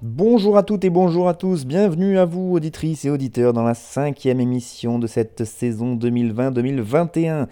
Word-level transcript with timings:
Bonjour 0.00 0.56
à 0.56 0.62
toutes 0.62 0.84
et 0.84 0.90
bonjour 0.90 1.28
à 1.28 1.34
tous, 1.34 1.66
bienvenue 1.66 2.18
à 2.18 2.24
vous 2.24 2.52
auditrices 2.52 3.04
et 3.04 3.10
auditeurs 3.10 3.52
dans 3.52 3.64
la 3.64 3.74
cinquième 3.74 4.40
émission 4.40 5.00
de 5.00 5.08
cette 5.08 5.44
saison 5.44 5.96
2020-2021. 5.96 7.48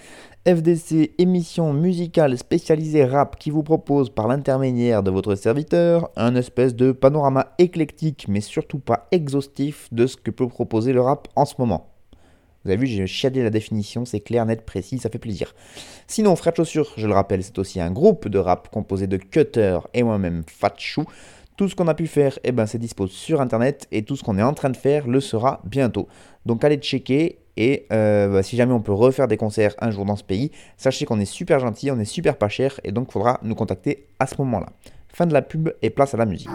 FDC, 0.46 1.14
émission 1.18 1.72
musicale 1.72 2.38
spécialisée 2.38 3.04
rap 3.04 3.36
qui 3.36 3.50
vous 3.50 3.64
propose 3.64 4.10
par 4.10 4.28
l'intermédiaire 4.28 5.02
de 5.02 5.10
votre 5.10 5.34
serviteur 5.34 6.10
un 6.14 6.36
espèce 6.36 6.76
de 6.76 6.92
panorama 6.92 7.48
éclectique 7.58 8.26
mais 8.28 8.40
surtout 8.40 8.78
pas 8.78 9.08
exhaustif 9.10 9.88
de 9.90 10.06
ce 10.06 10.16
que 10.16 10.30
peut 10.30 10.48
proposer 10.48 10.92
le 10.92 11.00
rap 11.00 11.26
en 11.34 11.44
ce 11.44 11.54
moment. 11.58 11.89
Vous 12.64 12.70
avez 12.70 12.80
vu, 12.80 12.86
j'ai 12.86 13.06
chiadé 13.06 13.42
la 13.42 13.50
définition, 13.50 14.04
c'est 14.04 14.20
clair, 14.20 14.44
net, 14.44 14.66
précis, 14.66 14.98
ça 14.98 15.08
fait 15.08 15.18
plaisir. 15.18 15.54
Sinon, 16.06 16.36
Frère 16.36 16.52
de 16.52 16.58
Chaussures, 16.58 16.92
je 16.96 17.06
le 17.06 17.14
rappelle, 17.14 17.42
c'est 17.42 17.58
aussi 17.58 17.80
un 17.80 17.90
groupe 17.90 18.28
de 18.28 18.38
rap 18.38 18.68
composé 18.70 19.06
de 19.06 19.16
Cutter 19.16 19.78
et 19.94 20.02
moi-même 20.02 20.42
Fat 20.46 20.74
Chou. 20.76 21.04
Tout 21.56 21.68
ce 21.68 21.74
qu'on 21.74 21.88
a 21.88 21.94
pu 21.94 22.06
faire, 22.06 22.38
eh 22.44 22.52
ben, 22.52 22.66
c'est 22.66 22.78
dispo 22.78 23.06
sur 23.06 23.40
internet 23.40 23.86
et 23.92 24.02
tout 24.02 24.16
ce 24.16 24.22
qu'on 24.22 24.38
est 24.38 24.42
en 24.42 24.54
train 24.54 24.70
de 24.70 24.76
faire 24.76 25.06
le 25.06 25.20
sera 25.20 25.60
bientôt. 25.64 26.08
Donc 26.44 26.64
allez 26.64 26.76
checker 26.76 27.38
et 27.56 27.86
euh, 27.92 28.28
bah, 28.28 28.42
si 28.42 28.56
jamais 28.56 28.72
on 28.72 28.80
peut 28.80 28.92
refaire 28.92 29.28
des 29.28 29.36
concerts 29.36 29.74
un 29.80 29.90
jour 29.90 30.04
dans 30.04 30.16
ce 30.16 30.24
pays, 30.24 30.50
sachez 30.76 31.04
qu'on 31.04 31.20
est 31.20 31.26
super 31.26 31.60
gentil, 31.60 31.90
on 31.90 31.98
est 31.98 32.04
super 32.04 32.36
pas 32.36 32.48
cher 32.48 32.80
et 32.84 32.92
donc 32.92 33.12
faudra 33.12 33.40
nous 33.42 33.54
contacter 33.54 34.06
à 34.18 34.26
ce 34.26 34.34
moment-là. 34.38 34.68
Fin 35.12 35.26
de 35.26 35.32
la 35.32 35.42
pub 35.42 35.70
et 35.82 35.90
place 35.90 36.14
à 36.14 36.16
la 36.16 36.26
musique. 36.26 36.48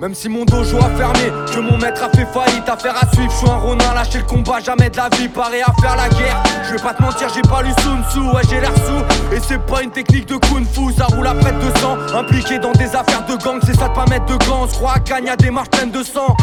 Même 0.00 0.14
si 0.14 0.30
mon 0.30 0.46
dojo 0.46 0.78
a 0.78 0.88
fermé, 0.96 1.30
que 1.54 1.60
mon 1.60 1.76
maître 1.76 2.02
a 2.02 2.08
fait 2.08 2.26
faillite, 2.32 2.66
affaire 2.66 2.94
à 2.96 3.06
suivre, 3.12 3.30
je 3.30 3.36
suis 3.36 3.50
un 3.50 3.56
ronin, 3.56 3.92
lâcher 3.94 4.18
le 4.18 4.24
combat, 4.24 4.58
jamais 4.58 4.88
de 4.88 4.96
la 4.96 5.10
vie, 5.10 5.28
paré 5.28 5.60
à 5.60 5.70
faire 5.78 5.94
la 5.94 6.08
guerre. 6.08 6.42
Je 6.64 6.72
vais 6.72 6.82
pas 6.82 6.94
te 6.94 7.02
mentir, 7.02 7.28
j'ai 7.34 7.42
pas 7.42 7.60
lu 7.60 7.70
Sun 7.82 8.02
Tzu, 8.08 8.20
ouais 8.34 8.40
j'ai 8.48 8.60
l'air 8.60 8.72
sous, 8.76 9.36
et 9.36 9.40
c'est 9.46 9.58
pas 9.58 9.82
une 9.82 9.90
technique 9.90 10.24
de 10.26 10.36
kung 10.36 10.64
fu, 10.64 10.94
ça 10.96 11.04
roule 11.04 11.26
à 11.26 11.34
près 11.34 11.52
de 11.52 11.78
sang, 11.80 11.98
impliqué 12.16 12.58
dans 12.58 12.72
des 12.72 12.96
affaires 12.96 13.26
de 13.26 13.36
gang, 13.44 13.60
c'est 13.62 13.78
ça 13.78 13.88
de 13.88 13.94
pas 13.94 14.06
mettre 14.06 14.24
de 14.24 14.42
gants, 14.46 14.62
on 14.62 14.68
se 14.68 14.72
croit 14.72 14.94
à 14.94 15.00
gagne 15.00 15.28
à 15.28 15.36
des 15.36 15.50
marches 15.50 15.68
de 15.68 16.02
sang. 16.02 16.34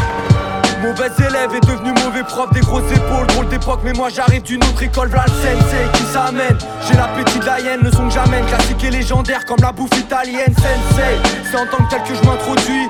Mauvais 0.80 1.10
élève 1.18 1.52
est 1.52 1.66
devenu 1.66 1.92
mauvais 2.04 2.22
prof, 2.22 2.52
des 2.52 2.60
grosses 2.60 2.92
épaules, 2.92 3.26
drôle 3.26 3.48
d'époque, 3.48 3.80
mais 3.82 3.92
moi 3.92 4.08
j'arrive 4.08 4.42
d'une 4.42 4.62
autre 4.62 4.84
école, 4.84 5.08
v'là 5.08 5.26
sensei 5.26 5.88
qui 5.94 6.04
s'amène. 6.04 6.58
J'ai 6.86 6.94
l'appétit 6.94 7.40
de 7.40 7.44
la 7.44 7.58
hyène, 7.58 7.80
le 7.82 7.90
son 7.90 8.06
que 8.06 8.14
j'amène, 8.14 8.46
classique 8.46 8.84
et 8.84 8.90
légendaire 8.90 9.44
comme 9.46 9.60
la 9.60 9.72
bouffe 9.72 9.98
italienne, 9.98 10.54
sensei. 10.54 11.18
C'est 11.50 11.56
en 11.56 11.66
tant 11.66 11.82
que 11.84 11.90
tel 11.90 12.02
que 12.04 12.14
je 12.14 12.24
m'introduis. 12.24 12.86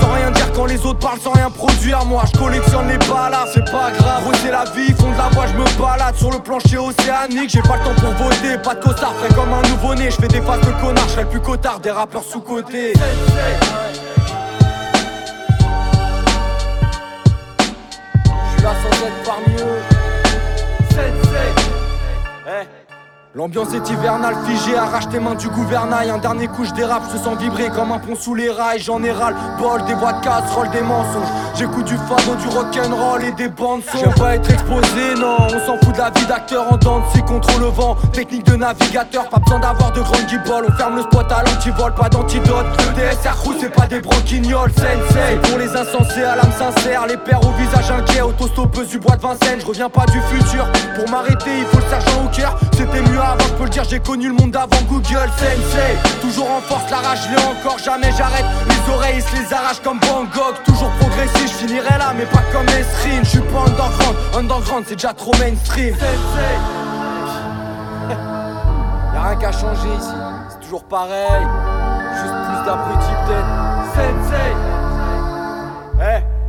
Sans 0.00 0.12
rien 0.12 0.30
dire 0.30 0.52
quand 0.52 0.66
les 0.66 0.84
autres 0.84 0.98
parlent 0.98 1.20
sans 1.20 1.32
rien 1.32 1.50
produire 1.50 2.04
Moi 2.04 2.22
je 2.32 2.38
collectionne 2.38 2.88
les 2.88 2.98
balles, 2.98 3.36
c'est 3.52 3.64
pas 3.64 3.90
grave 3.90 4.24
c'est 4.42 4.50
la 4.50 4.64
vie, 4.64 4.92
fond 4.92 5.10
de 5.10 5.16
la 5.16 5.28
voix 5.28 5.46
je 5.46 5.54
me 5.54 5.64
balade. 5.80 6.14
Sur 6.16 6.30
le 6.30 6.38
plancher 6.38 6.78
océanique, 6.78 7.50
j'ai 7.50 7.62
pas 7.62 7.76
le 7.76 7.84
temps 7.84 7.94
pour 7.94 8.10
voter. 8.26 8.58
Pas 8.62 8.74
de 8.74 8.82
costard, 8.82 9.14
frais 9.14 9.34
comme 9.34 9.52
un 9.52 9.62
nouveau-né 9.68 10.10
Je 10.10 10.16
fais 10.16 10.28
des 10.28 10.40
faces 10.40 10.60
de 10.60 10.72
connard, 10.80 11.08
je 11.08 11.20
le 11.20 11.26
plus 11.26 11.40
cotard 11.40 11.80
Des 11.80 11.90
rappeurs 11.90 12.24
sous-côté 12.24 12.92
Je 12.94 13.00
suis 18.52 18.62
là 18.62 18.72
sans 18.82 19.06
être 19.06 19.22
parmi 19.24 19.54
eux 19.60 19.73
L'ambiance 23.36 23.74
est 23.74 23.90
hivernale, 23.90 24.36
figée, 24.46 24.76
arrache 24.76 25.08
tes 25.08 25.18
mains 25.18 25.34
du 25.34 25.48
gouvernail. 25.48 26.08
Un 26.08 26.18
dernier 26.18 26.46
coup, 26.46 26.64
je 26.64 26.70
dérape, 26.70 27.02
je 27.12 27.18
sens 27.18 27.36
vibrer 27.36 27.68
comme 27.68 27.90
un 27.90 27.98
pont 27.98 28.14
sous 28.14 28.36
les 28.36 28.48
rails. 28.48 28.78
J'en 28.78 29.02
ai 29.02 29.10
ras 29.10 29.32
bol, 29.58 29.84
des 29.86 29.94
voix 29.94 30.12
de 30.12 30.20
casserole, 30.22 30.70
des 30.70 30.82
mensonges. 30.82 31.26
J'écoute 31.56 31.84
du 31.84 31.96
fado, 31.96 32.36
du 32.36 32.46
rock'n'roll 32.46 33.24
et 33.24 33.32
des 33.32 33.48
bandes 33.48 33.82
son. 33.90 33.98
J'aime 33.98 34.14
pas 34.14 34.36
être 34.36 34.48
exposé, 34.48 35.14
non. 35.18 35.36
On 35.48 35.66
s'en 35.66 35.76
fout 35.78 35.92
de 35.94 35.98
la 35.98 36.10
vie 36.10 36.26
d'acteur 36.26 36.72
en 36.72 36.76
danse, 36.76 37.02
c'est 37.12 37.24
contre 37.24 37.58
le 37.58 37.66
vent. 37.66 37.96
Technique 38.12 38.46
de 38.46 38.54
navigateur, 38.54 39.28
pas 39.28 39.40
besoin 39.40 39.58
d'avoir 39.58 39.90
de 39.90 40.00
grandes 40.02 40.26
guibolles. 40.26 40.66
On 40.68 40.72
ferme 40.76 40.94
le 40.94 41.02
spot 41.02 41.32
à 41.32 41.42
l'antivol, 41.42 41.92
pas 41.92 42.08
d'antidote. 42.08 42.66
Le 42.78 42.94
DSR 42.94 43.34
crew, 43.34 43.54
c'est 43.58 43.74
pas 43.74 43.88
des 43.88 43.98
broquignoles, 43.98 44.70
sensei. 44.70 45.40
Pour 45.42 45.58
les 45.58 45.70
insensés 45.74 46.22
à 46.22 46.36
l'âme 46.36 46.52
sincère, 46.56 47.04
les 47.08 47.16
pères 47.16 47.44
au 47.44 47.50
visage 47.58 47.90
inquiet, 47.90 48.22
autostoppeuse 48.22 48.90
du 48.90 49.00
bois 49.00 49.16
de 49.16 49.22
Vincennes. 49.22 49.58
Je 49.60 49.66
reviens 49.66 49.90
pas 49.90 50.06
du 50.06 50.20
futur. 50.20 50.70
Pour 50.94 51.10
m'arrêter, 51.10 51.58
il 51.58 51.64
faut 51.64 51.78
le 51.78 51.90
sergent 51.90 52.24
au 52.24 52.28
cœur. 52.28 52.56
C'était 52.72 53.02
mieux 53.10 53.23
avant, 53.24 53.44
je 53.44 53.52
peux 53.54 53.64
le 53.64 53.70
dire, 53.70 53.84
j'ai 53.84 54.00
connu 54.00 54.28
le 54.28 54.34
monde 54.34 54.54
avant 54.54 54.82
Google 54.88 55.30
Sensei. 55.36 55.96
Toujours 56.20 56.50
en 56.50 56.60
force, 56.60 56.90
la 56.90 56.98
rage, 56.98 57.28
l'ai 57.30 57.42
encore, 57.42 57.78
jamais 57.78 58.10
j'arrête. 58.16 58.44
Les 58.68 58.92
oreilles 58.92 59.22
se 59.22 59.36
les 59.36 59.52
arrachent 59.52 59.80
comme 59.82 59.98
Van 60.00 60.24
Gogh. 60.24 60.62
Toujours 60.64 60.90
progressif, 61.00 61.46
je 61.52 61.66
finirai 61.66 61.98
là, 61.98 62.12
mais 62.16 62.26
pas 62.26 62.42
comme 62.52 62.68
Esrine. 62.68 63.24
Je 63.24 63.30
suis 63.30 63.40
pas 63.40 63.60
underground, 63.66 64.16
underground 64.36 64.84
c'est 64.86 64.96
déjà 64.96 65.12
trop 65.12 65.32
mainstream. 65.38 65.94
Sensei. 65.94 66.56
Y'a 69.14 69.22
rien 69.22 69.36
qu'à 69.36 69.52
changer 69.52 69.88
ici, 69.98 70.14
c'est 70.50 70.60
toujours 70.60 70.84
pareil. 70.84 71.46
Juste 72.14 72.34
plus 72.46 72.64
d'abrutis 72.64 73.16
peut-être. 73.26 73.46
Sensei. 73.94 74.63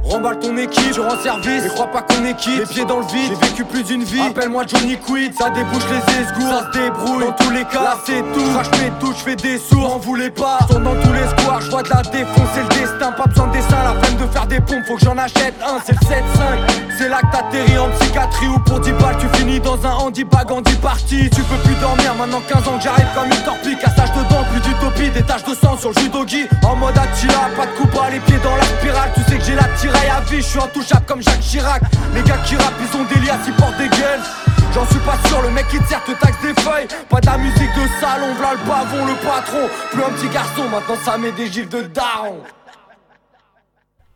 Remballe 0.08 0.40
ton 0.40 0.56
équipe, 0.58 0.94
je 0.94 1.02
rends 1.02 1.20
service, 1.22 1.64
mais 1.64 1.70
crois 1.70 1.88
pas 1.88 2.04
qu'on 2.04 2.24
est 2.26 2.36
quitte. 2.36 2.60
Les 2.60 2.66
pieds 2.66 2.86
dans 2.86 3.00
le 3.00 3.06
vide, 3.08 3.34
j'ai 3.42 3.48
vécu 3.48 3.66
plus 3.66 3.84
d'une 3.84 4.04
vie. 4.04 4.22
Appelle-moi 4.22 4.64
Johnny 4.68 4.98
Quid, 4.98 5.34
ça 5.34 5.50
débouche 5.50 5.84
les 5.90 6.22
esgours 6.22 6.48
Ça 6.48 6.72
se 6.72 6.78
débrouille, 6.78 7.26
dans 7.26 7.32
tous 7.32 7.50
les 7.50 7.64
cas, 7.66 7.82
là 7.82 7.98
c'est 8.06 8.22
tout. 8.22 8.54
Crache 8.54 8.72
mes 8.80 8.92
touches, 9.00 9.24
fais 9.24 9.36
des 9.36 9.58
sourds, 9.58 9.96
en 9.96 9.98
voulez 9.98 10.30
pas 10.30 10.60
Je 10.70 10.76
dans 10.76 10.96
tous 10.96 11.12
les 11.12 11.28
squares, 11.28 11.62
je 11.62 11.72
vois 11.72 11.82
de 11.82 11.90
la 11.90 12.04
défonce, 12.04 12.56
le 12.56 12.80
destin. 12.80 13.12
Pas 13.14 13.26
besoin 13.26 13.48
de 13.48 13.54
dessin, 13.54 13.78
la 13.84 14.00
peine 14.00 14.18
de 14.18 14.28
faire 14.32 14.46
des 14.46 14.60
pompes 14.60 14.86
Faut 14.88 14.96
que 14.96 15.06
j'en 15.06 15.18
achète 15.18 15.56
un, 15.66 15.80
c'est 15.84 15.94
le 15.94 16.08
7-5 16.08 16.22
C'est 16.98 17.10
là 17.10 17.22
que 17.22 17.32
t'atterris 17.32 17.78
en 17.78 17.90
psychiatrie 18.00 18.48
Ou 18.48 18.60
pour 18.60 18.80
10 18.80 18.92
balles, 18.94 19.18
tu 19.20 19.28
finis 19.38 19.60
dans 19.60 19.86
un 19.86 19.94
handibag 19.94 20.52
en 20.52 20.62
10 20.62 20.76
parties. 20.76 21.30
Tu 21.32 21.42
peux 21.42 21.58
plus 21.64 21.76
dormir, 21.82 22.14
maintenant 22.16 22.42
15 22.48 22.68
ans 22.68 22.78
que 22.78 22.84
j'arrive 22.84 23.08
comme 23.16 23.26
une 23.26 23.44
torpille. 23.44 23.78
Cassage 23.78 24.12
dedans, 24.12 24.44
plus 24.52 24.62
d'utopie, 24.62 25.10
des 25.10 25.24
taches 25.24 25.46
de 25.46 25.56
sang 25.56 25.78
sur 25.78 25.90
le 25.90 26.00
judogi 26.00 26.46
En 26.64 26.76
mode 26.76 26.98
Attila, 26.98 27.50
pas 27.58 27.66
de 27.66 27.72
coup 27.72 27.88
bas, 27.88 28.10
les 28.12 28.20
pieds 28.20 28.40
dans 28.44 28.56
la 28.56 28.64
spirale. 28.64 29.10
Tu 29.16 29.22
sais 29.32 29.38
que 29.40 29.44
j'ai 29.44 29.56
la 29.56 29.68
à 30.10 30.22
vie, 30.22 30.38
je 30.38 30.42
suis 30.42 30.60
intouchable 30.60 31.06
comme 31.06 31.22
Jacques 31.22 31.40
Chirac 31.40 31.82
Les 32.14 32.22
gars 32.24 32.38
qui 32.46 32.56
rappent, 32.56 32.74
ils 32.80 32.98
ont 32.98 33.04
des 33.04 33.26
liasses, 33.26 33.48
ils 33.48 33.54
portent 33.54 33.78
des 33.78 33.90
gueules 33.90 34.22
J'en 34.74 34.86
suis 34.88 35.00
pas 35.00 35.18
sûr, 35.28 35.42
le 35.42 35.52
mec 35.52 35.68
qui 35.70 35.78
sert 35.88 36.04
te 36.04 36.12
taxe 36.12 36.42
des 36.42 36.54
feuilles 36.62 36.88
Pas 37.10 37.20
la 37.26 37.38
musique 37.38 37.56
de 37.58 37.88
salon, 38.02 38.34
v'là 38.38 38.54
le 38.54 38.68
pavon, 38.68 39.06
le 39.06 39.16
patron 39.24 39.70
Plus 39.92 40.04
un 40.04 40.10
petit 40.10 40.34
garçon, 40.34 40.64
maintenant 40.70 40.96
ça 41.04 41.18
met 41.18 41.32
des 41.32 41.48
gifs 41.48 41.70
de 41.70 41.82
daron 41.82 42.36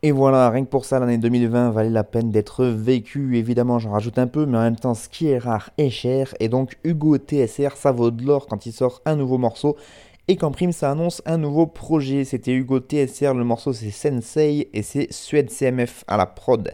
Et 0.02 0.12
voilà, 0.12 0.50
rien 0.50 0.64
que 0.64 0.70
pour 0.70 0.84
ça, 0.84 0.98
l'année 0.98 1.18
2020 1.18 1.70
valait 1.70 1.88
la 1.88 2.04
peine 2.04 2.30
d'être 2.30 2.64
vécue. 2.64 3.36
Évidemment, 3.38 3.78
j'en 3.78 3.92
rajoute 3.92 4.18
un 4.18 4.26
peu, 4.26 4.44
mais 4.44 4.58
en 4.58 4.62
même 4.62 4.76
temps, 4.76 4.94
ce 4.94 5.08
qui 5.08 5.28
est 5.28 5.38
rare 5.38 5.70
est 5.78 5.90
cher. 5.90 6.34
Et 6.40 6.48
donc, 6.48 6.76
Hugo 6.84 7.16
TSR, 7.16 7.76
ça 7.76 7.92
vaut 7.92 8.10
de 8.10 8.24
l'or 8.24 8.46
quand 8.46 8.66
il 8.66 8.72
sort 8.72 9.00
un 9.06 9.16
nouveau 9.16 9.38
morceau. 9.38 9.76
Et 10.28 10.36
qu'en 10.36 10.52
prime, 10.52 10.72
ça 10.72 10.90
annonce 10.90 11.22
un 11.26 11.38
nouveau 11.38 11.66
projet. 11.66 12.24
C'était 12.24 12.52
Hugo 12.52 12.78
TSR, 12.78 13.34
le 13.34 13.44
morceau 13.44 13.72
c'est 13.72 13.90
Sensei 13.90 14.68
et 14.72 14.82
c'est 14.82 15.12
Suède 15.12 15.50
CMF 15.50 16.04
à 16.06 16.16
la 16.16 16.26
prod. 16.26 16.72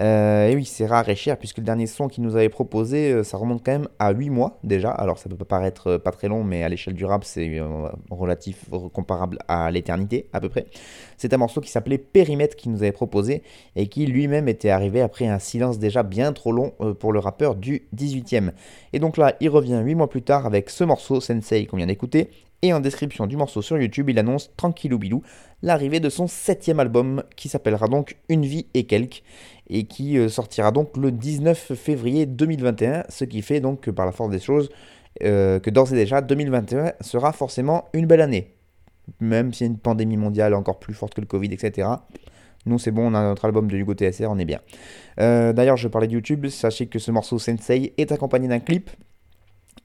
Euh, 0.00 0.48
et 0.48 0.54
oui, 0.54 0.64
c'est 0.64 0.86
rare 0.86 1.08
et 1.08 1.16
cher 1.16 1.36
puisque 1.36 1.58
le 1.58 1.64
dernier 1.64 1.86
son 1.86 2.08
qu'il 2.08 2.22
nous 2.22 2.36
avait 2.36 2.48
proposé, 2.48 3.12
euh, 3.12 3.24
ça 3.24 3.36
remonte 3.36 3.64
quand 3.64 3.72
même 3.72 3.88
à 3.98 4.12
8 4.12 4.30
mois 4.30 4.58
déjà. 4.62 4.90
Alors 4.90 5.18
ça 5.18 5.28
peut 5.28 5.44
paraître 5.44 5.88
euh, 5.88 5.98
pas 5.98 6.12
très 6.12 6.28
long, 6.28 6.44
mais 6.44 6.62
à 6.62 6.68
l'échelle 6.68 6.94
du 6.94 7.04
rap, 7.04 7.24
c'est 7.24 7.60
relatif 8.10 8.66
comparable 8.92 9.38
à 9.48 9.70
l'éternité 9.70 10.28
à 10.32 10.40
peu 10.40 10.48
près. 10.48 10.66
C'est 11.16 11.32
un 11.32 11.36
morceau 11.36 11.60
qui 11.60 11.70
s'appelait 11.70 11.98
Périmètre 11.98 12.54
qu'il 12.54 12.70
nous 12.70 12.82
avait 12.82 12.92
proposé 12.92 13.42
et 13.74 13.88
qui 13.88 14.06
lui-même 14.06 14.48
était 14.48 14.70
arrivé 14.70 15.00
après 15.00 15.26
un 15.26 15.38
silence 15.38 15.78
déjà 15.78 16.02
bien 16.02 16.32
trop 16.32 16.52
long 16.52 16.72
pour 17.00 17.12
le 17.12 17.18
rappeur 17.18 17.56
du 17.56 17.88
18e. 17.96 18.52
Et 18.92 19.00
donc 19.00 19.16
là, 19.16 19.34
il 19.40 19.48
revient 19.48 19.80
8 19.82 19.94
mois 19.96 20.08
plus 20.08 20.22
tard 20.22 20.46
avec 20.46 20.70
ce 20.70 20.84
morceau 20.84 21.20
Sensei 21.20 21.66
qu'on 21.66 21.76
vient 21.76 21.86
d'écouter 21.86 22.30
Et 22.62 22.72
en 22.72 22.80
description 22.80 23.26
du 23.28 23.36
morceau 23.36 23.62
sur 23.62 23.78
YouTube, 23.78 24.10
il 24.10 24.18
annonce 24.18 24.50
tranquillou 24.56 24.98
bilou 24.98 25.22
l'arrivée 25.62 26.00
de 26.00 26.08
son 26.08 26.26
septième 26.26 26.80
album 26.80 27.22
qui 27.36 27.48
s'appellera 27.48 27.86
donc 27.86 28.16
Une 28.28 28.44
vie 28.44 28.66
et 28.74 28.84
quelques 28.84 29.22
et 29.70 29.84
qui 29.84 30.18
euh, 30.18 30.28
sortira 30.28 30.72
donc 30.72 30.96
le 30.96 31.12
19 31.12 31.74
février 31.74 32.26
2021, 32.26 33.04
ce 33.08 33.24
qui 33.24 33.42
fait 33.42 33.60
donc 33.60 33.82
que 33.82 33.90
par 33.90 34.06
la 34.06 34.12
force 34.12 34.30
des 34.30 34.40
choses 34.40 34.70
euh, 35.22 35.60
que 35.60 35.70
d'ores 35.70 35.92
et 35.92 35.96
déjà 35.96 36.20
2021 36.20 36.94
sera 37.00 37.32
forcément 37.32 37.84
une 37.92 38.06
belle 38.06 38.22
année. 38.22 38.54
Même 39.20 39.52
s'il 39.52 39.66
y 39.66 39.70
a 39.70 39.72
une 39.72 39.78
pandémie 39.78 40.16
mondiale 40.16 40.54
encore 40.54 40.80
plus 40.80 40.94
forte 40.94 41.14
que 41.14 41.20
le 41.20 41.26
Covid, 41.26 41.52
etc. 41.52 41.88
Nous, 42.66 42.78
c'est 42.78 42.90
bon, 42.90 43.12
on 43.12 43.14
a 43.14 43.22
notre 43.22 43.44
album 43.44 43.68
de 43.70 43.76
Hugo 43.76 43.94
TSR, 43.94 44.26
on 44.28 44.38
est 44.38 44.44
bien. 44.44 44.60
Euh, 45.20 45.52
d'ailleurs, 45.52 45.76
je 45.76 45.88
parlais 45.88 46.08
de 46.08 46.12
YouTube, 46.12 46.46
sachez 46.48 46.86
que 46.86 46.98
ce 46.98 47.10
morceau 47.10 47.38
Sensei 47.38 47.94
est 47.96 48.12
accompagné 48.12 48.48
d'un 48.48 48.58
clip 48.58 48.90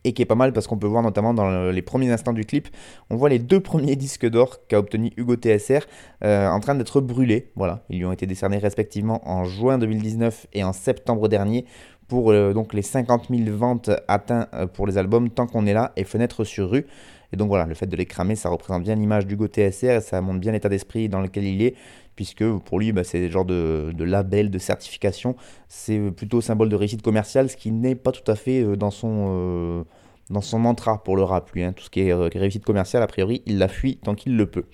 et 0.03 0.13
qui 0.13 0.21
est 0.21 0.25
pas 0.25 0.35
mal 0.35 0.53
parce 0.53 0.67
qu'on 0.67 0.77
peut 0.77 0.87
voir 0.87 1.03
notamment 1.03 1.33
dans 1.33 1.71
les 1.71 1.81
premiers 1.81 2.11
instants 2.11 2.33
du 2.33 2.45
clip, 2.45 2.67
on 3.09 3.15
voit 3.15 3.29
les 3.29 3.39
deux 3.39 3.59
premiers 3.73 3.95
disques 3.95 4.29
d'or 4.29 4.65
qu'a 4.67 4.79
obtenu 4.79 5.11
Hugo 5.17 5.35
TSR 5.35 5.81
euh, 6.23 6.47
en 6.47 6.59
train 6.59 6.75
d'être 6.75 7.01
brûlés. 7.01 7.51
Voilà, 7.55 7.83
ils 7.89 7.99
lui 7.99 8.05
ont 8.05 8.11
été 8.11 8.25
décernés 8.25 8.57
respectivement 8.57 9.27
en 9.29 9.43
juin 9.45 9.77
2019 9.77 10.47
et 10.53 10.63
en 10.63 10.73
septembre 10.73 11.27
dernier 11.27 11.65
pour 12.07 12.31
euh, 12.31 12.53
donc 12.53 12.73
les 12.73 12.81
50 12.81 13.27
000 13.29 13.57
ventes 13.57 13.89
atteintes 14.07 14.47
euh, 14.53 14.67
pour 14.67 14.87
les 14.87 14.97
albums 14.97 15.29
Tant 15.29 15.47
qu'on 15.47 15.65
est 15.65 15.73
là 15.73 15.93
et 15.95 16.03
Fenêtre 16.03 16.43
sur 16.43 16.69
rue. 16.69 16.85
Et 17.31 17.35
donc 17.35 17.47
voilà, 17.47 17.65
le 17.65 17.73
fait 17.73 17.87
de 17.87 17.95
les 17.95 18.05
cramer, 18.05 18.35
ça 18.35 18.49
représente 18.49 18.83
bien 18.83 18.93
l'image 18.93 19.25
d'Hugo 19.25 19.47
TSR 19.47 19.89
et 19.89 20.01
ça 20.01 20.21
montre 20.21 20.39
bien 20.39 20.51
l'état 20.51 20.69
d'esprit 20.69 21.09
dans 21.09 21.19
lequel 21.19 21.45
il 21.45 21.63
est 21.63 21.73
puisque 22.15 22.45
pour 22.65 22.79
lui, 22.79 22.91
bah, 22.91 23.03
c'est 23.03 23.19
le 23.19 23.31
genre 23.31 23.45
de, 23.45 23.93
label, 23.97 24.49
de 24.49 24.59
certification, 24.59 25.35
c'est 25.67 25.99
plutôt 26.11 26.41
symbole 26.41 26.69
de 26.69 26.75
réussite 26.75 27.01
commerciale, 27.01 27.49
ce 27.49 27.57
qui 27.57 27.71
n'est 27.71 27.95
pas 27.95 28.11
tout 28.11 28.29
à 28.29 28.35
fait 28.35 28.61
euh, 28.61 28.75
dans 28.75 28.91
son, 28.91 29.27
euh, 29.29 29.83
dans 30.29 30.41
son 30.41 30.59
mantra 30.59 31.03
pour 31.03 31.15
le 31.15 31.23
rap, 31.23 31.51
lui. 31.51 31.63
Hein. 31.63 31.73
Tout 31.73 31.83
ce 31.83 31.89
qui 31.89 32.01
est 32.01 32.11
euh, 32.11 32.29
réussite 32.33 32.65
commerciale, 32.65 33.03
a 33.03 33.07
priori, 33.07 33.41
il 33.45 33.57
la 33.57 33.67
fuit 33.67 33.97
tant 33.97 34.15
qu'il 34.15 34.37
le 34.37 34.45
peut. 34.45 34.65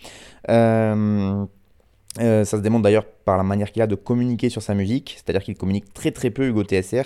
Ça 2.18 2.44
se 2.46 2.58
démontre 2.58 2.84
d'ailleurs 2.84 3.06
par 3.06 3.38
la 3.38 3.44
manière 3.44 3.72
qu'il 3.72 3.82
a 3.82 3.88
de 3.88 3.96
communiquer 3.96 4.50
sur 4.50 4.62
sa 4.62 4.74
musique, 4.74 5.16
c'est-à-dire 5.18 5.44
qu'il 5.44 5.56
communique 5.56 5.94
très 5.94 6.12
très 6.12 6.32
peu 6.32 6.48
Hugo 6.48 6.64
TSR. 6.64 7.04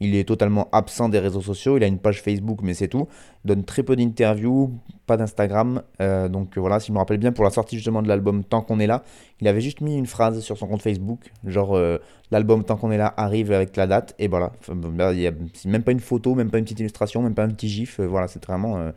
Il 0.00 0.14
est 0.14 0.24
totalement 0.24 0.68
absent 0.72 1.08
des 1.08 1.18
réseaux 1.18 1.42
sociaux, 1.42 1.76
il 1.76 1.84
a 1.84 1.86
une 1.86 1.98
page 1.98 2.22
Facebook 2.22 2.60
mais 2.62 2.74
c'est 2.74 2.88
tout. 2.88 3.06
Donne 3.44 3.64
très 3.64 3.82
peu 3.82 3.96
d'interviews, 3.96 4.72
pas 5.06 5.16
d'Instagram. 5.16 5.82
Euh, 6.00 6.28
donc 6.28 6.56
voilà, 6.56 6.80
si 6.80 6.88
je 6.88 6.92
me 6.92 6.98
rappelle 6.98 7.18
bien, 7.18 7.32
pour 7.32 7.44
la 7.44 7.50
sortie 7.50 7.76
justement 7.76 8.02
de 8.02 8.08
l'album 8.08 8.44
Tant 8.44 8.62
qu'on 8.62 8.80
est 8.80 8.86
là, 8.86 9.04
il 9.40 9.48
avait 9.48 9.60
juste 9.60 9.82
mis 9.82 9.96
une 9.96 10.06
phrase 10.06 10.40
sur 10.40 10.56
son 10.56 10.66
compte 10.66 10.82
Facebook, 10.82 11.20
genre 11.44 11.76
euh, 11.76 11.98
l'album 12.30 12.64
Tant 12.64 12.76
qu'on 12.76 12.90
est 12.90 12.98
là 12.98 13.12
arrive 13.16 13.52
avec 13.52 13.76
la 13.76 13.86
date, 13.86 14.14
et 14.18 14.28
voilà. 14.28 14.52
Il 14.68 15.18
n'y 15.18 15.26
a 15.26 15.32
même 15.66 15.82
pas 15.82 15.92
une 15.92 16.00
photo, 16.00 16.34
même 16.34 16.50
pas 16.50 16.58
une 16.58 16.64
petite 16.64 16.80
illustration, 16.80 17.22
même 17.22 17.34
pas 17.34 17.44
un 17.44 17.50
petit 17.50 17.68
gif, 17.68 18.00
voilà, 18.00 18.26
c'est 18.26 18.44
vraiment 18.44 18.90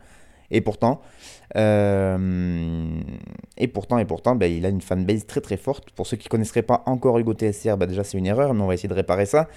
et 0.50 0.60
pourtant, 0.60 1.00
euh, 1.56 3.00
et 3.56 3.68
pourtant, 3.68 3.98
et 3.98 4.04
pourtant, 4.04 4.36
ben, 4.36 4.50
il 4.50 4.64
a 4.66 4.68
une 4.68 4.80
fanbase 4.80 5.26
très 5.26 5.40
très 5.40 5.56
forte. 5.56 5.90
Pour 5.90 6.06
ceux 6.06 6.16
qui 6.16 6.26
ne 6.26 6.30
connaisseraient 6.30 6.62
pas 6.62 6.82
encore 6.86 7.18
Hugo 7.18 7.34
TSR, 7.34 7.76
ben, 7.76 7.86
déjà 7.86 8.04
c'est 8.04 8.18
une 8.18 8.26
erreur, 8.26 8.54
mais 8.54 8.62
on 8.62 8.66
va 8.66 8.74
essayer 8.74 8.88
de 8.88 8.94
réparer 8.94 9.26
ça. 9.26 9.48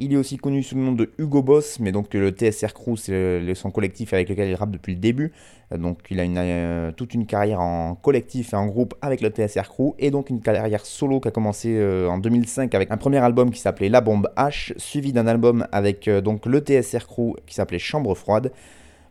Il 0.00 0.12
est 0.12 0.16
aussi 0.16 0.36
connu 0.36 0.62
sous 0.62 0.76
le 0.76 0.82
nom 0.82 0.92
de 0.92 1.10
Hugo 1.18 1.42
Boss, 1.42 1.80
mais 1.80 1.90
donc 1.90 2.14
le 2.14 2.30
TSR 2.30 2.72
Crew, 2.72 2.94
c'est 2.96 3.54
son 3.54 3.72
collectif 3.72 4.12
avec 4.12 4.28
lequel 4.28 4.48
il 4.48 4.54
rappe 4.54 4.70
depuis 4.70 4.94
le 4.94 5.00
début. 5.00 5.32
Donc 5.76 5.98
il 6.10 6.20
a 6.20 6.22
euh, 6.22 6.92
toute 6.92 7.14
une 7.14 7.26
carrière 7.26 7.60
en 7.60 7.96
collectif 7.96 8.52
et 8.52 8.56
en 8.56 8.66
groupe 8.66 8.94
avec 9.02 9.20
le 9.20 9.30
TSR 9.30 9.68
Crew, 9.68 9.94
et 9.98 10.12
donc 10.12 10.30
une 10.30 10.40
carrière 10.40 10.86
solo 10.86 11.18
qui 11.18 11.28
a 11.28 11.30
commencé 11.32 11.74
euh, 11.76 12.08
en 12.08 12.18
2005 12.18 12.72
avec 12.76 12.92
un 12.92 12.96
premier 12.96 13.18
album 13.18 13.50
qui 13.50 13.60
s'appelait 13.60 13.88
La 13.88 14.00
Bombe 14.00 14.28
H, 14.36 14.72
suivi 14.76 15.12
d'un 15.12 15.26
album 15.26 15.66
avec 15.72 16.08
donc 16.08 16.46
le 16.46 16.60
TSR 16.60 17.04
Crew 17.06 17.34
qui 17.44 17.56
s'appelait 17.56 17.80
Chambre 17.80 18.14
Froide. 18.14 18.52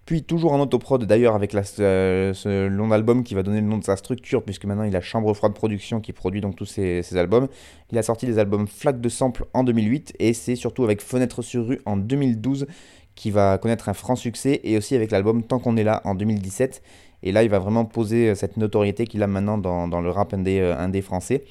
Puis 0.07 0.23
toujours 0.23 0.53
en 0.53 0.61
autoprod 0.61 1.03
d'ailleurs 1.03 1.35
avec 1.35 1.53
euh, 1.53 2.33
ce 2.33 2.67
long 2.67 2.91
album 2.91 3.25
qui 3.25 3.35
va 3.35 3.43
donner 3.43 3.59
le 3.59 3.67
nom 3.67 3.77
de 3.77 3.83
sa 3.83 3.97
structure 3.97 4.41
puisque 4.41 4.63
maintenant 4.63 4.85
il 4.85 4.95
a 4.95 5.01
Chambre 5.01 5.33
Froide 5.33 5.53
Production 5.53 5.99
qui 5.99 6.13
produit 6.13 6.39
donc 6.39 6.55
tous 6.55 6.63
ses, 6.65 7.03
albums. 7.17 7.49
Il 7.91 7.97
a 7.97 8.03
sorti 8.03 8.25
des 8.25 8.39
albums 8.39 8.67
Flaque 8.67 9.01
de 9.01 9.09
Sample 9.09 9.43
en 9.53 9.65
2008 9.65 10.13
et 10.19 10.33
c'est 10.33 10.55
surtout 10.55 10.85
avec 10.85 11.01
Fenêtre 11.01 11.41
sur 11.41 11.67
rue 11.67 11.81
en 11.85 11.97
2012 11.97 12.67
qui 13.15 13.31
va 13.31 13.57
connaître 13.57 13.89
un 13.89 13.93
franc 13.93 14.15
succès 14.15 14.61
et 14.63 14.77
aussi 14.77 14.95
avec 14.95 15.11
l'album 15.11 15.43
Tant 15.43 15.59
qu'on 15.59 15.75
est 15.75 15.83
là 15.83 16.01
en 16.05 16.15
2017. 16.15 16.81
Et 17.23 17.33
là 17.33 17.43
il 17.43 17.49
va 17.49 17.59
vraiment 17.59 17.83
poser 17.83 18.29
euh, 18.29 18.35
cette 18.35 18.55
notoriété 18.55 19.07
qu'il 19.07 19.21
a 19.23 19.27
maintenant 19.27 19.57
dans, 19.57 19.99
le 19.99 20.09
rap 20.09 20.33
indé, 20.33 20.61
euh, 20.61 20.77
indé 20.77 21.01
français. 21.01 21.43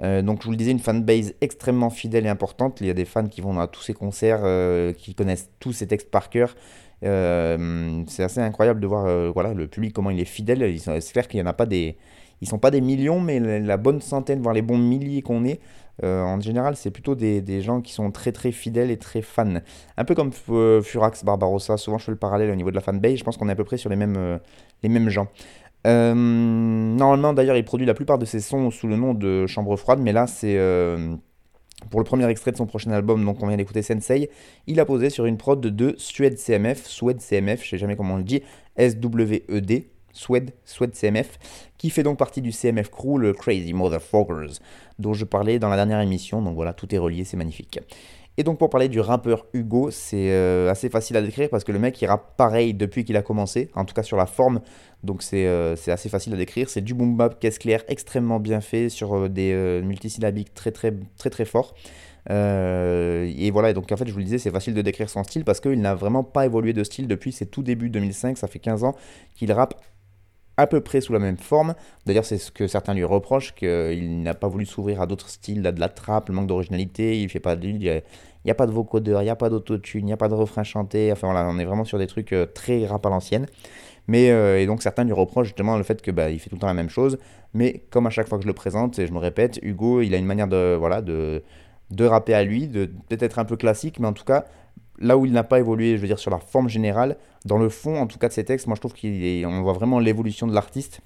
donc 0.00 0.42
je 0.42 0.44
vous 0.44 0.52
le 0.52 0.56
disais, 0.56 0.70
une 0.70 0.78
fanbase 0.78 1.34
extrêmement 1.40 1.90
fidèle 1.90 2.26
et 2.26 2.28
importante. 2.28 2.80
Il 2.80 2.86
y 2.86 2.90
a 2.90 2.94
des 2.94 3.06
fans 3.06 3.26
qui 3.26 3.40
vont 3.40 3.58
à 3.58 3.66
tous 3.66 3.82
ses 3.82 3.94
concerts, 3.94 4.42
qui 4.96 5.16
connaissent 5.16 5.50
tous 5.58 5.72
ses 5.72 5.88
textes 5.88 6.12
par 6.12 6.30
cœur. 6.30 6.54
Euh, 7.04 8.02
c'est 8.06 8.22
assez 8.22 8.40
incroyable 8.40 8.80
de 8.80 8.86
voir 8.86 9.06
euh, 9.06 9.30
voilà, 9.32 9.52
le 9.54 9.66
public, 9.66 9.92
comment 9.92 10.10
il 10.10 10.20
est 10.20 10.24
fidèle. 10.24 10.78
C'est 10.78 11.12
clair 11.12 11.28
qu'il 11.28 11.40
n'y 11.40 11.46
en 11.46 11.50
a 11.50 11.54
pas 11.54 11.66
des. 11.66 11.96
Ils 12.40 12.48
sont 12.48 12.58
pas 12.58 12.70
des 12.70 12.80
millions, 12.80 13.20
mais 13.20 13.38
la, 13.40 13.76
bonne 13.76 14.00
centaine, 14.00 14.42
voire 14.42 14.54
les 14.54 14.60
bons 14.60 14.76
milliers 14.76 15.22
qu'on 15.22 15.44
est, 15.44 15.60
euh, 16.02 16.20
en 16.22 16.40
général, 16.40 16.76
c'est 16.76 16.90
plutôt 16.90 17.14
des, 17.14 17.40
des, 17.40 17.62
gens 17.62 17.80
qui 17.80 17.92
sont 17.92 18.10
très 18.10 18.32
très 18.32 18.52
fidèles 18.52 18.90
et 18.90 18.98
très 18.98 19.22
fans. 19.22 19.60
Un 19.96 20.04
peu 20.04 20.14
comme 20.14 20.32
Furax, 20.32 21.24
Barbarossa, 21.24 21.76
souvent 21.78 21.96
je 21.96 22.04
fais 22.06 22.12
le 22.12 22.18
parallèle 22.18 22.50
au 22.50 22.54
niveau 22.54 22.70
de 22.70 22.74
la 22.74 22.82
fanbase, 22.82 23.16
je 23.16 23.24
pense 23.24 23.36
qu'on 23.36 23.48
est 23.48 23.52
à 23.52 23.56
peu 23.56 23.64
près 23.64 23.78
sur 23.78 23.88
les 23.88 23.96
mêmes, 23.96 24.40
les 24.82 24.88
mêmes 24.88 25.08
gens. 25.08 25.28
normalement, 25.84 27.32
d'ailleurs, 27.32 27.56
il 27.56 27.64
produit 27.64 27.86
la 27.86 27.94
plupart 27.94 28.18
de 28.18 28.26
ses 28.26 28.40
sons 28.40 28.70
sous 28.70 28.88
le 28.88 28.96
nom 28.96 29.14
de 29.14 29.46
Chambre 29.46 29.76
Froide, 29.76 30.00
mais 30.02 30.12
là, 30.12 30.26
c'est 30.26 30.58
pour 31.90 32.00
le 32.00 32.04
premier 32.04 32.28
extrait 32.28 32.52
de 32.52 32.56
son 32.56 32.66
prochain 32.66 32.90
album, 32.90 33.24
donc 33.24 33.42
on 33.42 33.46
vient 33.46 33.56
d'écouter 33.56 33.82
Sensei, 33.82 34.30
il 34.66 34.80
a 34.80 34.84
posé 34.84 35.10
sur 35.10 35.26
une 35.26 35.36
prod 35.36 35.60
de 35.60 35.94
Sued 35.98 36.38
CMF, 36.38 36.86
Sued 36.86 37.20
CMF, 37.20 37.64
je 37.64 37.70
sais 37.70 37.78
jamais 37.78 37.96
comment 37.96 38.14
on 38.14 38.18
le 38.18 38.24
dit, 38.24 38.42
S-W-E-D, 38.76 39.88
Sued, 40.12 40.52
Sued 40.64 40.94
CMF, 40.94 41.38
qui 41.76 41.90
fait 41.90 42.02
donc 42.02 42.18
partie 42.18 42.40
du 42.40 42.52
CMF 42.52 42.90
Crew, 42.90 43.18
le 43.18 43.32
Crazy 43.32 43.72
Motherfuckers, 43.72 44.60
dont 44.98 45.12
je 45.12 45.24
parlais 45.24 45.58
dans 45.58 45.68
la 45.68 45.76
dernière 45.76 46.00
émission, 46.00 46.40
donc 46.40 46.54
voilà, 46.54 46.72
tout 46.72 46.92
est 46.94 46.98
relié, 46.98 47.24
c'est 47.24 47.36
magnifique. 47.36 47.80
Et 48.36 48.42
donc 48.42 48.58
pour 48.58 48.68
parler 48.68 48.88
du 48.88 48.98
rappeur 48.98 49.46
Hugo, 49.52 49.90
c'est 49.92 50.32
euh, 50.32 50.68
assez 50.68 50.88
facile 50.88 51.16
à 51.16 51.22
décrire 51.22 51.48
parce 51.48 51.62
que 51.62 51.70
le 51.70 51.78
mec 51.78 52.00
il 52.02 52.06
rappe 52.06 52.36
pareil 52.36 52.74
depuis 52.74 53.04
qu'il 53.04 53.16
a 53.16 53.22
commencé, 53.22 53.70
en 53.74 53.84
tout 53.84 53.94
cas 53.94 54.02
sur 54.02 54.16
la 54.16 54.26
forme, 54.26 54.60
donc 55.04 55.22
c'est 55.22 55.46
euh, 55.46 55.76
assez 55.86 56.08
facile 56.08 56.34
à 56.34 56.36
décrire. 56.36 56.68
C'est 56.68 56.80
du 56.80 56.94
boom 56.94 57.16
bap 57.16 57.38
caisse 57.38 57.58
claire 57.58 57.84
extrêmement 57.86 58.40
bien 58.40 58.60
fait 58.60 58.88
sur 58.88 59.14
euh, 59.14 59.28
des 59.28 59.80
multisyllabiques 59.84 60.52
très 60.52 60.72
très 60.72 60.92
très 61.16 61.30
très 61.30 61.44
forts. 61.44 61.74
et 62.28 63.50
voilà, 63.52 63.72
donc 63.72 63.92
en 63.92 63.96
fait 63.96 64.08
je 64.08 64.12
vous 64.12 64.18
le 64.18 64.24
disais, 64.24 64.38
c'est 64.38 64.50
facile 64.50 64.74
de 64.74 64.82
décrire 64.82 65.08
son 65.08 65.22
style 65.22 65.44
parce 65.44 65.60
qu'il 65.60 65.80
n'a 65.80 65.94
vraiment 65.94 66.24
pas 66.24 66.44
évolué 66.44 66.72
de 66.72 66.82
style 66.82 67.06
depuis 67.06 67.30
ses 67.30 67.46
tout 67.46 67.62
débuts 67.62 67.90
2005, 67.90 68.36
ça 68.36 68.48
fait 68.48 68.58
15 68.58 68.82
ans 68.82 68.96
qu'il 69.36 69.52
rappe 69.52 69.74
à 70.56 70.66
peu 70.66 70.80
près 70.80 71.00
sous 71.00 71.12
la 71.12 71.18
même 71.18 71.36
forme. 71.36 71.74
D'ailleurs, 72.06 72.24
c'est 72.24 72.38
ce 72.38 72.50
que 72.52 72.66
certains 72.66 72.94
lui 72.94 73.04
reprochent, 73.04 73.54
qu'il 73.54 74.22
n'a 74.22 74.34
pas 74.34 74.48
voulu 74.48 74.66
s'ouvrir 74.66 75.00
à 75.00 75.06
d'autres 75.06 75.28
styles, 75.28 75.62
de 75.62 75.80
la 75.80 75.88
trappe, 75.88 76.28
le 76.28 76.34
manque 76.34 76.46
d'originalité, 76.46 77.20
il 77.20 77.28
fait 77.28 77.40
pas 77.40 77.56
de 77.56 77.66
il 77.66 77.78
n'y 77.78 78.50
a, 78.50 78.54
pas 78.54 78.66
de 78.66 78.72
vocodeur, 78.72 79.22
il 79.22 79.24
n'y 79.24 79.30
a 79.30 79.36
pas 79.36 79.48
d'autotune, 79.48 80.02
il 80.02 80.06
n'y 80.06 80.12
a 80.12 80.18
pas 80.18 80.28
de 80.28 80.34
refrain 80.34 80.64
chanté, 80.64 81.10
enfin 81.10 81.28
voilà, 81.32 81.48
on 81.48 81.58
est 81.58 81.64
vraiment 81.64 81.84
sur 81.84 81.98
des 81.98 82.06
trucs 82.06 82.32
euh, 82.34 82.44
très 82.44 82.84
rap 82.86 83.04
à 83.06 83.08
l'ancienne. 83.08 83.46
Mais, 84.06 84.30
euh, 84.30 84.60
et 84.60 84.66
donc 84.66 84.82
certains 84.82 85.04
lui 85.04 85.14
reprochent 85.14 85.46
justement 85.46 85.78
le 85.78 85.82
fait 85.82 86.02
que 86.02 86.10
bah, 86.10 86.28
il 86.28 86.38
fait 86.38 86.50
tout 86.50 86.56
le 86.56 86.60
temps 86.60 86.66
la 86.66 86.74
même 86.74 86.90
chose, 86.90 87.18
mais 87.54 87.84
comme 87.90 88.06
à 88.06 88.10
chaque 88.10 88.28
fois 88.28 88.36
que 88.36 88.42
je 88.42 88.48
le 88.48 88.52
présente, 88.52 88.98
et 88.98 89.06
je 89.06 89.12
me 89.12 89.18
répète, 89.18 89.58
Hugo, 89.62 90.02
il 90.02 90.14
a 90.14 90.18
une 90.18 90.26
manière 90.26 90.46
de, 90.46 90.76
voilà, 90.78 91.00
de, 91.00 91.42
de 91.90 92.04
rapper 92.04 92.34
à 92.34 92.44
lui, 92.44 92.68
de 92.68 92.90
peut-être 93.08 93.38
un 93.38 93.46
peu 93.46 93.56
classique, 93.56 93.98
mais 93.98 94.08
en 94.08 94.12
tout 94.12 94.24
cas, 94.24 94.44
là 94.98 95.16
où 95.16 95.26
il 95.26 95.32
n'a 95.32 95.44
pas 95.44 95.58
évolué, 95.58 95.96
je 95.96 96.00
veux 96.00 96.06
dire, 96.06 96.18
sur 96.18 96.30
la 96.30 96.38
forme 96.38 96.68
générale, 96.68 97.16
dans 97.44 97.58
le 97.58 97.68
fond, 97.68 98.00
en 98.00 98.06
tout 98.06 98.18
cas, 98.18 98.28
de 98.28 98.32
ses 98.32 98.44
textes, 98.44 98.66
moi 98.66 98.76
je 98.76 98.80
trouve 98.80 98.94
qu'on 98.94 99.62
voit 99.62 99.72
vraiment 99.72 99.98
l'évolution 99.98 100.46
de 100.46 100.54
l'artiste. 100.54 101.00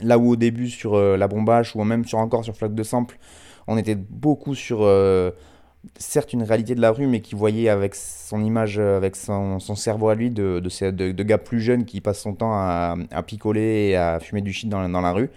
Là 0.00 0.18
où 0.18 0.30
au 0.30 0.36
début, 0.36 0.68
sur 0.68 0.94
euh, 0.94 1.16
La 1.16 1.28
Bombache, 1.28 1.76
ou 1.76 1.84
même 1.84 2.04
sur 2.04 2.18
encore 2.18 2.44
sur 2.44 2.56
Flaque 2.56 2.74
de 2.74 2.82
Sample, 2.82 3.18
on 3.66 3.76
était 3.76 3.94
beaucoup 3.94 4.54
sur, 4.54 4.78
euh, 4.82 5.30
certes, 5.98 6.32
une 6.32 6.42
réalité 6.42 6.74
de 6.74 6.80
la 6.80 6.90
rue, 6.90 7.06
mais 7.06 7.20
qui 7.20 7.34
voyait 7.34 7.68
avec 7.68 7.94
son 7.94 8.42
image, 8.42 8.78
avec 8.78 9.16
son, 9.16 9.58
cerveau 9.60 10.08
à 10.08 10.14
lui, 10.14 10.30
de, 10.30 10.60
de, 10.60 11.22
gars 11.22 11.38
plus 11.38 11.60
jeunes 11.60 11.84
qui 11.84 12.00
passent 12.00 12.22
son 12.22 12.34
temps 12.34 12.52
à, 12.54 12.96
picoler 13.26 13.90
et 13.90 13.96
à 13.96 14.18
fumer 14.18 14.40
du 14.40 14.52
shit 14.52 14.68
dans, 14.68 14.88
dans 14.88 15.00
la 15.02 15.12
rue. 15.12 15.30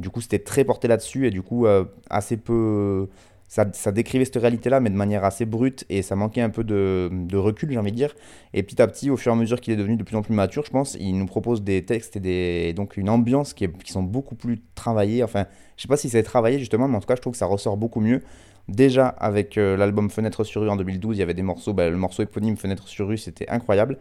Du 0.00 0.10
coup, 0.10 0.20
c'était 0.20 0.38
très 0.38 0.64
porté 0.64 0.88
là-dessus, 0.88 1.26
et 1.26 1.30
du 1.30 1.42
coup, 1.42 1.66
euh, 1.66 1.84
assez 2.08 2.36
peu 2.36 3.08
ça, 3.50 3.90
décrivait 3.90 4.24
cette 4.24 4.36
réalité-là, 4.36 4.78
mais 4.78 4.90
de 4.90 4.94
manière 4.94 5.24
assez 5.24 5.44
brute, 5.44 5.84
et 5.88 6.02
ça 6.02 6.14
manquait 6.14 6.40
un 6.40 6.50
peu 6.50 6.62
de, 6.62 7.36
recul, 7.36 7.72
j'ai 7.72 7.78
envie 7.78 7.90
de 7.90 7.96
dire. 7.96 8.14
Et 8.54 8.62
petit 8.62 8.80
à 8.80 8.86
petit, 8.86 9.10
au 9.10 9.16
fur 9.16 9.32
et 9.32 9.34
à 9.34 9.38
mesure 9.38 9.60
qu'il 9.60 9.74
est 9.74 9.76
devenu 9.76 9.96
de 9.96 10.04
plus 10.04 10.16
en 10.16 10.22
plus 10.22 10.34
mature, 10.34 10.64
je 10.64 10.70
pense, 10.70 10.96
il 11.00 11.18
nous 11.18 11.26
propose 11.26 11.62
des 11.64 11.84
textes 11.84 12.14
et 12.14 12.20
des, 12.20 12.72
donc 12.74 12.96
une 12.96 13.10
ambiance 13.10 13.52
qui, 13.52 13.68
qui 13.68 13.90
sont 13.90 14.04
beaucoup 14.04 14.36
plus 14.36 14.62
travaillées. 14.76 15.24
Enfin, 15.24 15.46
je 15.76 15.82
sais 15.82 15.88
pas 15.88 15.96
si 15.96 16.08
c'est 16.08 16.22
travaillé 16.22 16.60
justement, 16.60 16.86
mais 16.86 16.96
en 16.96 17.00
tout 17.00 17.08
cas, 17.08 17.16
je 17.16 17.22
trouve 17.22 17.32
que 17.32 17.38
ça 17.38 17.46
ressort 17.46 17.76
beaucoup 17.76 18.00
mieux. 18.00 18.22
Déjà, 18.68 19.08
avec 19.08 19.58
euh, 19.58 19.76
l'album 19.76 20.10
Fenêtre 20.10 20.44
sur 20.44 20.60
rue 20.62 20.68
en 20.68 20.76
2012, 20.76 21.16
il 21.16 21.18
y 21.18 21.22
avait 21.22 21.34
des 21.34 21.42
morceaux, 21.42 21.72
bah, 21.72 21.90
le 21.90 21.96
morceau 21.96 22.22
éponyme 22.22 22.56
Fenêtre 22.56 22.86
sur 22.86 23.08
rue, 23.08 23.18
c'était 23.18 23.48
incroyable. 23.48 23.98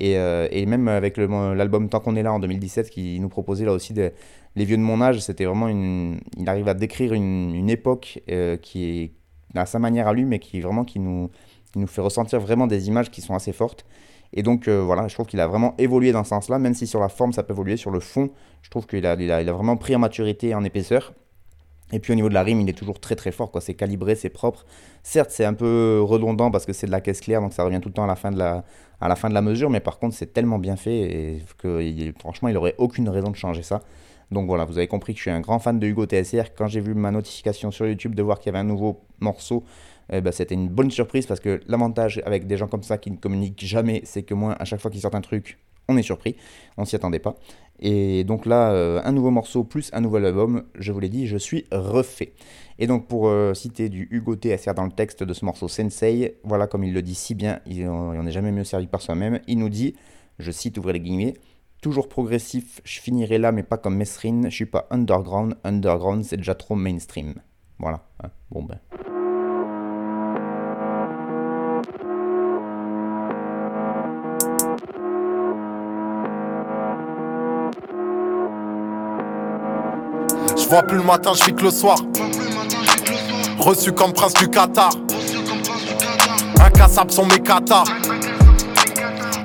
Et, 0.00 0.18
euh, 0.18 0.48
et, 0.50 0.66
même 0.66 0.88
avec 0.88 1.16
l'album 1.16 1.88
Tant 1.88 2.00
qu'on 2.00 2.16
est 2.16 2.22
là 2.22 2.32
en 2.32 2.40
2017, 2.40 2.90
qui 2.90 3.20
nous 3.20 3.28
proposait 3.28 3.64
là 3.64 3.72
aussi 3.72 3.92
des, 3.92 4.10
les 4.56 4.64
vieux 4.64 4.76
de 4.76 4.82
mon 4.82 5.00
âge, 5.00 5.20
c'était 5.20 5.44
vraiment 5.44 5.68
une. 5.68 6.20
Il 6.36 6.48
arrive 6.48 6.68
à 6.68 6.74
décrire 6.74 7.12
une, 7.12 7.54
une 7.54 7.70
époque 7.70 8.20
euh, 8.28 8.56
qui 8.56 8.84
est 8.84 9.12
à 9.54 9.66
sa 9.66 9.78
manière 9.78 10.08
à 10.08 10.12
lui, 10.12 10.24
mais 10.24 10.40
qui 10.40 10.60
vraiment 10.60 10.84
qui 10.84 10.98
nous, 10.98 11.30
nous 11.76 11.86
fait 11.86 12.00
ressentir 12.00 12.40
vraiment 12.40 12.66
des 12.66 12.88
images 12.88 13.10
qui 13.10 13.20
sont 13.20 13.34
assez 13.34 13.52
fortes. 13.52 13.86
Et 14.32 14.42
donc 14.42 14.68
voilà, 14.68 15.06
je 15.06 15.14
trouve 15.14 15.26
qu'il 15.26 15.38
a 15.38 15.46
vraiment 15.46 15.74
évolué 15.78 16.10
dans 16.10 16.24
ce 16.24 16.30
sens-là, 16.30 16.58
même 16.58 16.74
si 16.74 16.88
sur 16.88 16.98
la 16.98 17.08
forme 17.08 17.32
ça 17.32 17.44
peut 17.44 17.52
évoluer, 17.52 17.76
sur 17.76 17.92
le 17.92 18.00
fond, 18.00 18.30
je 18.62 18.70
trouve 18.70 18.84
qu'il 18.84 19.06
a, 19.06 19.14
il 19.14 19.30
a, 19.30 19.40
il 19.40 19.48
a 19.48 19.52
vraiment 19.52 19.76
pris 19.76 19.94
en 19.94 20.00
maturité 20.00 20.48
et 20.48 20.54
en 20.56 20.64
épaisseur. 20.64 21.12
Et 21.94 22.00
puis 22.00 22.12
au 22.12 22.16
niveau 22.16 22.28
de 22.28 22.34
la 22.34 22.42
rime, 22.42 22.60
il 22.60 22.68
est 22.68 22.76
toujours 22.76 22.98
très 22.98 23.14
très 23.14 23.30
fort. 23.30 23.52
C'est 23.60 23.74
calibré, 23.74 24.16
c'est 24.16 24.28
propre. 24.28 24.66
Certes, 25.04 25.30
c'est 25.30 25.44
un 25.44 25.54
peu 25.54 26.00
redondant 26.02 26.50
parce 26.50 26.66
que 26.66 26.72
c'est 26.72 26.86
de 26.88 26.90
la 26.90 27.00
caisse 27.00 27.20
claire, 27.20 27.40
donc 27.40 27.52
ça 27.52 27.62
revient 27.62 27.78
tout 27.80 27.88
le 27.88 27.94
temps 27.94 28.02
à 28.02 28.08
la 28.08 28.16
fin 28.16 28.32
de 28.32 28.38
la, 28.38 28.64
à 29.00 29.06
la, 29.06 29.14
fin 29.14 29.28
de 29.28 29.34
la 29.34 29.42
mesure, 29.42 29.70
mais 29.70 29.78
par 29.78 30.00
contre, 30.00 30.16
c'est 30.16 30.32
tellement 30.32 30.58
bien 30.58 30.74
fait 30.74 30.98
et 30.98 31.42
que 31.56 31.80
franchement, 32.18 32.48
il 32.48 32.56
aurait 32.56 32.74
aucune 32.78 33.08
raison 33.08 33.30
de 33.30 33.36
changer 33.36 33.62
ça. 33.62 33.80
Donc 34.32 34.48
voilà, 34.48 34.64
vous 34.64 34.76
avez 34.76 34.88
compris 34.88 35.12
que 35.12 35.18
je 35.18 35.22
suis 35.22 35.30
un 35.30 35.40
grand 35.40 35.60
fan 35.60 35.78
de 35.78 35.86
Hugo 35.86 36.04
TSR. 36.04 36.54
Quand 36.56 36.66
j'ai 36.66 36.80
vu 36.80 36.94
ma 36.94 37.12
notification 37.12 37.70
sur 37.70 37.86
YouTube 37.86 38.16
de 38.16 38.22
voir 38.24 38.40
qu'il 38.40 38.52
y 38.52 38.56
avait 38.56 38.64
un 38.64 38.68
nouveau 38.68 39.02
morceau, 39.20 39.62
eh 40.12 40.20
ben, 40.20 40.32
c'était 40.32 40.54
une 40.54 40.68
bonne 40.68 40.90
surprise 40.90 41.26
parce 41.26 41.38
que 41.38 41.60
l'avantage 41.68 42.20
avec 42.26 42.48
des 42.48 42.56
gens 42.56 42.66
comme 42.66 42.82
ça 42.82 42.98
qui 42.98 43.12
ne 43.12 43.16
communiquent 43.16 43.64
jamais, 43.64 44.02
c'est 44.04 44.24
que 44.24 44.34
moi, 44.34 44.56
à 44.58 44.64
chaque 44.64 44.80
fois 44.80 44.90
qu'ils 44.90 45.02
sortent 45.02 45.14
un 45.14 45.20
truc, 45.20 45.58
on 45.88 45.96
est 45.96 46.02
surpris, 46.02 46.36
on 46.76 46.84
s'y 46.84 46.96
attendait 46.96 47.18
pas. 47.18 47.36
Et 47.80 48.24
donc 48.24 48.46
là, 48.46 48.70
euh, 48.72 49.00
un 49.04 49.12
nouveau 49.12 49.30
morceau 49.30 49.64
plus 49.64 49.90
un 49.92 50.00
nouvel 50.00 50.24
album, 50.24 50.64
je 50.78 50.92
vous 50.92 51.00
l'ai 51.00 51.08
dit, 51.08 51.26
je 51.26 51.36
suis 51.36 51.66
refait. 51.72 52.32
Et 52.78 52.86
donc 52.86 53.06
pour 53.08 53.28
euh, 53.28 53.54
citer 53.54 53.88
du 53.88 54.08
Hugo 54.10 54.36
TSR 54.36 54.74
dans 54.74 54.84
le 54.84 54.92
texte 54.92 55.22
de 55.22 55.34
ce 55.34 55.44
morceau 55.44 55.68
Sensei, 55.68 56.38
voilà 56.44 56.66
comme 56.66 56.84
il 56.84 56.92
le 56.92 57.02
dit 57.02 57.14
si 57.14 57.34
bien, 57.34 57.60
il 57.66 57.84
n'en 57.84 58.26
est 58.26 58.32
jamais 58.32 58.52
mieux 58.52 58.64
servi 58.64 58.86
par 58.86 59.02
soi-même, 59.02 59.40
il 59.46 59.58
nous 59.58 59.68
dit, 59.68 59.94
je 60.38 60.50
cite, 60.50 60.78
ouvrez 60.78 60.94
les 60.94 61.00
guillemets, 61.00 61.34
toujours 61.82 62.08
progressif, 62.08 62.80
je 62.84 63.00
finirai 63.00 63.38
là 63.38 63.52
mais 63.52 63.62
pas 63.62 63.76
comme 63.76 63.96
Mesrine, 63.96 64.50
je 64.50 64.54
suis 64.54 64.66
pas 64.66 64.86
underground, 64.90 65.56
underground 65.64 66.24
c'est 66.24 66.36
déjà 66.36 66.54
trop 66.54 66.74
mainstream. 66.74 67.34
Voilà, 67.78 68.06
hein. 68.22 68.30
bon 68.50 68.62
ben... 68.62 68.78
Je 80.64 80.70
vois 80.70 80.82
plus 80.82 80.96
le 80.96 81.02
matin, 81.02 81.32
je 81.34 81.44
vis 81.44 81.52
que 81.52 81.62
le 81.62 81.70
soir. 81.70 81.98
Reçu 83.58 83.92
comme 83.92 84.14
prince 84.14 84.32
du 84.32 84.48
Qatar. 84.48 84.88
Incassable 86.58 87.12
sont 87.12 87.26
mes 87.26 87.38
katas. 87.38 87.84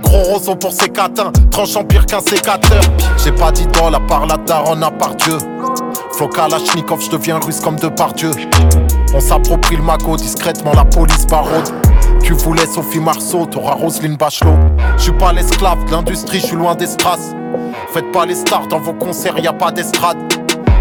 Gros 0.01 0.23
roseau 0.23 0.55
pour 0.55 0.71
ses 0.71 0.87
catins, 0.87 1.33
tranchant 1.51 1.83
pire 1.83 2.05
qu'un 2.05 2.21
sécateur. 2.21 2.81
J'ai 3.21 3.33
pas 3.33 3.51
d'idole 3.51 3.95
à 3.95 3.99
part 3.99 4.27
la 4.27 4.37
daronne 4.37 4.81
à 4.81 4.91
part 4.91 5.15
Dieu. 5.15 5.37
Flo 6.13 6.29
Kalachnikov, 6.29 7.01
je 7.01 7.09
deviens 7.09 7.37
russe 7.39 7.59
comme 7.59 7.75
de 7.75 7.89
par 7.89 8.13
Dieu. 8.13 8.31
On 9.13 9.19
s'approprie 9.19 9.75
le 9.75 9.83
magot 9.83 10.15
discrètement, 10.15 10.71
la 10.73 10.85
police 10.85 11.25
parode. 11.25 11.69
Tu 12.23 12.31
voulais 12.31 12.65
Sophie 12.65 13.01
Marceau, 13.01 13.45
t'auras 13.45 13.73
Roselyne 13.73 14.15
Bachelot. 14.15 14.55
Je 14.95 15.03
suis 15.03 15.11
pas 15.11 15.33
l'esclave 15.33 15.83
de 15.83 15.91
l'industrie, 15.91 16.39
je 16.39 16.45
suis 16.45 16.55
loin 16.55 16.75
des 16.75 16.87
strass. 16.87 17.35
Faites 17.93 18.09
pas 18.13 18.25
les 18.25 18.35
stars 18.35 18.67
dans 18.67 18.79
vos 18.79 18.93
concerts, 18.93 19.37
y 19.37 19.47
a 19.47 19.53
pas 19.53 19.71
d'estrade 19.71 20.17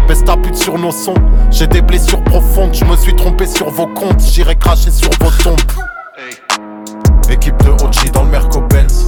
baisse 0.09 0.25
ta 0.25 0.35
pute 0.35 0.55
sur 0.55 0.77
nos 0.79 0.91
sons. 0.91 1.13
J'ai 1.51 1.67
des 1.67 1.83
blessures 1.83 2.23
profondes, 2.23 2.73
je 2.73 2.83
me 2.83 2.97
suis 2.97 3.15
trompé 3.15 3.45
sur 3.45 3.69
vos 3.69 3.85
comptes, 3.85 4.19
j'irai 4.19 4.55
cracher 4.55 4.89
sur 4.89 5.11
vos 5.21 5.29
tombes. 5.43 5.59
Équipe 7.29 7.55
de 7.63 7.69
OG 7.69 8.11
dans 8.11 8.23
le 8.23 8.31
Merco 8.31 8.59
Benz. 8.61 9.05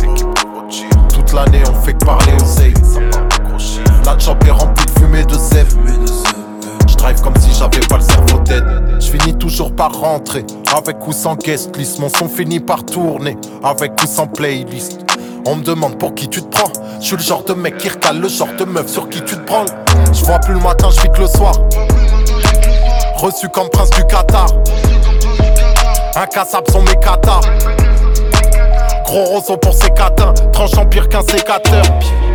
Toute 1.10 1.34
l'année 1.34 1.64
on 1.68 1.82
fait 1.82 1.94
que 1.94 2.06
parler 2.06 2.34
aux. 2.34 4.06
La 4.06 4.20
chop 4.20 4.44
est 4.46 4.52
remplie 4.52 4.86
de 4.86 5.00
fumée 5.00 5.26
de 5.26 5.34
zèbre. 5.34 5.72
Je 6.88 6.96
drive 6.96 7.20
comme 7.22 7.36
si 7.38 7.50
j'avais 7.58 7.80
pas 7.88 7.98
le 7.98 8.04
cerveau 8.04 8.38
dead. 8.46 8.64
Je 9.00 9.10
finis 9.10 9.36
toujours 9.36 9.76
par 9.76 10.00
rentrer, 10.00 10.46
avec 10.76 11.08
ou 11.08 11.14
sans 11.14 11.36
guest 11.36 11.76
list. 11.78 11.98
Mon 11.98 12.10
son 12.10 12.30
finit 12.30 12.60
par 12.60 12.86
tourner, 12.86 13.38
avec 13.64 13.94
ou 14.04 14.06
sans 14.06 14.28
playlist. 14.28 15.00
On 15.46 15.56
me 15.56 15.64
demande 15.64 15.98
pour 15.98 16.14
qui 16.14 16.28
tu 16.30 16.42
te 16.42 16.56
prends. 16.56 16.72
Je 17.00 17.06
suis 17.06 17.16
le 17.16 17.22
genre 17.22 17.44
de 17.44 17.54
mec 17.54 17.78
qui 17.78 17.90
recale, 17.90 18.20
le 18.20 18.28
genre 18.28 18.54
de 18.58 18.64
meuf 18.64 18.88
sur 18.88 19.10
qui 19.10 19.22
tu 19.24 19.36
te 19.36 19.42
prends. 19.42 19.66
Je 20.14 20.24
vois 20.24 20.40
plus 20.40 20.54
le 20.54 20.60
matin, 20.60 20.90
je 20.92 21.08
que 21.08 21.22
le 21.22 21.28
soir. 21.28 21.54
Reçu 23.16 23.50
comme 23.50 23.70
prince 23.70 23.90
du 23.92 24.06
Qatar. 24.06 24.48
Incassable 26.16 26.70
sont 26.72 26.82
mes 26.82 26.96
katas. 26.96 27.42
Gros 29.12 29.26
roseau 29.26 29.58
pour 29.58 29.74
ses 29.74 29.90
catins, 29.90 30.34
tranchant 30.54 30.86
pire 30.86 31.10
qu'un 31.10 31.22
sécateur. 31.22 31.84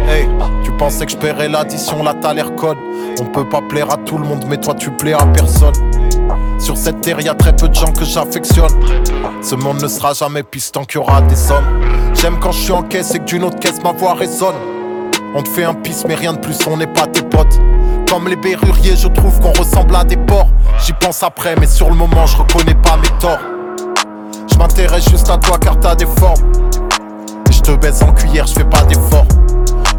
Hey, 0.06 0.28
tu 0.62 0.70
pensais 0.72 1.06
que 1.06 1.12
je 1.12 1.16
paierais 1.16 1.48
l'addition, 1.48 2.02
là 2.02 2.12
t'as 2.20 2.34
l'air 2.34 2.54
code. 2.54 2.76
On 3.18 3.24
peut 3.24 3.48
pas 3.48 3.62
plaire 3.62 3.90
à 3.90 3.96
tout 3.96 4.18
le 4.18 4.26
monde, 4.26 4.44
mais 4.46 4.58
toi 4.58 4.74
tu 4.74 4.90
plais 4.90 5.14
à 5.14 5.24
personne. 5.24 5.72
Sur 6.58 6.76
cette 6.76 7.00
terre, 7.00 7.18
y 7.22 7.30
a 7.30 7.34
très 7.34 7.56
peu 7.56 7.70
de 7.70 7.74
gens 7.74 7.90
que 7.94 8.04
j'affectionne. 8.04 8.78
Ce 9.40 9.54
monde 9.54 9.80
ne 9.80 9.88
sera 9.88 10.12
jamais 10.12 10.42
pistant 10.42 10.84
qu'il 10.84 11.00
y 11.00 11.02
aura 11.02 11.22
des 11.22 11.50
hommes. 11.50 11.80
J'aime 12.12 12.38
quand 12.40 12.52
je 12.52 12.60
suis 12.60 12.72
en 12.72 12.82
caisse 12.82 13.14
et 13.14 13.20
que 13.20 13.24
d'une 13.24 13.44
autre 13.44 13.58
caisse 13.58 13.82
ma 13.82 13.92
voix 13.92 14.12
résonne. 14.12 14.56
On 15.34 15.42
te 15.42 15.48
fait 15.48 15.64
un 15.64 15.72
pisse, 15.72 16.04
mais 16.06 16.14
rien 16.14 16.34
de 16.34 16.40
plus, 16.40 16.58
on 16.66 16.76
n'est 16.76 16.86
pas 16.86 17.06
tes 17.06 17.22
potes. 17.22 17.58
Comme 18.06 18.28
les 18.28 18.36
berruriers, 18.36 18.96
je 18.96 19.08
trouve 19.08 19.40
qu'on 19.40 19.58
ressemble 19.58 19.96
à 19.96 20.04
des 20.04 20.18
porcs. 20.18 20.50
J'y 20.84 20.92
pense 20.92 21.22
après, 21.22 21.56
mais 21.58 21.66
sur 21.68 21.88
le 21.88 21.96
moment, 21.96 22.26
je 22.26 22.36
reconnais 22.36 22.74
pas 22.74 22.98
mes 22.98 23.18
torts. 23.18 23.40
Je 24.50 24.56
m'intéresse 24.58 25.08
juste 25.08 25.28
à 25.30 25.36
toi 25.38 25.58
car 25.58 25.78
t'as 25.78 25.94
des 25.94 26.06
formes. 26.06 26.52
Et 27.48 27.52
je 27.52 27.60
te 27.60 27.72
baisse 27.72 28.02
en 28.02 28.12
cuillère, 28.12 28.46
je 28.46 28.54
fais 28.54 28.64
pas 28.64 28.82
d'effort. 28.82 29.26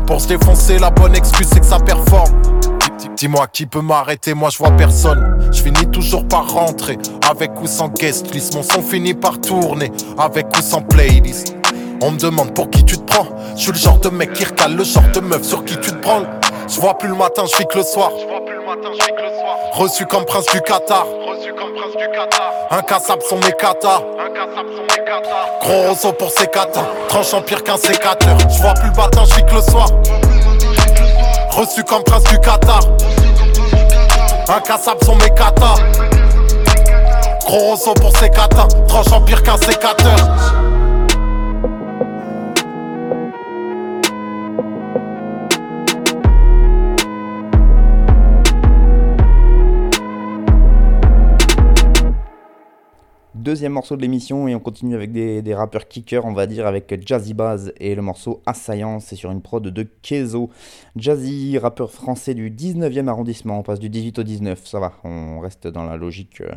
Pour 0.05 0.21
se 0.21 0.27
défoncer, 0.27 0.79
la 0.79 0.89
bonne 0.89 1.15
excuse 1.15 1.47
c'est 1.51 1.59
que 1.59 1.65
ça 1.65 1.79
performe. 1.79 2.41
Dis-moi 3.15 3.47
qui 3.47 3.65
peut 3.65 3.81
m'arrêter, 3.81 4.33
moi 4.33 4.49
je 4.49 4.57
vois 4.57 4.71
personne. 4.71 5.49
Je 5.51 5.61
finis 5.61 5.87
toujours 5.91 6.27
par 6.27 6.51
rentrer, 6.51 6.97
avec 7.29 7.59
ou 7.61 7.67
sans 7.67 7.89
guest 7.89 8.33
list. 8.33 8.55
Mon 8.55 8.63
son 8.63 8.81
finit 8.81 9.13
par 9.13 9.41
tourner, 9.41 9.91
avec 10.17 10.47
ou 10.57 10.61
sans 10.61 10.81
playlist. 10.81 11.55
On 12.01 12.11
me 12.11 12.17
demande 12.17 12.53
pour 12.53 12.69
qui 12.69 12.83
tu 12.83 12.97
te 12.97 13.11
prends. 13.11 13.27
Je 13.55 13.61
suis 13.61 13.71
le 13.71 13.77
genre 13.77 13.99
de 13.99 14.09
mec 14.09 14.33
qui 14.33 14.45
recale, 14.45 14.75
le 14.75 14.83
genre 14.83 15.09
de 15.13 15.19
meuf 15.19 15.43
sur 15.43 15.65
qui 15.65 15.75
tu 15.77 15.91
te 15.91 16.01
branles. 16.01 16.27
Je 16.67 16.79
vois 16.79 16.97
plus 16.97 17.09
le 17.09 17.15
matin, 17.15 17.43
je 17.45 17.63
que 17.63 17.77
le 17.77 17.83
soir. 17.83 18.11
Reçu 19.73 20.05
comme 20.05 20.25
prince 20.25 20.45
du 20.53 20.61
Qatar. 20.61 21.07
Incassable 22.71 23.21
sont 23.23 23.37
mes 23.37 23.53
katas. 23.53 24.01
Gros 25.61 25.89
roseau 25.89 26.11
pour 26.13 26.29
ses 26.31 26.47
katas. 26.47 26.85
Tranchant 27.07 27.41
pire 27.41 27.63
qu'un 27.63 27.77
sécateur. 27.77 28.37
Je 28.49 28.61
vois 28.61 28.73
plus 28.73 28.89
le 28.89 28.95
matin, 28.95 29.23
je 29.25 29.41
que 29.45 29.55
le 29.55 29.61
soir. 29.61 29.87
Reçu 31.51 31.83
comme 31.83 32.03
prince 32.03 32.23
du 32.25 32.39
Qatar. 32.39 32.81
Incassable 34.49 35.03
sont 35.03 35.15
mes 35.15 35.29
katas. 35.29 35.75
Gros 37.45 37.71
roseau 37.71 37.93
pour 37.93 38.15
ses 38.17 38.29
katas. 38.29 38.67
Tranchant 38.87 39.21
pire 39.21 39.41
qu'un 39.41 39.57
sécateur. 39.57 40.15
Deuxième 53.47 53.71
morceau 53.71 53.95
de 53.95 54.01
l'émission 54.01 54.49
et 54.49 54.55
on 54.55 54.59
continue 54.59 54.93
avec 54.93 55.13
des, 55.13 55.55
rappeurs 55.55 55.87
kickers, 55.87 56.25
on 56.25 56.33
va 56.33 56.47
dire, 56.47 56.67
avec 56.67 56.93
Jazzy 57.07 57.33
Baz 57.33 57.71
et 57.79 57.95
le 57.95 58.01
morceau 58.01 58.41
Assaillant, 58.45 58.99
c'est 58.99 59.15
sur 59.15 59.31
une 59.31 59.41
prod 59.41 59.65
de 59.65 59.87
Kezo. 60.01 60.49
Jazzy, 60.97 61.57
rappeur 61.57 61.89
français 61.89 62.33
du 62.33 62.51
19e 62.51 63.07
arrondissement, 63.07 63.59
on 63.59 63.63
passe 63.63 63.79
du 63.79 63.87
18 63.87 64.19
au 64.19 64.23
19, 64.23 64.67
ça 64.67 64.81
va, 64.81 64.95
on 65.05 65.39
reste 65.39 65.65
dans 65.65 65.85
la 65.85 65.95
logique 65.95 66.41
euh, 66.41 66.51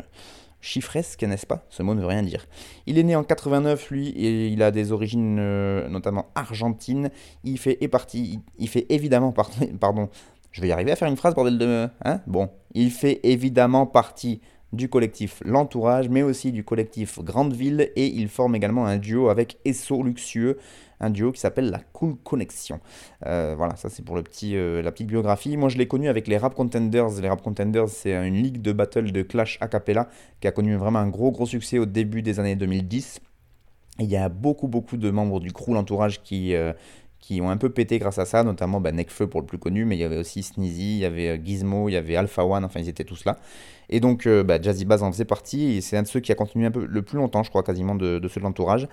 chiffresque, 0.59 1.23
n'est-ce 1.23 1.47
pas? 1.47 1.63
Ce 1.69 1.81
mot 1.81 1.95
ne 1.95 2.01
veut 2.01 2.07
rien 2.07 2.23
dire. 2.23 2.45
Il 2.87 2.97
est 2.97 3.03
né 3.03 3.15
en 3.15 3.23
89, 3.23 3.89
lui, 3.89 4.09
et 4.09 4.47
il 4.47 4.61
a 4.61 4.71
des 4.71 4.91
origines 4.91 5.37
euh, 5.39 5.87
notamment 5.87 6.25
argentines. 6.35 7.09
Il 7.45 7.57
fait, 7.57 7.75
partie, 7.87 8.41
il 8.59 8.67
fait 8.67 8.85
évidemment, 8.89 9.33
pardon, 9.79 10.09
je 10.51 10.59
vais 10.59 10.67
y 10.67 10.71
arriver 10.73 10.91
à 10.91 10.97
faire 10.97 11.07
une 11.07 11.15
phrase, 11.15 11.35
bordel 11.35 11.57
de... 11.57 11.87
Hein? 12.03 12.19
Bon, 12.27 12.49
il 12.73 12.91
fait 12.91 13.21
évidemment 13.23 13.85
partie 13.85 14.41
du 14.73 14.89
collectif 14.89 15.41
L'Entourage, 15.45 16.09
mais 16.09 16.23
aussi 16.23 16.51
du 16.51 16.63
collectif 16.63 17.19
Grande 17.19 17.53
Ville, 17.53 17.91
et 17.95 18.07
il 18.07 18.29
forme 18.29 18.55
également 18.55 18.85
un 18.85 18.97
duo 18.97 19.29
avec 19.29 19.57
Esso 19.65 20.01
Luxueux, 20.03 20.57
un 21.01 21.09
duo 21.09 21.31
qui 21.31 21.41
s'appelle 21.41 21.69
La 21.69 21.79
Cool 21.79 22.15
Connexion. 22.23 22.79
Euh, 23.25 23.55
voilà, 23.57 23.75
ça 23.75 23.89
c'est 23.89 24.05
pour 24.05 24.15
le 24.15 24.23
petit, 24.23 24.55
euh, 24.55 24.81
la 24.81 24.91
petite 24.91 25.07
biographie. 25.07 25.57
Moi 25.57 25.69
je 25.69 25.77
l'ai 25.77 25.87
connu 25.87 26.07
avec 26.07 26.27
les 26.27 26.37
Rap 26.37 26.53
Contenders. 26.55 27.19
Les 27.21 27.27
Rap 27.27 27.41
Contenders, 27.41 27.89
c'est 27.89 28.13
une 28.13 28.35
ligue 28.35 28.61
de 28.61 28.71
battle 28.71 29.11
de 29.11 29.21
clash 29.23 29.57
a 29.61 29.67
cappella 29.67 30.07
qui 30.39 30.47
a 30.47 30.51
connu 30.51 30.75
vraiment 30.75 30.99
un 30.99 31.09
gros 31.09 31.31
gros 31.31 31.45
succès 31.45 31.79
au 31.79 31.85
début 31.85 32.21
des 32.21 32.39
années 32.39 32.55
2010. 32.55 33.19
il 33.99 34.05
y 34.05 34.15
a 34.15 34.29
beaucoup 34.29 34.67
beaucoup 34.67 34.97
de 34.97 35.09
membres 35.09 35.39
du 35.39 35.51
crew 35.51 35.73
L'Entourage 35.73 36.21
qui, 36.21 36.55
euh, 36.55 36.73
qui 37.21 37.39
ont 37.39 37.49
un 37.49 37.57
peu 37.57 37.69
pété 37.69 37.99
grâce 37.99 38.17
à 38.17 38.25
ça, 38.25 38.43
notamment 38.43 38.81
bah, 38.81 38.91
Necfeu 38.91 39.27
pour 39.27 39.41
le 39.41 39.45
plus 39.45 39.59
connu, 39.59 39.85
mais 39.85 39.95
il 39.95 39.99
y 39.99 40.03
avait 40.03 40.17
aussi 40.17 40.41
Sneezy, 40.41 40.95
il 40.95 40.99
y 40.99 41.05
avait 41.05 41.29
euh, 41.29 41.37
Gizmo, 41.41 41.87
il 41.87 41.93
y 41.93 41.95
avait 41.95 42.15
Alpha 42.15 42.43
One, 42.43 42.65
enfin 42.65 42.79
ils 42.79 42.89
étaient 42.89 43.03
tous 43.03 43.23
là. 43.25 43.37
Et 43.89 43.99
donc 43.99 44.25
euh, 44.25 44.43
bah, 44.43 44.59
Jazzy 44.59 44.85
Bass 44.85 45.03
en 45.03 45.11
faisait 45.11 45.25
partie, 45.25 45.77
et 45.77 45.81
c'est 45.81 45.97
un 45.97 46.01
de 46.01 46.07
ceux 46.07 46.19
qui 46.19 46.31
a 46.31 46.35
continué 46.35 46.65
un 46.65 46.71
peu 46.71 46.85
le 46.85 47.01
plus 47.03 47.17
longtemps, 47.17 47.43
je 47.43 47.49
crois, 47.49 47.61
quasiment 47.61 47.93
de, 47.95 48.19
ceux 48.27 48.39
de 48.39 48.45
l'entourage. 48.45 48.87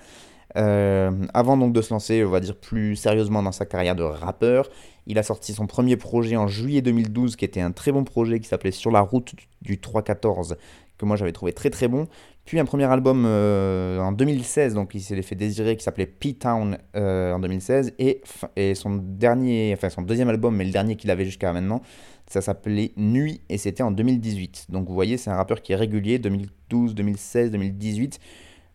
Euh, 0.57 1.11
avant 1.35 1.57
donc 1.57 1.73
de 1.73 1.83
se 1.83 1.93
lancer, 1.93 2.25
on 2.25 2.31
va 2.31 2.41
dire 2.41 2.57
plus 2.57 2.97
sérieusement 2.97 3.43
dans 3.43 3.53
sa 3.53 3.65
carrière 3.67 3.97
de 3.97 4.03
rappeur, 4.03 4.69
il 5.07 5.19
a 5.19 5.23
sorti 5.23 5.55
son 5.55 5.67
premier 5.67 5.97
projet 5.97 6.37
en 6.37 6.47
juillet 6.47 6.83
2012, 6.83 7.37
qui 7.37 7.47
était 7.47 7.61
un 7.61 7.73
très 7.73 7.93
bon 7.93 8.05
projet 8.05 8.41
qui 8.41 8.49
s'appelait 8.49 8.73
Sur 8.73 8.91
la 8.91 9.01
route 9.01 9.35
du 9.63 9.79
314, 9.79 10.57
que 10.99 11.07
moi 11.07 11.17
j'avais 11.17 11.33
trouvé 11.33 11.53
très 11.53 11.71
très 11.71 11.89
bon, 11.89 12.09
Puis 12.49 12.59
un 12.59 12.65
premier 12.65 12.85
album 12.85 13.25
euh, 13.27 14.01
en 14.01 14.11
2016, 14.11 14.73
donc 14.73 14.95
il 14.95 15.03
s'est 15.03 15.21
fait 15.21 15.35
désirer, 15.35 15.77
qui 15.77 15.85
s'appelait 15.85 16.07
P-Town 16.07 16.79
euh, 16.97 17.35
en 17.35 17.41
2016. 17.41 17.93
Et, 17.99 18.23
et 18.57 18.75
son 18.75 18.97
dernier, 18.97 19.75
enfin 19.77 19.91
son 19.91 20.01
deuxième 20.01 20.31
album, 20.31 20.57
mais 20.57 20.65
le 20.65 20.71
dernier 20.71 20.97
qu'il 20.97 21.11
avait 21.11 21.27
jusqu'à 21.27 21.53
maintenant, 21.53 21.83
ça 22.27 22.41
s'appelait 22.41 22.93
Nuit 22.97 23.43
et 23.51 23.59
c'était 23.59 23.83
en 23.83 23.91
2018. 23.91 24.69
Donc 24.71 24.89
vous 24.89 24.95
voyez, 24.95 25.19
c'est 25.19 25.29
un 25.29 25.37
rappeur 25.37 25.61
qui 25.61 25.75
est 25.75 25.77
régulier, 25.77 26.19
2012, 26.19 26.95
2016, 26.95 27.51
2018 27.51 28.19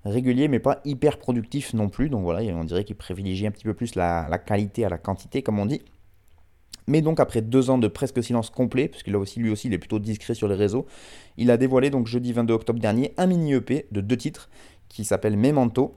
régulier 0.06 0.50
mais 0.50 0.60
pas 0.60 0.82
hyper 0.86 1.18
productif 1.18 1.74
non 1.74 1.90
plus. 1.90 2.10
Donc 2.10 2.22
voilà, 2.22 2.42
on 2.54 2.66
dirait 2.66 2.84
qu'il 2.84 2.96
privilégie 2.96 3.48
un 3.48 3.52
petit 3.52 3.64
peu 3.64 3.74
plus 3.74 3.96
la, 3.96 4.38
qualité 4.46 4.86
à 4.86 4.90
la 4.90 5.00
quantité, 5.00 5.42
comme 5.42 5.58
on 5.58 5.66
dit. 5.66 5.82
Mais 6.88 7.02
donc 7.02 7.20
après 7.20 7.42
deux 7.42 7.70
ans 7.70 7.78
de 7.78 7.88
presque 7.88 8.24
silence 8.24 8.50
complet, 8.50 8.88
puisque 8.88 9.08
là 9.08 9.18
aussi 9.18 9.40
lui 9.40 9.50
aussi 9.50 9.68
il 9.68 9.74
est 9.74 9.78
plutôt 9.78 10.00
discret 10.00 10.34
sur 10.34 10.48
les 10.48 10.56
réseaux, 10.56 10.86
il 11.38 11.50
a 11.52 11.58
dévoilé 11.58 11.90
donc 11.90 12.08
jeudi 12.08 12.34
22 12.34 12.54
octobre 12.54 12.80
dernier 12.80 13.14
un 13.18 13.28
mini 13.28 13.54
EP 13.54 13.88
de 13.92 14.02
deux 14.02 14.18
titres 14.18 14.50
qui 14.90 15.06
s'appelle 15.06 15.38
Memento. 15.38 15.96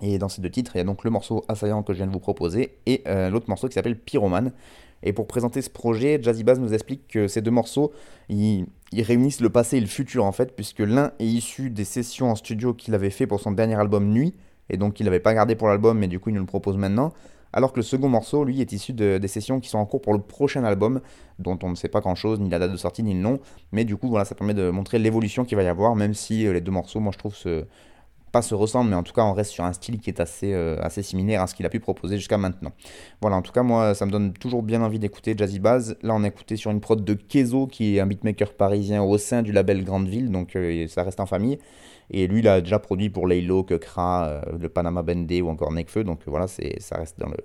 Et 0.00 0.18
dans 0.18 0.28
ces 0.28 0.42
deux 0.42 0.50
titres, 0.50 0.72
il 0.74 0.78
y 0.78 0.80
a 0.80 0.84
donc 0.84 1.04
le 1.04 1.10
morceau 1.10 1.44
Assaillant 1.48 1.82
que 1.82 1.92
je 1.92 1.98
viens 1.98 2.06
de 2.06 2.12
vous 2.12 2.18
proposer 2.18 2.78
et 2.84 3.02
euh, 3.06 3.30
l'autre 3.30 3.48
morceau 3.48 3.68
qui 3.68 3.74
s'appelle 3.74 3.98
Pyromane. 3.98 4.52
Et 5.04 5.12
pour 5.12 5.26
présenter 5.26 5.62
ce 5.62 5.70
projet, 5.70 6.18
Jazzy 6.20 6.44
Bass 6.44 6.58
nous 6.58 6.72
explique 6.72 7.06
que 7.08 7.28
ces 7.28 7.42
deux 7.42 7.50
morceaux, 7.50 7.92
ils, 8.28 8.66
réunissent 8.92 9.42
le 9.42 9.50
passé 9.50 9.76
et 9.76 9.80
le 9.80 9.86
futur 9.86 10.24
en 10.24 10.32
fait, 10.32 10.56
puisque 10.56 10.80
l'un 10.80 11.12
est 11.18 11.26
issu 11.26 11.70
des 11.70 11.84
sessions 11.84 12.30
en 12.30 12.34
studio 12.34 12.72
qu'il 12.72 12.94
avait 12.94 13.10
fait 13.10 13.26
pour 13.26 13.40
son 13.40 13.52
dernier 13.52 13.74
album 13.74 14.10
Nuit, 14.10 14.34
et 14.70 14.78
donc 14.78 15.00
il 15.00 15.04
n'avait 15.04 15.20
pas 15.20 15.34
gardé 15.34 15.56
pour 15.56 15.68
l'album, 15.68 15.98
mais 15.98 16.08
du 16.08 16.18
coup 16.18 16.30
il 16.30 16.34
nous 16.34 16.40
le 16.40 16.46
propose 16.46 16.78
maintenant. 16.78 17.12
Alors 17.56 17.72
que 17.72 17.76
le 17.76 17.84
second 17.84 18.08
morceau, 18.08 18.44
lui, 18.44 18.60
est 18.60 18.72
issu 18.72 18.92
de, 18.92 19.16
des 19.18 19.28
sessions 19.28 19.60
qui 19.60 19.68
sont 19.68 19.78
en 19.78 19.86
cours 19.86 20.02
pour 20.02 20.12
le 20.12 20.18
prochain 20.18 20.64
album, 20.64 21.00
dont 21.38 21.56
on 21.62 21.70
ne 21.70 21.76
sait 21.76 21.88
pas 21.88 22.00
grand 22.00 22.16
chose, 22.16 22.40
ni 22.40 22.50
la 22.50 22.58
date 22.58 22.72
de 22.72 22.76
sortie, 22.76 23.04
ni 23.04 23.14
le 23.14 23.20
nom. 23.20 23.38
Mais 23.70 23.84
du 23.84 23.96
coup, 23.96 24.08
voilà, 24.08 24.24
ça 24.24 24.34
permet 24.34 24.54
de 24.54 24.70
montrer 24.70 24.98
l'évolution 24.98 25.44
qu'il 25.44 25.56
va 25.56 25.62
y 25.62 25.68
avoir, 25.68 25.94
même 25.94 26.14
si 26.14 26.48
euh, 26.48 26.52
les 26.52 26.60
deux 26.60 26.72
morceaux, 26.72 26.98
moi 26.98 27.12
je 27.12 27.18
trouve, 27.18 27.36
se, 27.36 27.64
pas 28.34 28.42
se 28.42 28.56
ressemblent, 28.56 28.90
mais 28.90 28.96
en 28.96 29.04
tout 29.04 29.12
cas, 29.12 29.22
on 29.22 29.32
reste 29.32 29.52
sur 29.52 29.62
un 29.62 29.72
style 29.72 30.00
qui 30.00 30.10
est 30.10 30.18
assez, 30.18 30.52
euh, 30.52 30.76
assez 30.82 31.04
similaire 31.04 31.40
à 31.40 31.46
ce 31.46 31.54
qu'il 31.54 31.64
a 31.66 31.68
pu 31.68 31.78
proposer 31.78 32.16
jusqu'à 32.16 32.36
maintenant. 32.36 32.72
Voilà, 33.20 33.36
en 33.36 33.42
tout 33.42 33.52
cas, 33.52 33.62
moi, 33.62 33.94
ça 33.94 34.06
me 34.06 34.10
donne 34.10 34.32
toujours 34.32 34.64
bien 34.64 34.82
envie 34.82 34.98
d'écouter 34.98 35.36
Jazzy 35.38 35.60
Baz. 35.60 35.96
Là, 36.02 36.14
on 36.16 36.24
a 36.24 36.26
écouté 36.26 36.56
sur 36.56 36.72
une 36.72 36.80
prod 36.80 37.04
de 37.04 37.14
Kezo, 37.14 37.68
qui 37.68 37.96
est 37.96 38.00
un 38.00 38.06
beatmaker 38.06 38.54
parisien 38.54 39.04
au 39.04 39.18
sein 39.18 39.42
du 39.42 39.52
label 39.52 39.84
Grande 39.84 40.08
Ville, 40.08 40.32
donc 40.32 40.56
euh, 40.56 40.88
ça 40.88 41.04
reste 41.04 41.20
en 41.20 41.26
famille. 41.26 41.60
Et 42.10 42.26
lui, 42.26 42.40
il 42.40 42.48
a 42.48 42.60
déjà 42.60 42.80
produit 42.80 43.08
pour 43.08 43.28
Laylo, 43.28 43.62
Kekra, 43.62 44.26
euh, 44.26 44.42
le 44.58 44.68
Panama 44.68 45.02
Bendé 45.02 45.40
ou 45.40 45.48
encore 45.48 45.70
Nekfeu, 45.70 46.02
donc 46.02 46.18
voilà, 46.26 46.48
c'est, 46.48 46.80
ça 46.80 46.96
reste 46.96 47.20
dans, 47.20 47.28
le, 47.28 47.36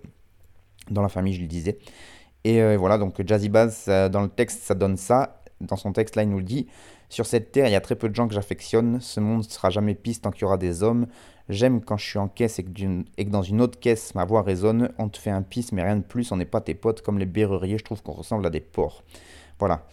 dans 0.89 1.03
la 1.03 1.09
famille, 1.09 1.33
je 1.35 1.41
le 1.41 1.47
disais. 1.47 1.77
Et 2.45 2.77
voilà, 2.77 2.97
donc 2.97 3.21
Jazzy 3.23 3.49
Baz, 3.49 3.85
dans 3.87 4.21
le 4.21 4.29
texte, 4.29 4.63
ça 4.63 4.73
donne 4.73 4.95
ça. 4.95 5.38
Dans 5.61 5.75
son 5.75 5.91
texte, 5.91 6.15
là, 6.15 6.23
il 6.23 6.29
nous 6.29 6.37
le 6.37 6.43
dit. 6.43 6.67
Sur 7.09 7.25
cette 7.25 7.51
terre, 7.51 7.67
il 7.67 7.71
y 7.71 7.75
a 7.75 7.81
très 7.81 7.95
peu 7.95 8.09
de 8.09 8.15
gens 8.15 8.27
que 8.27 8.33
j'affectionne. 8.33 8.99
Ce 9.01 9.19
monde 9.19 9.39
ne 9.39 9.43
sera 9.43 9.69
jamais 9.69 9.95
piste 9.95 10.23
tant 10.23 10.31
qu'il 10.31 10.43
y 10.43 10.45
aura 10.45 10.57
des 10.57 10.83
hommes. 10.83 11.07
J'aime 11.49 11.81
quand 11.81 11.97
je 11.97 12.05
suis 12.05 12.19
en 12.19 12.27
caisse 12.27 12.59
et 12.59 12.63
que, 12.63 13.29
dans 13.29 13.41
une 13.41 13.61
autre 13.61 13.79
caisse, 13.79 14.13
ma 14.15 14.25
voix 14.25 14.43
résonne. 14.43 14.91
On 14.97 15.09
te 15.09 15.17
fait 15.17 15.31
un 15.31 15.41
pisse, 15.41 15.71
mais 15.71 15.83
rien 15.83 15.97
de 15.97 16.03
plus. 16.03 16.31
On 16.31 16.37
n'est 16.37 16.45
pas 16.45 16.61
tes 16.61 16.75
potes 16.75 17.01
comme 17.01 17.17
les 17.17 17.25
berruriers. 17.25 17.77
Je 17.77 17.83
trouve 17.83 18.01
qu'on 18.03 18.13
ressemble 18.13 18.45
à 18.45 18.49
des 18.49 18.59
porcs. 18.59 19.03
Voilà. 19.57 19.85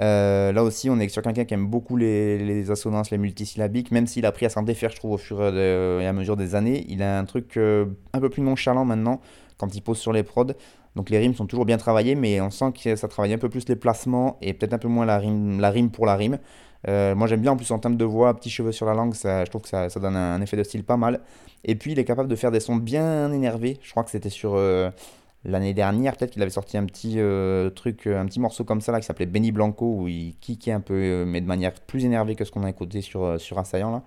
Euh, 0.00 0.52
là 0.52 0.64
aussi, 0.64 0.90
on 0.90 0.98
est 0.98 1.08
sur 1.08 1.22
quelqu'un 1.22 1.44
qui 1.44 1.54
aime 1.54 1.66
beaucoup 1.66 1.96
les, 1.96 2.70
assonances, 2.70 3.10
les 3.10 3.18
multisyllabiques, 3.18 3.90
même 3.90 4.06
s'il 4.06 4.24
a 4.24 4.28
appris 4.28 4.46
à 4.46 4.48
s'en 4.48 4.62
défaire, 4.62 4.90
je 4.90 4.96
trouve, 4.96 5.12
au 5.12 5.18
fur 5.18 5.42
et 5.56 6.06
à 6.06 6.12
mesure 6.12 6.36
des 6.36 6.54
années. 6.54 6.84
Il 6.88 7.02
a 7.02 7.18
un 7.18 7.24
truc 7.24 7.56
euh, 7.56 7.86
un 8.12 8.20
peu 8.20 8.30
plus 8.30 8.42
nonchalant 8.42 8.84
maintenant 8.84 9.20
quand 9.58 9.74
il 9.74 9.82
pose 9.82 9.98
sur 9.98 10.12
les 10.12 10.22
prods. 10.22 10.54
Donc 10.96 11.10
les 11.10 11.18
rimes 11.18 11.34
sont 11.34 11.46
toujours 11.46 11.64
bien 11.64 11.76
travaillées, 11.76 12.14
mais 12.14 12.40
on 12.40 12.50
sent 12.50 12.72
que 12.72 12.96
ça 12.96 13.08
travaille 13.08 13.32
un 13.32 13.38
peu 13.38 13.48
plus 13.48 13.68
les 13.68 13.76
placements 13.76 14.38
et 14.40 14.54
peut-être 14.54 14.74
un 14.74 14.78
peu 14.78 14.88
moins 14.88 15.06
la 15.06 15.18
rime, 15.18 15.90
pour 15.90 16.06
la 16.06 16.14
rime. 16.16 16.38
Euh, 16.86 17.14
moi 17.14 17.26
j'aime 17.26 17.40
bien 17.40 17.52
en 17.52 17.56
plus 17.56 17.70
en 17.70 17.78
termes 17.78 17.96
de 17.96 18.04
voix, 18.04 18.34
petits 18.34 18.50
cheveux 18.50 18.70
sur 18.70 18.86
la 18.86 18.94
langue, 18.94 19.14
ça, 19.14 19.44
je 19.44 19.50
trouve 19.50 19.62
que 19.62 19.68
ça, 19.68 19.88
donne 19.88 20.16
un, 20.16 20.40
effet 20.40 20.56
de 20.56 20.62
style 20.62 20.84
pas 20.84 20.96
mal. 20.96 21.20
Et 21.64 21.74
puis 21.74 21.92
il 21.92 21.98
est 21.98 22.04
capable 22.04 22.28
de 22.28 22.36
faire 22.36 22.50
des 22.50 22.60
sons 22.60 22.76
bien 22.76 23.32
énervés. 23.32 23.78
Je 23.82 23.90
crois 23.90 24.04
que 24.04 24.10
c'était 24.10 24.28
sur 24.28 24.54
euh, 24.54 24.90
l'année 25.44 25.74
dernière, 25.74 26.16
peut-être 26.16 26.30
qu'il 26.30 26.42
avait 26.42 26.50
sorti 26.50 26.76
un 26.76 26.84
petit 26.84 27.14
euh, 27.18 27.70
truc, 27.70 28.06
un 28.06 28.26
petit 28.26 28.38
morceau 28.38 28.64
comme 28.64 28.80
ça 28.80 28.92
là 28.92 29.00
qui 29.00 29.06
s'appelait 29.06 29.26
Benny 29.26 29.50
Blanco 29.50 29.86
où 29.86 30.08
il 30.08 30.36
kickait 30.40 30.72
un 30.72 30.80
peu, 30.80 31.24
mais 31.26 31.40
de 31.40 31.46
manière 31.46 31.72
plus 31.72 32.04
énervée 32.04 32.36
que 32.36 32.44
ce 32.44 32.52
qu'on 32.52 32.64
a 32.64 32.70
écouté 32.70 33.00
sur, 33.00 33.40
sur 33.40 33.58
Assaillant 33.58 33.90
là. 33.90 34.02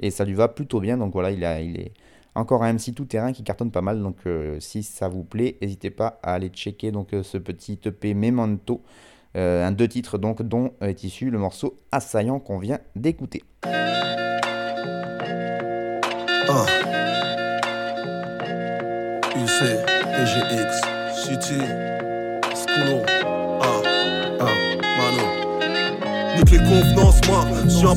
Et 0.00 0.10
ça 0.10 0.24
lui 0.24 0.34
va 0.34 0.48
plutôt 0.48 0.80
bien, 0.80 0.96
donc 0.96 1.12
voilà, 1.12 1.30
il, 1.30 1.44
a, 1.44 1.60
il 1.60 1.78
est 1.78 1.92
encore 2.34 2.62
un 2.62 2.72
MC 2.72 2.94
tout 2.94 3.04
terrain 3.04 3.32
qui 3.32 3.42
cartonne 3.42 3.70
pas 3.70 3.82
mal, 3.82 4.02
donc 4.02 4.16
euh, 4.26 4.58
si 4.60 4.82
ça 4.82 5.08
vous 5.08 5.24
plaît, 5.24 5.58
n'hésitez 5.60 5.90
pas 5.90 6.18
à 6.22 6.34
aller 6.34 6.48
checker 6.48 6.90
donc, 6.90 7.12
euh, 7.12 7.22
ce 7.22 7.38
petit 7.38 7.78
EP 7.84 8.14
Memento, 8.14 8.82
euh, 9.36 9.66
un 9.66 9.72
deux 9.72 9.88
titres 9.88 10.18
donc 10.18 10.42
dont 10.42 10.72
est 10.80 11.04
issu 11.04 11.30
le 11.30 11.38
morceau 11.38 11.76
Assaillant 11.90 12.38
qu'on 12.38 12.58
vient 12.58 12.78
d'écouter. 12.96 13.42
Ah. 16.48 16.66
Les 26.52 26.58
convenances, 26.58 27.20
moi. 27.28 27.44
Je 27.64 27.70
suis 27.70 27.86
un 27.86 27.96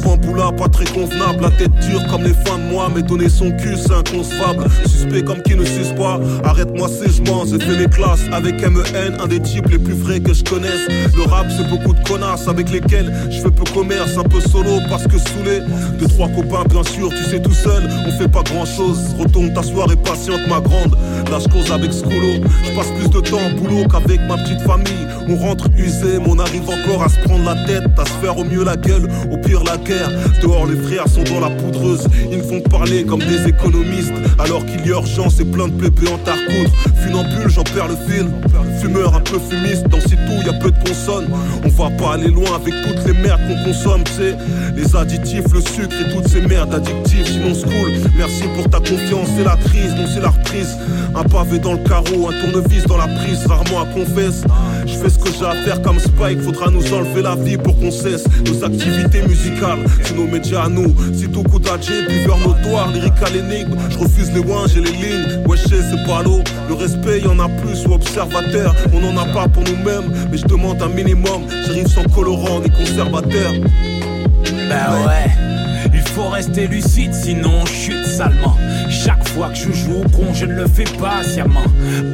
pas 0.51 0.69
très 0.69 0.85
convenable. 0.85 1.41
La 1.41 1.51
tête 1.51 1.71
dure 1.87 2.05
comme 2.07 2.23
les 2.23 2.33
fins 2.33 2.57
de 2.57 2.71
moi, 2.71 2.89
mais 2.93 3.01
donner 3.01 3.29
son 3.29 3.51
cul, 3.51 3.75
c'est 3.77 3.93
inconcevable. 3.93 4.65
Suspect 4.85 5.23
comme 5.23 5.41
qui 5.41 5.55
ne 5.55 5.65
suce 5.65 5.91
pas. 5.97 6.19
Arrête-moi 6.43 6.87
si 6.87 7.11
je 7.11 7.21
mens, 7.29 7.45
j'ai 7.45 7.59
fait 7.59 7.77
mes 7.77 7.87
classes 7.87 8.21
avec 8.31 8.61
MEN, 8.61 9.17
un 9.19 9.27
des 9.27 9.39
types 9.39 9.69
les 9.69 9.77
plus 9.77 9.93
vrais 9.93 10.19
que 10.19 10.33
je 10.33 10.43
connaisse. 10.43 10.87
Le 11.15 11.23
rap, 11.23 11.47
c'est 11.55 11.69
beaucoup 11.69 11.93
de 11.93 12.07
connasses 12.07 12.47
avec 12.47 12.71
lesquels 12.71 13.13
je 13.29 13.39
fais 13.41 13.51
peu 13.51 13.63
commerce, 13.73 14.17
un 14.17 14.23
peu 14.23 14.39
solo 14.39 14.79
parce 14.89 15.03
que 15.03 15.17
saoulé. 15.17 15.61
Deux, 15.99 16.07
trois 16.07 16.29
copains, 16.29 16.63
bien 16.69 16.83
sûr, 16.83 17.09
tu 17.09 17.23
sais 17.29 17.41
tout 17.41 17.53
seul, 17.53 17.83
on 18.07 18.11
fait 18.11 18.29
pas 18.29 18.43
grand 18.43 18.65
chose. 18.65 18.99
Retourne 19.19 19.53
t'asseoir 19.53 19.91
et 19.91 19.97
patiente, 19.97 20.41
ma 20.47 20.59
grande. 20.61 20.95
Là, 21.29 21.39
je 21.39 21.49
cause 21.49 21.71
avec 21.71 21.91
Scolo. 21.91 22.43
Je 22.63 22.75
passe 22.75 22.91
plus 22.99 23.09
de 23.09 23.19
temps 23.19 23.37
au 23.37 23.59
boulot 23.59 23.85
qu'avec 23.91 24.21
ma 24.27 24.37
petite 24.37 24.61
famille. 24.61 25.07
On 25.27 25.35
rentre 25.35 25.67
usé, 25.77 26.19
mais 26.19 26.29
on 26.29 26.39
arrive 26.39 26.69
encore 26.69 27.03
à 27.03 27.09
se 27.09 27.19
prendre 27.21 27.43
la 27.45 27.55
tête, 27.65 27.83
à 27.97 28.05
se 28.05 28.11
faire 28.21 28.37
au 28.37 28.44
mieux 28.49 28.63
la 28.63 28.75
gueule, 28.75 29.07
au 29.31 29.37
pire 29.37 29.63
la 29.63 29.77
guerre. 29.77 30.11
Dehors, 30.41 30.65
les 30.67 30.75
frères 30.75 31.07
sont 31.07 31.23
dans 31.23 31.39
la 31.39 31.49
poudreuse. 31.49 32.07
Ils 32.31 32.37
ne 32.37 32.43
font 32.43 32.61
parler 32.61 33.03
comme 33.03 33.19
des 33.19 33.47
économistes, 33.47 34.13
alors 34.39 34.65
qu'il 34.65 34.85
y 34.85 34.91
a 34.91 34.97
urgence 34.97 35.39
et 35.39 35.45
plein 35.45 35.67
de 35.67 35.73
plébés 35.73 36.11
en 36.11 36.17
tarcoudre. 36.19 36.71
Funambule, 37.03 37.49
j'en 37.49 37.63
perds 37.63 37.89
le 37.89 37.97
fil. 38.07 38.27
Fumeur 38.79 39.15
un 39.15 39.21
peu 39.21 39.39
fumiste, 39.39 39.87
dans 39.87 40.01
ces 40.01 40.15
tout 40.15 40.45
y 40.45 40.49
a 40.49 40.53
peu 40.53 40.71
de 40.71 40.77
consonnes. 40.87 41.27
On 41.63 41.69
va 41.69 41.89
pas 41.91 42.13
aller 42.13 42.29
loin 42.29 42.55
avec 42.55 42.73
toutes 42.83 43.05
les 43.05 43.13
merdes 43.21 43.41
qu'on 43.47 43.63
consomme, 43.63 44.03
sais. 44.05 44.35
Les 44.75 44.95
additifs, 44.95 45.51
le 45.53 45.61
sucre 45.61 45.95
et 46.01 46.13
toutes 46.13 46.27
ces 46.27 46.41
merdes 46.41 46.73
addictives. 46.73 47.25
Sinon, 47.25 47.53
school, 47.53 47.91
merci 48.17 48.43
pour 48.55 48.69
ta 48.69 48.79
confiance, 48.79 49.29
c'est 49.37 49.43
la 49.43 49.55
crise, 49.55 49.93
non, 49.95 50.05
c'est 50.13 50.21
la 50.21 50.29
reprise. 50.29 50.77
Un 51.15 51.23
pavé 51.23 51.59
dans 51.59 51.73
le 51.73 51.83
carreau, 51.83 52.29
un 52.29 52.41
tournevis 52.41 52.83
dans 52.85 52.97
la 52.97 53.07
prise, 53.07 53.45
rarement 53.45 53.81
à 53.81 53.85
confesse. 53.85 54.43
Je 54.85 54.97
fais 54.97 55.09
ce 55.09 55.17
que 55.17 55.29
j'ai 55.37 55.45
à 55.45 55.55
faire 55.63 55.81
comme 55.81 55.99
Spike, 55.99 56.41
faudra 56.41 56.69
nous 56.69 56.93
enlever 56.93 57.21
la 57.21 57.35
vie 57.35 57.57
pour 57.57 57.77
qu'on 57.79 57.91
cesse 57.91 58.25
nos 58.45 58.63
activités 58.63 59.21
musicales. 59.23 59.79
C'est 60.03 60.15
nos 60.15 60.27
médias 60.27 60.65
à 60.65 60.69
nous, 60.69 60.93
c'est 61.13 61.31
tout 61.31 61.43
coup 61.43 61.59
d'adjet, 61.59 62.05
buveur 62.07 62.37
notoire, 62.39 62.91
lyrical 62.91 63.35
énigme. 63.35 63.75
Je 63.89 63.97
refuse 63.97 64.31
les 64.31 64.39
wins, 64.39 64.67
j'ai 64.67 64.81
les 64.81 64.91
lignes. 64.91 65.43
Wesh, 65.47 65.63
c'est 65.67 66.05
pas 66.07 66.21
l'eau. 66.23 66.41
Le 66.69 66.75
respect, 66.75 67.21
y 67.21 67.27
en 67.27 67.39
a 67.39 67.49
plus 67.49 67.85
ou 67.87 67.93
observateur. 67.93 68.75
On 68.93 69.03
en 69.03 69.17
a 69.17 69.25
pas 69.25 69.47
pour 69.47 69.63
nous-mêmes, 69.63 70.11
mais 70.31 70.37
je 70.37 70.45
demande 70.45 70.81
un 70.81 70.89
minimum. 70.89 71.43
J'arrive 71.65 71.87
sans 71.87 72.03
colorant 72.03 72.59
ni 72.59 72.69
conservateur. 72.69 73.53
Bah 74.69 74.97
ouais. 75.07 75.54
Faut 76.13 76.29
rester 76.29 76.67
lucide, 76.67 77.13
sinon 77.13 77.51
on 77.61 77.65
chute 77.65 78.05
salement. 78.05 78.55
Chaque 78.89 79.27
fois 79.29 79.49
que 79.49 79.55
je 79.55 79.71
joue 79.73 80.03
au 80.05 80.09
con, 80.09 80.33
je 80.33 80.45
ne 80.45 80.53
le 80.53 80.67
fais 80.67 80.85
pas 80.97 81.15
patiemment. 81.17 81.65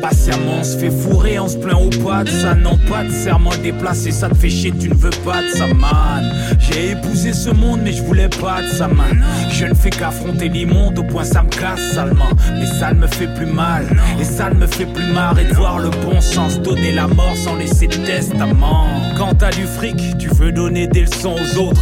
Patiemment, 0.01 0.58
on 0.60 0.63
se 0.63 0.77
fait 0.77 0.89
fourrer, 0.89 1.39
on 1.39 1.47
se 1.47 1.58
plaint 1.58 1.77
au 1.80 1.89
pas 2.04 2.23
de 2.23 2.30
ça. 2.30 2.56
Non, 2.56 2.77
pas 2.89 3.04
de 3.04 3.12
serment 3.12 3.51
déplacé, 3.62 4.12
ça 4.12 4.30
te 4.30 4.36
fait 4.36 4.49
chier, 4.49 4.71
tu 4.71 4.89
ne 4.89 4.95
veux 4.95 5.12
pas 5.23 5.41
de 5.43 5.49
ça, 5.49 5.67
man. 5.67 6.32
J'ai 6.60 6.91
épousé 6.91 7.34
ce 7.34 7.49
monde, 7.49 7.82
mais 7.84 7.93
je 7.93 8.01
voulais 8.04 8.30
pas 8.30 8.62
de 8.62 8.67
ça, 8.69 8.88
man. 8.88 9.23
Je 9.51 9.65
ne 9.65 9.73
fais 9.73 9.89
qu'affronter 9.89 10.49
l'immonde, 10.49 10.97
au 10.97 11.04
point 11.04 11.23
ça 11.23 11.43
me 11.43 11.49
casse 11.49 11.93
salement. 11.93 12.32
Mais 12.54 12.65
ça 12.65 12.93
ne 12.93 12.99
me 12.99 13.08
fait 13.08 13.32
plus 13.36 13.45
mal, 13.45 13.86
et 14.19 14.23
ça 14.23 14.49
ne 14.49 14.56
me 14.56 14.67
fait 14.67 14.86
plus 14.86 15.12
marrer 15.13 15.45
de 15.45 15.54
voir 15.54 15.80
le 15.80 15.89
bon 15.89 16.19
sens 16.21 16.60
donner 16.60 16.91
la 16.91 17.08
mort 17.08 17.36
sans 17.36 17.56
laisser 17.56 17.88
de 17.88 17.97
testament. 17.97 18.88
Quand 19.17 19.36
t'as 19.36 19.51
du 19.51 19.65
fric, 19.65 20.17
tu 20.17 20.30
veux 20.30 20.51
donner 20.51 20.88
des 20.88 21.01
leçons 21.01 21.36
aux 21.36 21.58
autres. 21.60 21.82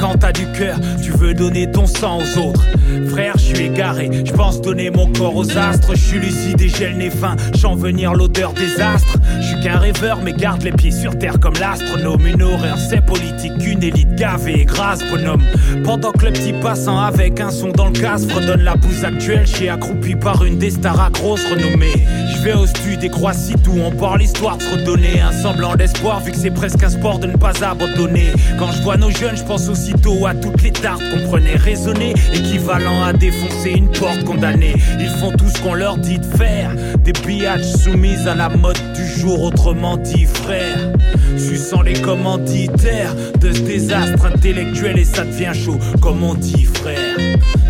Quand 0.00 0.18
t'as 0.18 0.32
du 0.32 0.46
cœur, 0.52 0.78
tu 1.02 1.10
veux 1.12 1.34
donner 1.34 1.43
ton 1.50 1.86
sang 1.86 2.18
aux 2.18 2.38
autres. 2.38 2.64
Frère, 3.08 3.34
je 3.36 3.42
suis 3.42 3.66
égaré, 3.66 4.10
je 4.24 4.32
pense 4.32 4.60
donner 4.60 4.90
mon 4.90 5.12
corps 5.12 5.36
aux 5.36 5.56
astres. 5.56 5.94
Je 5.94 6.00
suis 6.00 6.18
lucide 6.18 6.60
et 6.60 6.68
j'ai 6.68 6.88
le 6.88 6.96
nez 6.96 7.10
fin, 7.10 7.36
j'en 7.54 7.74
venir 7.74 8.14
l'odeur 8.14 8.52
des 8.54 8.80
astres. 8.80 9.18
Je 9.40 9.48
suis 9.48 9.60
qu'un 9.60 9.78
rêveur, 9.78 10.20
mais 10.22 10.32
garde 10.32 10.62
les 10.62 10.72
pieds 10.72 10.90
sur 10.90 11.18
terre 11.18 11.38
comme 11.38 11.54
l'astronome. 11.54 12.26
Une 12.26 12.42
horreur, 12.42 12.78
c'est 12.78 13.04
politique, 13.04 13.52
une 13.64 13.82
élite 13.82 14.14
gavée 14.14 14.60
et 14.60 14.64
grasse, 14.64 15.00
bonhomme. 15.10 15.42
Pendant 15.84 16.12
que 16.12 16.26
le 16.26 16.32
petit 16.32 16.52
passant 16.54 16.98
avec 16.98 17.40
un 17.40 17.50
son 17.50 17.70
dans 17.72 17.86
le 17.86 17.92
casque 17.92 18.30
redonne 18.32 18.62
la 18.62 18.76
bouse 18.76 19.04
actuelle, 19.04 19.46
j'ai 19.46 19.68
accroupi 19.68 20.14
par 20.14 20.44
une 20.44 20.58
des 20.58 20.70
stars 20.70 21.00
à 21.00 21.10
grosse 21.10 21.44
renommée. 21.50 22.06
Je 22.34 22.42
vais 22.42 22.54
au 22.54 22.66
studio 22.66 22.96
des 22.96 23.08
Croatie 23.08 23.54
où 23.68 23.80
on 23.80 23.90
parle 23.90 24.20
l'histoire 24.20 24.56
de 24.56 24.62
se 24.62 24.70
redonner 24.70 25.20
un 25.20 25.32
semblant 25.32 25.76
d'espoir, 25.76 26.20
vu 26.20 26.32
que 26.32 26.38
c'est 26.38 26.50
presque 26.50 26.82
un 26.82 26.88
sport 26.88 27.18
de 27.18 27.26
ne 27.26 27.36
pas 27.36 27.52
abandonner. 27.62 28.32
Quand 28.58 28.72
je 28.72 28.82
vois 28.82 28.96
nos 28.96 29.10
jeunes, 29.10 29.36
je 29.36 29.42
pense 29.42 29.68
aussitôt 29.68 30.26
à 30.26 30.34
toutes 30.34 30.62
les 30.62 30.70
tartes 30.70 31.02
qu'on 31.10 31.28
comprenez 31.34 31.56
raisonner, 31.56 32.14
équivalent 32.32 33.02
à 33.02 33.12
défoncer 33.12 33.70
une 33.70 33.90
porte 33.90 34.22
condamnée. 34.22 34.74
Ils 35.00 35.08
font 35.08 35.32
tout 35.32 35.48
ce 35.48 35.60
qu'on 35.60 35.74
leur 35.74 35.96
dit 35.96 36.20
de 36.20 36.24
faire, 36.24 36.70
des 36.98 37.12
biatchs 37.12 37.76
soumises 37.82 38.28
à 38.28 38.36
la 38.36 38.48
mode 38.48 38.78
du 38.94 39.04
jour, 39.04 39.42
autrement 39.42 39.96
dit 39.96 40.26
frère. 40.26 40.92
Suçant 41.36 41.82
les 41.82 41.94
commanditaires 41.94 43.16
de 43.40 43.52
ce 43.52 43.60
désastre 43.62 44.26
intellectuel 44.26 44.96
et 44.96 45.04
ça 45.04 45.24
devient 45.24 45.52
chaud, 45.54 45.78
comme 46.00 46.22
on 46.22 46.34
dit 46.34 46.64
frère. 46.64 47.16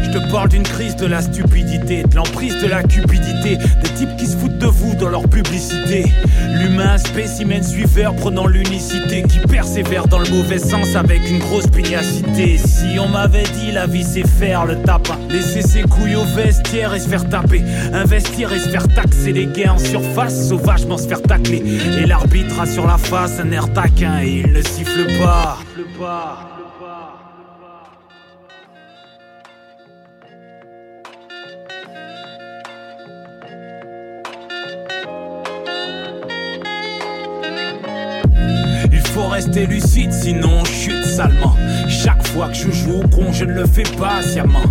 Je 0.02 0.10
te 0.10 0.30
parle 0.30 0.50
d'une 0.50 0.62
crise 0.62 0.96
de 0.96 1.06
la 1.06 1.22
stupidité, 1.22 2.02
de 2.02 2.14
l'emprise 2.14 2.60
de 2.62 2.68
la 2.68 2.82
cupidité, 2.82 3.56
des 3.56 3.90
types 3.96 4.16
qui 4.18 4.26
se 4.26 4.36
foutent 4.36 4.58
de 4.58 4.66
vous 4.66 4.94
dans 4.96 5.08
leur 5.08 5.28
publicité. 5.28 6.04
L'humain 6.58 6.98
spécimen 6.98 7.62
suiveur 7.62 8.14
prenant 8.14 8.46
l'unicité, 8.46 9.22
qui 9.22 9.38
persévère 9.40 10.06
dans 10.06 10.18
le 10.18 10.28
mauvais 10.30 10.58
sens 10.58 10.94
avec 10.94 11.28
une 11.28 11.38
grosse 11.38 11.66
pugnacité. 11.66 12.58
Si 12.58 12.98
on 12.98 13.08
m'avait 13.08 13.44
la 13.72 13.86
vie 13.86 14.04
c'est 14.04 14.26
faire 14.26 14.66
le 14.66 14.76
tapin, 14.82 15.18
laisser 15.28 15.62
ses 15.62 15.82
couilles 15.82 16.16
au 16.16 16.24
vestiaire 16.24 16.94
et 16.94 17.00
se 17.00 17.08
faire 17.08 17.28
taper, 17.28 17.62
investir 17.92 18.52
et 18.52 18.58
se 18.58 18.68
faire 18.68 18.86
taxer, 18.88 19.32
les 19.32 19.46
gains 19.46 19.72
en 19.72 19.78
surface, 19.78 20.48
sauvagement 20.48 20.98
se 20.98 21.08
faire 21.08 21.22
tacler. 21.22 21.62
Et 22.00 22.06
l'arbitre 22.06 22.60
a 22.60 22.66
sur 22.66 22.86
la 22.86 22.98
face 22.98 23.40
un 23.40 23.50
air 23.50 23.72
taquin 23.72 24.20
et 24.22 24.42
il 24.44 24.52
ne 24.52 24.62
siffle 24.62 25.06
pas. 25.18 25.58
Faut 39.14 39.28
rester 39.28 39.66
lucide, 39.66 40.12
sinon 40.12 40.58
on 40.60 40.64
chute 40.64 41.04
salement. 41.04 41.54
Chaque 41.88 42.26
fois 42.26 42.48
que 42.48 42.54
je 42.54 42.70
joue 42.72 43.02
au 43.04 43.08
con, 43.08 43.32
je 43.32 43.44
ne 43.44 43.52
le 43.52 43.64
fais 43.64 43.84
pas 43.96 44.16
patiemment. 44.16 44.64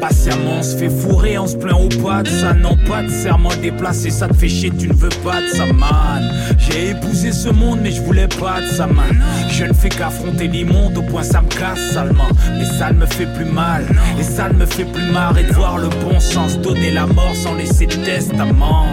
Patiemment, 0.00 0.56
on 0.60 0.62
se 0.62 0.74
fait 0.74 0.88
fourrer, 0.88 1.36
on 1.36 1.46
se 1.46 1.56
plaint 1.56 1.78
au 1.78 1.88
pas 2.02 2.22
de 2.22 2.28
ça. 2.28 2.54
Non, 2.54 2.76
pas 2.88 3.02
de 3.02 3.10
serment 3.10 3.50
déplacé, 3.60 4.08
ça 4.08 4.26
te 4.28 4.34
fait 4.34 4.48
chier, 4.48 4.70
tu 4.70 4.88
ne 4.88 4.94
veux 4.94 5.10
pas 5.22 5.42
de 5.42 5.48
ça, 5.48 5.66
man. 5.66 6.32
J'ai 6.58 6.90
épousé 6.90 7.30
ce 7.30 7.50
monde, 7.50 7.80
mais 7.82 7.90
je 7.90 8.00
voulais 8.00 8.28
pas 8.28 8.62
de 8.62 8.68
ça, 8.68 8.86
man. 8.86 9.22
Je 9.50 9.64
ne 9.64 9.74
fais 9.74 9.90
qu'affronter 9.90 10.48
l'immonde, 10.48 10.96
au 10.96 11.02
point 11.02 11.22
ça 11.22 11.42
me 11.42 11.48
casse 11.48 11.92
salement. 11.92 12.30
Mais 12.58 12.64
ça 12.64 12.92
ne 12.92 13.00
me 13.00 13.06
fait 13.06 13.28
plus 13.34 13.44
mal, 13.44 13.84
et 14.18 14.22
ça 14.22 14.48
ne 14.48 14.54
me 14.54 14.64
fait 14.64 14.84
plus 14.84 15.12
marrer 15.12 15.44
de 15.44 15.52
voir 15.52 15.76
le 15.76 15.88
bon 16.02 16.18
sens 16.20 16.58
donner 16.58 16.90
la 16.90 17.06
mort 17.06 17.34
sans 17.34 17.54
laisser 17.54 17.86
de 17.86 17.96
testament. 17.96 18.86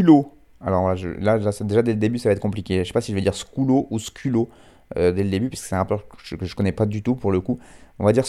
Sculo. 0.00 0.32
Alors 0.62 0.94
là, 1.20 1.38
déjà 1.38 1.82
dès 1.82 1.92
le 1.92 1.98
début, 1.98 2.18
ça 2.18 2.28
va 2.28 2.32
être 2.32 2.40
compliqué. 2.40 2.78
Je 2.78 2.84
sais 2.84 2.92
pas 2.92 3.00
si 3.00 3.12
je 3.12 3.16
vais 3.16 3.22
dire 3.22 3.34
Sculo 3.34 3.86
ou 3.90 3.98
Sculo 3.98 4.48
euh, 4.96 5.12
dès 5.12 5.22
le 5.22 5.30
début, 5.30 5.48
puisque 5.48 5.66
c'est 5.66 5.76
un 5.76 5.84
peu 5.84 5.96
que 5.96 6.46
je, 6.46 6.54
connais 6.54 6.72
pas 6.72 6.86
du 6.86 7.02
tout 7.02 7.14
pour 7.14 7.32
le 7.32 7.40
coup. 7.40 7.58
On 7.98 8.04
va 8.04 8.12
dire 8.12 8.24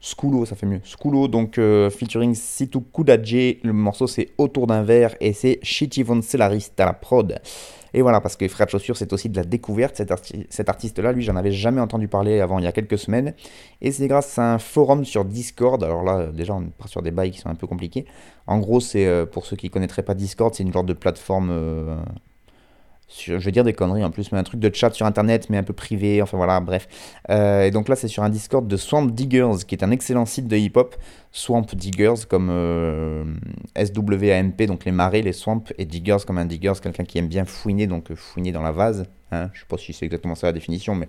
Sculo, 0.00 0.44
ça 0.46 0.56
fait 0.56 0.66
mieux. 0.66 0.80
Sculo, 0.84 1.28
donc 1.28 1.58
euh, 1.58 1.90
featuring 1.90 2.34
Situ 2.34 2.78
Kudaje. 2.80 3.56
Le 3.62 3.72
morceau 3.72 4.06
c'est 4.06 4.30
Autour 4.38 4.66
d'un 4.66 4.82
verre 4.82 5.14
et 5.20 5.32
c'est 5.32 5.58
Shitty 5.62 6.04
Von 6.04 6.22
Celarist 6.22 6.78
à 6.78 6.86
la 6.86 6.92
prod. 6.92 7.40
Et 7.94 8.02
voilà, 8.02 8.20
parce 8.20 8.36
que 8.36 8.46
Frère 8.48 8.66
de 8.66 8.70
Chaussures, 8.70 8.96
c'est 8.96 9.12
aussi 9.12 9.28
de 9.28 9.36
la 9.36 9.44
découverte. 9.44 9.96
Cet, 10.48 10.68
artiste-là, 10.68 11.12
lui, 11.12 11.22
j'en 11.22 11.36
avais 11.36 11.52
jamais 11.52 11.80
entendu 11.80 12.08
parler 12.08 12.40
avant 12.40 12.58
il 12.58 12.64
y 12.64 12.68
a 12.68 12.72
quelques 12.72 12.98
semaines. 12.98 13.34
Et 13.80 13.92
c'est 13.92 14.08
grâce 14.08 14.38
à 14.38 14.54
un 14.54 14.58
forum 14.58 15.04
sur 15.04 15.24
Discord. 15.24 15.82
Alors 15.82 16.02
là, 16.02 16.26
déjà, 16.26 16.54
on 16.54 16.64
part 16.66 16.88
sur 16.88 17.02
des 17.02 17.10
bails 17.10 17.30
qui 17.30 17.38
sont 17.38 17.48
un 17.48 17.54
peu 17.54 17.66
compliqués. 17.66 18.06
En 18.46 18.58
gros, 18.58 18.80
c'est 18.80 19.06
euh, 19.06 19.26
pour 19.26 19.46
ceux 19.46 19.56
qui 19.56 19.66
ne 19.66 19.72
connaîtraient 19.72 20.02
pas 20.02 20.14
Discord, 20.14 20.54
c'est 20.54 20.62
une 20.62 20.72
sorte 20.72 20.86
de 20.86 20.92
plateforme 20.92 21.50
euh, 21.50 21.96
je 23.18 23.34
vais 23.34 23.50
dire 23.50 23.64
des 23.64 23.72
conneries 23.72 24.04
en 24.04 24.10
plus, 24.10 24.30
mais 24.32 24.38
un 24.38 24.42
truc 24.42 24.60
de 24.60 24.74
chat 24.74 24.92
sur 24.92 25.06
internet, 25.06 25.48
mais 25.50 25.58
un 25.58 25.62
peu 25.62 25.72
privé, 25.72 26.22
enfin 26.22 26.36
voilà, 26.36 26.60
bref. 26.60 26.86
Euh, 27.28 27.64
et 27.64 27.70
donc 27.70 27.88
là, 27.88 27.96
c'est 27.96 28.08
sur 28.08 28.22
un 28.22 28.28
Discord 28.28 28.66
de 28.66 28.76
Swamp 28.76 29.06
Diggers, 29.06 29.64
qui 29.66 29.74
est 29.74 29.84
un 29.84 29.90
excellent 29.90 30.26
site 30.26 30.46
de 30.46 30.56
hip-hop. 30.56 30.94
Swamp 31.32 31.66
Diggers, 31.74 32.26
comme 32.28 32.48
euh, 32.50 33.24
SWAMP, 33.76 34.66
donc 34.66 34.84
les 34.84 34.92
marais, 34.92 35.22
les 35.22 35.32
swamps, 35.32 35.64
et 35.78 35.84
Diggers 35.84 36.18
comme 36.26 36.38
un 36.38 36.44
Diggers, 36.44 36.74
quelqu'un 36.82 37.04
qui 37.04 37.18
aime 37.18 37.28
bien 37.28 37.44
fouiner, 37.44 37.86
donc 37.86 38.10
euh, 38.10 38.16
fouiner 38.16 38.52
dans 38.52 38.62
la 38.62 38.72
vase. 38.72 39.06
Hein. 39.32 39.50
Je 39.52 39.60
sais 39.60 39.66
pas 39.68 39.76
si 39.76 39.92
c'est 39.92 40.04
exactement 40.04 40.34
ça 40.34 40.48
la 40.48 40.52
définition, 40.52 40.94
mais 40.94 41.08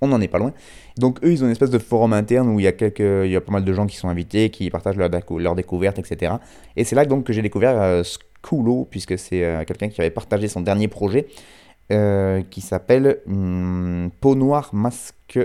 on 0.00 0.08
n'en 0.08 0.20
est 0.20 0.28
pas 0.28 0.38
loin. 0.38 0.52
Donc 0.96 1.22
eux, 1.24 1.32
ils 1.32 1.42
ont 1.42 1.46
une 1.46 1.52
espèce 1.52 1.70
de 1.70 1.78
forum 1.78 2.12
interne 2.12 2.48
où 2.48 2.58
il 2.58 2.64
y 2.64 2.66
a, 2.68 2.72
quelques, 2.72 3.00
il 3.00 3.30
y 3.30 3.36
a 3.36 3.40
pas 3.40 3.52
mal 3.52 3.64
de 3.64 3.72
gens 3.72 3.86
qui 3.86 3.96
sont 3.96 4.08
invités, 4.08 4.50
qui 4.50 4.70
partagent 4.70 4.96
leurs 4.96 5.10
leur 5.38 5.54
découvertes, 5.54 5.98
etc. 5.98 6.34
Et 6.76 6.84
c'est 6.84 6.96
là 6.96 7.04
donc 7.04 7.24
que 7.24 7.32
j'ai 7.32 7.42
découvert 7.42 8.02
Coolo, 8.42 8.86
puisque 8.90 9.18
c'est 9.18 9.44
euh, 9.44 9.64
quelqu'un 9.64 9.88
qui 9.88 10.00
avait 10.00 10.10
partagé 10.10 10.48
son 10.48 10.60
dernier 10.60 10.88
projet, 10.88 11.28
euh, 11.92 12.42
qui 12.42 12.60
s'appelle 12.60 13.18
hmm, 13.26 14.08
Peau 14.20 14.34
noire, 14.34 14.70
masque 14.72 15.40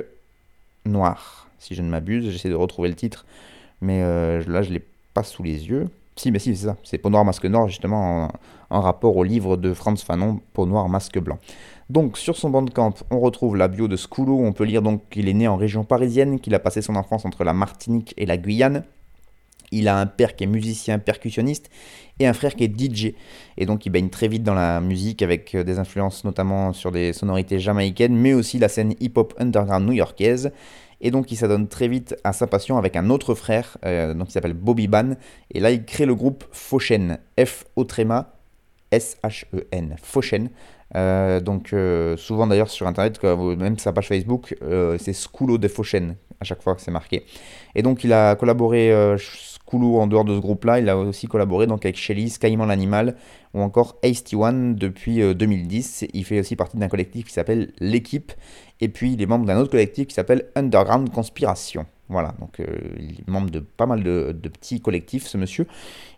noir, 0.86 1.50
si 1.60 1.76
je 1.76 1.82
ne 1.82 1.90
m'abuse. 1.90 2.30
J'essaie 2.30 2.50
de 2.50 2.56
retrouver 2.56 2.90
le 2.90 2.96
titre, 2.96 3.26
mais 3.82 4.02
euh, 4.04 4.44
là, 4.48 4.62
je 4.62 4.70
ne 4.70 4.76
l'ai 4.76 4.84
pas 5.14 5.24
sous 5.24 5.44
les 5.44 5.68
yeux. 5.68 5.90
Si, 6.16 6.32
mais 6.32 6.40
si, 6.40 6.56
c'est 6.56 6.68
ça. 6.68 6.78
C'est 6.84 6.98
Peau 6.98 7.10
noire, 7.10 7.26
masque 7.26 7.46
noir, 7.46 7.68
justement, 7.68 8.30
en, 8.70 8.82
rapport 8.82 9.18
au 9.18 9.24
livre 9.24 9.58
de 9.58 9.74
Franz 9.74 10.04
Fanon, 10.04 10.40
Peau 10.54 10.66
noire, 10.66 10.88
masque 10.88 11.20
blanc. 11.20 11.40
Donc, 11.90 12.18
sur 12.18 12.38
son 12.38 12.50
bandcamp, 12.50 12.94
on 13.12 13.20
retrouve 13.20 13.58
la 13.58 13.68
bio 13.68 13.88
de 13.88 13.98
Scoulo. 13.98 14.40
On 14.40 14.54
peut 14.54 14.64
lire 14.64 14.82
donc 14.82 15.10
qu'il 15.10 15.28
est 15.28 15.34
né 15.34 15.48
en 15.48 15.58
région 15.58 15.84
parisienne, 15.84 16.40
qu'il 16.40 16.56
a 16.56 16.60
passé 16.60 16.82
son 16.82 16.96
enfance 16.96 17.26
entre 17.26 17.44
la 17.44 17.54
Martinique 17.54 18.14
et 18.18 18.26
la 18.26 18.38
Guyane. 18.38 18.84
Il 19.72 19.88
a 19.88 19.98
un 19.98 20.06
père 20.06 20.36
qui 20.36 20.44
est 20.44 20.48
musicien 20.48 21.00
percussionniste 21.00 21.70
et 22.20 22.28
un 22.28 22.34
frère 22.34 22.56
qui 22.56 22.64
est 22.64 22.80
DJ. 22.80 23.14
Et 23.58 23.66
donc 23.66 23.86
il 23.86 23.90
baigne 23.90 24.10
très 24.10 24.28
vite 24.28 24.44
dans 24.44 24.54
la 24.54 24.80
musique 24.82 25.22
avec 25.22 25.54
euh, 25.56 25.64
des 25.64 25.80
influences 25.80 26.24
notamment 26.24 26.74
sur 26.74 26.92
des 26.92 27.14
sonorités 27.14 27.60
jamaïcaines, 27.60 28.16
mais 28.16 28.34
aussi 28.34 28.60
la 28.60 28.70
scène 28.70 28.94
hip-hop 29.00 29.34
underground 29.38 29.86
new-yorkaise. 29.86 30.52
Et 31.02 31.12
donc 31.12 31.32
il 31.32 31.36
s'adonne 31.36 31.68
très 31.68 31.88
vite 31.88 32.16
à 32.24 32.34
sa 32.34 32.48
passion 32.48 32.78
avec 32.78 32.96
un 32.96 33.10
autre 33.10 33.36
frère, 33.36 33.78
euh, 33.86 34.14
donc, 34.14 34.28
qui 34.28 34.34
s'appelle 34.34 34.54
Bobby 34.54 34.88
Ban. 34.88 35.16
Et 35.52 35.60
là 35.60 35.72
il 35.72 35.84
crée 35.84 36.06
le 36.06 36.16
groupe 36.16 36.46
Foshen, 36.52 37.20
F-O 37.40 37.86
S-H-E-N, 38.92 39.96
Foshen. 40.02 40.50
Euh, 40.96 41.42
donc 41.42 41.76
souvent 42.18 42.48
d'ailleurs 42.48 42.70
sur 42.70 42.88
internet, 42.88 43.22
même 43.24 43.78
sa 43.78 43.92
page 43.92 44.08
Facebook, 44.08 44.56
c'est 45.00 45.14
Schoolo 45.14 45.58
de 45.58 45.68
Foshen 45.68 46.16
à 46.40 46.44
chaque 46.44 46.62
fois 46.62 46.76
que 46.76 46.82
c'est 46.82 46.92
marqué. 46.92 47.26
Et 47.76 47.82
donc 47.82 48.04
il 48.04 48.14
a 48.14 48.36
collaboré 48.36 48.94
En 49.76 50.08
dehors 50.08 50.26
de 50.26 50.36
ce 50.36 50.40
groupe-là, 50.40 50.80
il 50.80 50.90
a 50.90 50.98
aussi 50.98 51.28
collaboré 51.28 51.68
donc 51.68 51.86
avec 51.86 51.98
Shelly, 51.98 52.30
Skyman 52.30 52.68
l'animal 52.68 53.16
ou 53.54 53.62
encore 53.62 53.98
Hasty 54.04 54.36
One 54.36 54.76
depuis 54.76 55.18
2010. 55.36 56.04
Euh, 56.04 56.08
il 56.14 56.26
fait 56.26 56.40
aussi 56.40 56.56
partie 56.56 56.78
d'un 56.78 56.88
collectif 56.88 57.26
qui 57.28 57.34
s'appelle 57.34 57.72
L'équipe 57.80 58.32
et 58.82 58.90
puis 58.90 59.14
il 59.14 59.22
est 59.22 59.26
membre 59.26 59.46
d'un 59.46 59.58
autre 59.58 59.72
collectif 59.72 60.08
qui 60.08 60.14
s'appelle 60.14 60.46
Underground 60.56 61.10
Conspiration. 61.12 61.86
Voilà, 62.08 62.36
donc 62.40 62.60
euh, 62.60 62.66
il 63.00 63.22
est 63.22 63.28
membre 63.28 63.50
de 63.50 63.60
pas 63.60 63.88
mal 63.88 64.04
de, 64.04 64.32
petits 64.32 64.80
collectifs, 64.80 65.26
ce 65.26 65.38
monsieur. 65.38 65.66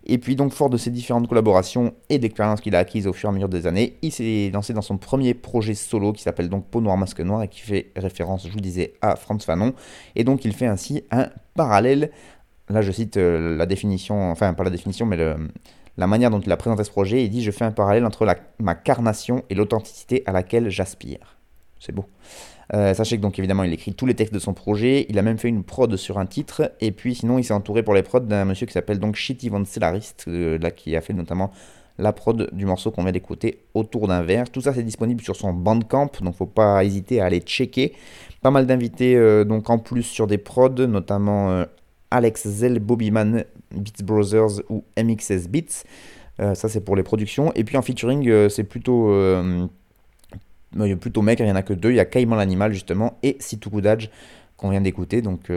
Et 0.04 0.18
puis 0.18 0.36
donc, 0.36 0.52
fort 0.52 0.68
de 0.68 0.76
ces 0.76 0.90
différentes 0.90 1.28
collaborations 1.28 1.94
et 2.10 2.18
d'expériences 2.18 2.60
qu'il 2.60 2.74
a 2.74 2.78
acquises 2.78 3.06
au 3.06 3.14
fur 3.14 3.30
et 3.30 3.32
à 3.32 3.34
mesure 3.34 3.48
des 3.48 3.66
années, 3.66 3.96
il 4.02 4.12
s'est 4.12 4.50
lancé 4.52 4.74
dans 4.74 4.82
son 4.82 4.98
premier 4.98 5.32
projet 5.32 5.72
solo 5.74 6.12
qui 6.12 6.22
s'appelle 6.22 6.50
donc 6.50 6.66
Peau 6.66 6.82
Noire 6.82 6.98
Masque 6.98 7.20
Noir 7.20 7.42
et 7.42 7.48
qui 7.48 7.60
fait 7.60 7.90
référence, 7.96 8.46
je 8.46 8.52
vous 8.52 8.60
disais, 8.60 8.94
à 9.00 9.16
Franz 9.16 9.44
Fanon. 9.46 9.72
Et 10.14 10.24
donc 10.24 10.44
il 10.44 10.52
fait 10.52 10.66
ainsi 10.66 11.04
un 11.10 11.30
parallèle 11.54 12.10
là 12.70 12.82
je 12.82 12.92
cite 12.92 13.16
euh, 13.16 13.56
la 13.56 13.66
définition, 13.66 14.30
enfin 14.30 14.54
pas 14.54 14.64
la 14.64 14.70
définition, 14.70 15.06
mais 15.06 15.18
la 15.96 16.06
manière 16.06 16.30
dont 16.30 16.40
il 16.40 16.50
a 16.52 16.56
présenté 16.56 16.84
ce 16.84 16.90
projet, 16.90 17.24
il 17.24 17.30
dit 17.30 17.42
Je 17.42 17.50
fais 17.50 17.64
un 17.64 17.72
parallèle 17.72 18.04
entre 18.04 18.26
ma 18.60 18.74
carnation 18.74 19.44
et 19.50 19.54
l'authenticité 19.54 20.22
à 20.26 20.32
laquelle 20.32 20.70
j'aspire. 20.70 21.38
C'est 21.80 21.92
beau. 21.92 22.06
Euh, 22.74 22.92
sachez 22.92 23.16
que 23.16 23.22
donc 23.22 23.38
évidemment 23.38 23.62
il 23.62 23.72
écrit 23.72 23.94
tous 23.94 24.04
les 24.04 24.14
textes 24.14 24.34
de 24.34 24.38
son 24.38 24.52
projet, 24.52 25.06
il 25.08 25.18
a 25.18 25.22
même 25.22 25.38
fait 25.38 25.48
une 25.48 25.64
prod 25.64 25.94
sur 25.96 26.18
un 26.18 26.26
titre, 26.26 26.72
et 26.80 26.92
puis 26.92 27.14
sinon 27.14 27.38
il 27.38 27.44
s'est 27.44 27.54
entouré 27.54 27.82
pour 27.82 27.94
les 27.94 28.02
prods 28.02 28.20
d'un 28.20 28.44
monsieur 28.44 28.66
qui 28.66 28.74
s'appelle 28.74 28.98
donc 28.98 29.16
Shitty 29.16 29.48
Von 29.48 29.64
Celarist, 29.64 30.26
euh, 30.28 30.58
là 30.58 30.70
qui 30.70 30.94
a 30.94 31.00
fait 31.00 31.14
notamment 31.14 31.50
la 31.96 32.12
prod 32.12 32.48
du 32.52 32.66
morceau 32.66 32.90
qu'on 32.90 33.02
vient 33.02 33.12
d'écouter 33.12 33.64
autour 33.72 34.06
d'un 34.06 34.22
verre. 34.22 34.50
Tout 34.50 34.60
ça 34.60 34.74
c'est 34.74 34.82
disponible 34.82 35.22
sur 35.22 35.34
son 35.34 35.54
Bandcamp, 35.54 36.10
donc 36.20 36.34
faut 36.34 36.46
pas 36.46 36.84
hésiter 36.84 37.20
à 37.20 37.24
aller 37.24 37.40
checker. 37.40 37.94
Pas 38.42 38.50
mal 38.50 38.66
d'invités 38.66 39.44
donc 39.44 39.68
en 39.68 39.78
plus 39.78 40.04
sur 40.04 40.28
des 40.28 40.38
prods, 40.38 40.86
notamment 40.86 41.64
Alex 42.10 42.48
Zell, 42.48 42.78
Bobbyman, 42.78 43.44
Beats 43.72 44.02
Brothers 44.02 44.62
ou 44.68 44.84
MXS 44.96 45.48
Beats. 45.48 45.84
Euh, 46.40 46.54
ça, 46.54 46.68
c'est 46.68 46.80
pour 46.80 46.96
les 46.96 47.02
productions. 47.02 47.52
Et 47.54 47.64
puis 47.64 47.76
en 47.76 47.82
featuring, 47.82 48.28
euh, 48.28 48.48
c'est 48.48 48.64
plutôt, 48.64 49.10
euh, 49.10 49.66
plutôt 51.00 51.22
mec, 51.22 51.40
il 51.40 51.46
n'y 51.46 51.52
en 51.52 51.56
a 51.56 51.62
que 51.62 51.74
deux. 51.74 51.90
Il 51.90 51.96
y 51.96 52.00
a 52.00 52.04
Caïman 52.04 52.36
l'animal 52.36 52.72
justement 52.72 53.18
et 53.22 53.36
Situkudaj 53.40 54.10
qu'on 54.56 54.70
vient 54.70 54.80
d'écouter. 54.80 55.22
Donc 55.22 55.50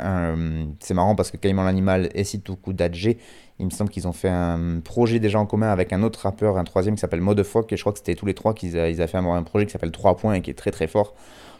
euh, 0.00 0.66
c'est 0.80 0.94
marrant 0.94 1.14
parce 1.14 1.30
que 1.30 1.36
Caïman 1.36 1.64
l'animal 1.64 2.10
et 2.14 2.24
Situkudaj, 2.24 3.16
il 3.58 3.66
me 3.66 3.70
semble 3.70 3.90
qu'ils 3.90 4.06
ont 4.06 4.12
fait 4.12 4.28
un 4.28 4.80
projet 4.80 5.18
déjà 5.18 5.40
en 5.40 5.46
commun 5.46 5.70
avec 5.70 5.92
un 5.92 6.02
autre 6.02 6.20
rappeur, 6.20 6.56
un 6.56 6.64
troisième 6.64 6.94
qui 6.94 7.00
s'appelle 7.00 7.20
Modefock 7.20 7.72
et 7.72 7.76
je 7.76 7.82
crois 7.82 7.92
que 7.92 7.98
c'était 7.98 8.14
tous 8.14 8.26
les 8.26 8.34
trois 8.34 8.54
qu'ils 8.54 8.70
ils 8.70 8.76
avaient 8.76 9.06
fait 9.06 9.18
un, 9.18 9.42
projet 9.42 9.66
qui 9.66 9.72
s'appelle 9.72 9.90
3 9.90 10.16
points 10.16 10.34
et 10.34 10.42
qui 10.42 10.50
est 10.50 10.54
très 10.54 10.70
très 10.70 10.86
fort. 10.86 11.14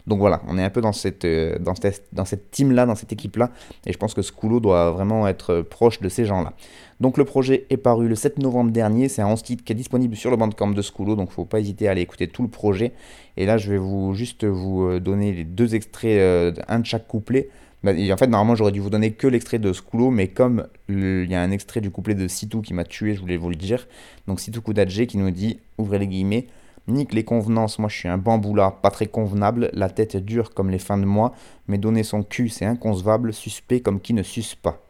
Donc 0.08 0.20
voilà, 0.20 0.40
on 0.48 0.56
est 0.56 0.64
un 0.64 0.70
peu 0.70 0.80
dans 0.80 0.92
cette, 0.92 1.26
euh, 1.26 1.58
dans 1.58 1.74
cette, 1.74 2.08
dans 2.12 2.24
cette 2.24 2.50
team-là, 2.50 2.86
dans 2.86 2.94
cette 2.94 3.12
équipe-là, 3.12 3.50
et 3.86 3.92
je 3.92 3.98
pense 3.98 4.14
que 4.14 4.22
Skulo 4.22 4.58
doit 4.58 4.90
vraiment 4.90 5.28
être 5.28 5.60
proche 5.60 6.00
de 6.00 6.08
ces 6.08 6.24
gens-là. 6.24 6.54
Donc 6.98 7.18
le 7.18 7.24
projet 7.24 7.66
est 7.68 7.76
paru 7.76 8.08
le 8.08 8.14
7 8.14 8.38
novembre 8.38 8.70
dernier, 8.70 9.08
c'est 9.08 9.20
un 9.20 9.28
11 9.28 9.42
titres 9.42 9.64
qui 9.64 9.72
est 9.72 9.76
disponible 9.76 10.16
sur 10.16 10.30
le 10.30 10.38
bandcamp 10.38 10.70
de 10.70 10.80
Skulo, 10.80 11.14
donc 11.14 11.28
il 11.28 11.32
ne 11.32 11.34
faut 11.34 11.44
pas 11.44 11.60
hésiter 11.60 11.88
à 11.88 11.90
aller 11.90 12.00
écouter 12.00 12.26
tout 12.26 12.42
le 12.42 12.48
projet. 12.48 12.92
Et 13.36 13.44
là, 13.44 13.58
je 13.58 13.70
vais 13.70 13.78
vous 13.78 14.14
juste 14.14 14.44
vous 14.44 14.84
euh, 14.84 14.98
donner 14.98 15.32
les 15.32 15.44
deux 15.44 15.74
extraits, 15.74 16.18
euh, 16.18 16.52
un 16.68 16.78
de 16.78 16.86
chaque 16.86 17.06
couplet. 17.06 17.50
Bah, 17.84 17.92
en 17.92 18.16
fait, 18.16 18.26
normalement, 18.26 18.56
j'aurais 18.56 18.72
dû 18.72 18.80
vous 18.80 18.90
donner 18.90 19.12
que 19.12 19.26
l'extrait 19.26 19.58
de 19.58 19.74
Skulo, 19.74 20.10
mais 20.10 20.28
comme 20.28 20.66
il 20.88 21.26
y 21.30 21.34
a 21.34 21.42
un 21.42 21.50
extrait 21.50 21.82
du 21.82 21.90
couplet 21.90 22.14
de 22.14 22.26
Sitou 22.26 22.62
qui 22.62 22.72
m'a 22.72 22.84
tué, 22.84 23.14
je 23.14 23.20
voulais 23.20 23.36
vous 23.36 23.50
le 23.50 23.56
dire. 23.56 23.86
Donc 24.26 24.40
Sitou 24.40 24.62
Koudadje 24.62 25.04
qui 25.04 25.18
nous 25.18 25.30
dit, 25.30 25.60
ouvrez 25.76 25.98
les 25.98 26.08
guillemets, 26.08 26.46
Nique 26.88 27.12
les 27.12 27.24
convenances, 27.24 27.78
moi 27.78 27.90
je 27.90 27.96
suis 27.96 28.08
un 28.08 28.16
bamboula, 28.16 28.70
pas 28.70 28.90
très 28.90 29.06
convenable, 29.06 29.70
la 29.74 29.90
tête 29.90 30.16
dure 30.16 30.54
comme 30.54 30.70
les 30.70 30.78
fins 30.78 30.96
de 30.96 31.04
mois, 31.04 31.34
mais 31.66 31.76
donner 31.76 32.02
son 32.02 32.22
cul 32.22 32.48
c'est 32.48 32.64
inconcevable, 32.64 33.34
suspect 33.34 33.80
comme 33.80 34.00
qui 34.00 34.14
ne 34.14 34.22
suce 34.22 34.54
pas. 34.54 34.80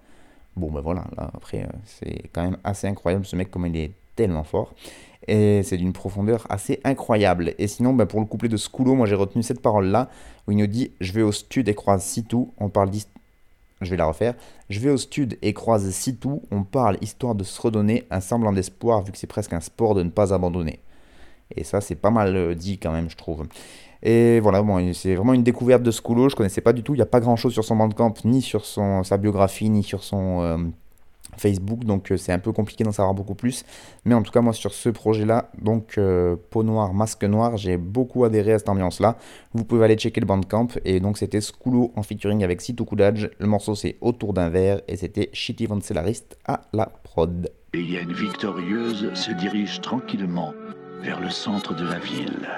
Bon 0.57 0.71
ben 0.71 0.81
voilà, 0.81 1.05
là 1.17 1.31
après 1.35 1.63
euh, 1.63 1.77
c'est 1.85 2.31
quand 2.33 2.43
même 2.43 2.57
assez 2.63 2.87
incroyable 2.87 3.27
ce 3.27 3.35
mec 3.35 3.51
comme 3.51 3.67
il 3.67 3.77
est 3.77 3.93
tellement 4.15 4.45
fort. 4.45 4.75
Et 5.27 5.63
c'est 5.63 5.77
d'une 5.77 5.93
profondeur 5.93 6.47
assez 6.49 6.81
incroyable. 6.85 7.55
Et 7.59 7.67
sinon, 7.67 7.93
ben, 7.93 8.07
pour 8.07 8.21
le 8.21 8.27
couplet 8.27 8.49
de 8.49 8.57
Skulo, 8.57 8.95
moi 8.95 9.07
j'ai 9.07 9.15
retenu 9.15 9.43
cette 9.43 9.61
parole-là, 9.61 10.09
où 10.47 10.53
il 10.53 10.57
nous 10.57 10.67
dit 10.67 10.93
Je 11.01 11.13
vais 11.13 11.23
au 11.23 11.33
stud 11.33 11.69
et 11.69 11.75
croise 11.75 12.03
Sitou, 12.03 12.53
on 12.59 12.71
parle 12.71 12.91
Je 13.83 13.91
vais 13.91 13.97
la 13.97 14.07
refaire. 14.07 14.35
Je 14.71 14.81
vais 14.81 14.91
au 14.91 14.97
stud 14.97 15.37
et 15.43 15.53
croise 15.53 15.89
Sitou, 15.91 16.43
on 16.51 16.63
parle 16.63 16.97
histoire 17.03 17.35
de 17.35 17.45
se 17.45 17.61
redonner 17.61 18.05
un 18.11 18.21
semblant 18.21 18.53
d'espoir, 18.53 19.03
vu 19.03 19.13
que 19.13 19.19
c'est 19.19 19.27
presque 19.27 19.53
un 19.53 19.61
sport 19.61 19.95
de 19.95 20.03
ne 20.03 20.11
pas 20.11 20.33
abandonner. 20.33 20.81
Et 21.57 21.65
ça, 21.65 21.81
c'est 21.81 21.95
pas 21.95 22.11
mal 22.11 22.37
euh, 22.37 22.55
dit 22.55 22.79
quand 22.79 22.93
même, 22.93 23.09
je 23.11 23.17
trouve. 23.17 23.45
Et 24.03 24.39
voilà, 24.41 24.63
bon, 24.63 24.93
c'est 24.93 25.15
vraiment 25.15 25.35
une 25.35 25.43
découverte 25.43 25.83
de 25.83 25.91
Skulo, 25.91 26.29
je 26.29 26.37
connaissais 26.37 26.61
pas 26.61 26.73
du 26.73 26.83
tout. 26.83 26.95
Il 26.95 26.99
n'y 26.99 27.03
a 27.03 27.07
pas 27.07 27.21
grand 27.21 27.37
chose 27.37 27.53
sur 27.53 27.65
son 27.65 27.77
bandcamp, 27.77 28.15
ni 28.25 28.43
sur 28.43 28.65
son, 28.65 29.03
sa 29.03 29.17
biographie, 29.17 29.69
ni 29.71 29.83
sur 29.83 30.05
son 30.05 30.41
euh, 30.43 30.57
Facebook, 31.37 31.85
donc 31.85 32.13
euh, 32.13 32.17
c'est 32.17 32.33
un 32.33 32.39
peu 32.39 32.53
compliqué 32.53 32.85
d'en 32.85 32.93
savoir 32.93 33.13
beaucoup 33.13 33.35
plus. 33.35 33.65
Mais 34.05 34.15
en 34.15 34.23
tout 34.23 34.31
cas, 34.31 34.41
moi, 34.41 34.53
sur 34.53 34.73
ce 34.73 34.89
projet-là, 34.89 35.51
donc 35.61 35.99
Peau 36.51 36.63
Noire, 36.63 36.95
Masque 36.95 37.25
Noir, 37.25 37.57
j'ai 37.57 37.77
beaucoup 37.77 38.25
adhéré 38.25 38.53
à 38.53 38.59
cette 38.59 38.69
ambiance-là. 38.69 39.17
Vous 39.53 39.65
pouvez 39.65 39.85
aller 39.85 39.97
checker 39.97 40.21
le 40.21 40.27
bandcamp. 40.27 40.69
Et 40.85 41.01
donc, 41.01 41.19
c'était 41.19 41.41
Skulo 41.41 41.93
en 41.97 42.05
featuring 42.05 42.45
avec 42.45 42.61
Situ. 42.61 42.85
Le 42.93 43.47
morceau, 43.47 43.75
c'est 43.75 43.97
Autour 44.01 44.33
d'un 44.33 44.49
verre. 44.49 44.81
Et 44.87 44.97
c'était 44.97 45.29
Shitty 45.33 45.67
Vancellarist 45.67 46.39
à 46.47 46.61
la 46.73 46.87
prod. 46.87 47.51
Une 47.75 48.13
victorieuse 48.13 49.13
se 49.15 49.33
dirige 49.33 49.81
tranquillement 49.81 50.55
vers 51.01 51.21
le 51.21 51.31
centre 51.31 51.75
de 51.75 51.87
la 51.87 51.99
ville. 51.99 52.49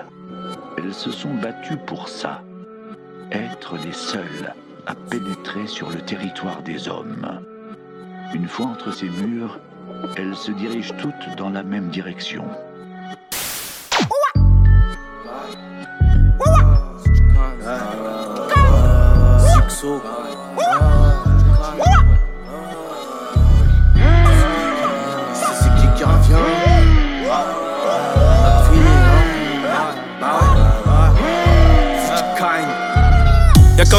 Elles 0.79 0.95
se 0.95 1.11
sont 1.11 1.35
battues 1.35 1.77
pour 1.77 2.09
ça, 2.09 2.43
être 3.33 3.77
les 3.77 3.93
seules 3.93 4.55
à 4.87 4.95
pénétrer 4.95 5.67
sur 5.67 5.91
le 5.91 6.01
territoire 6.01 6.63
des 6.63 6.89
hommes. 6.89 7.41
Une 8.35 8.49
fois 8.49 8.67
entre 8.67 8.93
ces 8.93 9.09
murs, 9.09 9.59
elles 10.17 10.37
se 10.37 10.53
dirigent 10.53 10.95
toutes 10.99 11.37
dans 11.37 11.51
la 11.51 11.63
même 11.63 11.89
direction. 11.89 12.45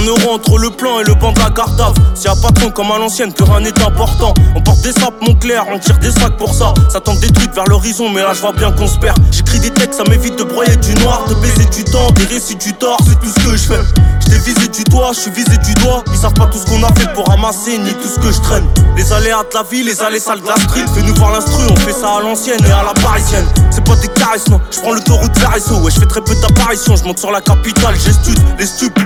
Qu'un 0.01 0.07
euro 0.07 0.33
entre 0.33 0.57
le 0.57 0.69
plan 0.69 0.99
et 0.99 1.03
le 1.03 1.13
banc 1.15 1.31
de 1.31 1.39
la 1.39 1.49
cartave. 1.49 1.93
S'il 2.13 2.25
y 2.25 2.27
a 2.27 2.35
patron 2.35 2.71
comme 2.71 2.91
à 2.91 2.97
l'ancienne, 2.97 3.33
plus 3.33 3.45
rien 3.45 3.59
n'est 3.59 3.81
important. 3.81 4.33
On 4.55 4.61
porte 4.61 4.81
des 4.81 4.91
sapes, 4.91 5.15
mon 5.21 5.33
clair, 5.35 5.65
on 5.71 5.79
tire 5.79 5.97
des 5.99 6.11
sacs 6.11 6.37
pour 6.37 6.53
ça. 6.53 6.73
Ça 6.89 6.99
tente 6.99 7.19
des 7.19 7.31
trucs 7.31 7.53
vers 7.53 7.65
l'horizon, 7.65 8.09
mais 8.09 8.21
là 8.21 8.33
je 8.33 8.41
vois 8.41 8.53
bien 8.53 8.71
qu'on 8.71 8.87
se 8.87 8.97
perd. 8.97 9.17
J'écris 9.31 9.59
des 9.59 9.71
textes, 9.71 9.95
ça 9.95 10.03
m'évite 10.09 10.37
de 10.37 10.43
broyer 10.43 10.75
du 10.77 10.93
noir, 10.95 11.25
de 11.27 11.35
baiser 11.35 11.65
du 11.65 11.83
temps, 11.83 12.11
des 12.11 12.25
récits 12.25 12.55
du 12.55 12.73
tort, 12.73 12.97
c'est 13.05 13.19
tout 13.19 13.29
ce 13.29 13.45
que 13.45 13.57
je 13.57 13.63
fais. 13.63 14.01
J't'ai 14.21 14.37
visé 14.39 14.67
du 14.67 14.83
doigt, 14.85 15.11
je 15.13 15.19
suis 15.19 15.31
visé 15.31 15.57
du 15.57 15.73
doigt. 15.75 16.03
Ils 16.11 16.17
savent 16.17 16.33
pas 16.33 16.47
tout 16.47 16.57
ce 16.57 16.65
qu'on 16.65 16.83
a 16.83 16.93
fait 16.93 17.11
pour 17.13 17.27
ramasser, 17.27 17.77
ni 17.77 17.91
tout 17.93 18.07
ce 18.07 18.19
que 18.19 18.31
je 18.31 18.39
traîne. 18.41 18.67
Les 18.95 19.11
aléas 19.11 19.43
de 19.43 19.55
la 19.55 19.63
vie, 19.63 19.83
les 19.83 20.01
allées 20.01 20.19
sales 20.19 20.41
de 20.41 20.47
la 20.47 20.55
street. 20.55 20.85
Fais-nous 20.93 21.15
voir 21.15 21.31
l'instru, 21.33 21.63
on 21.69 21.75
fait 21.77 21.93
ça 21.93 22.17
à 22.17 22.21
l'ancienne 22.21 22.63
et 22.67 22.71
à 22.71 22.83
la 22.83 22.93
parisienne. 23.01 23.45
C'est 23.69 23.83
pas 23.83 23.95
des 23.95 24.07
caresses, 24.09 24.47
non. 24.49 24.59
Je 24.71 24.79
prends 24.79 24.93
l'autoroute 24.93 25.37
vers 25.37 25.51
ouais, 25.81 25.91
je 25.91 25.99
fais 25.99 26.05
très 26.05 26.21
peu 26.21 26.35
d'apparitions. 26.35 26.95
Je 26.95 27.03
monte 27.03 27.19
sur 27.19 27.31
la 27.31 27.41
capitale, 27.41 27.95
j'estude 27.95 28.39
les 28.57 28.65
stupes 28.65 28.99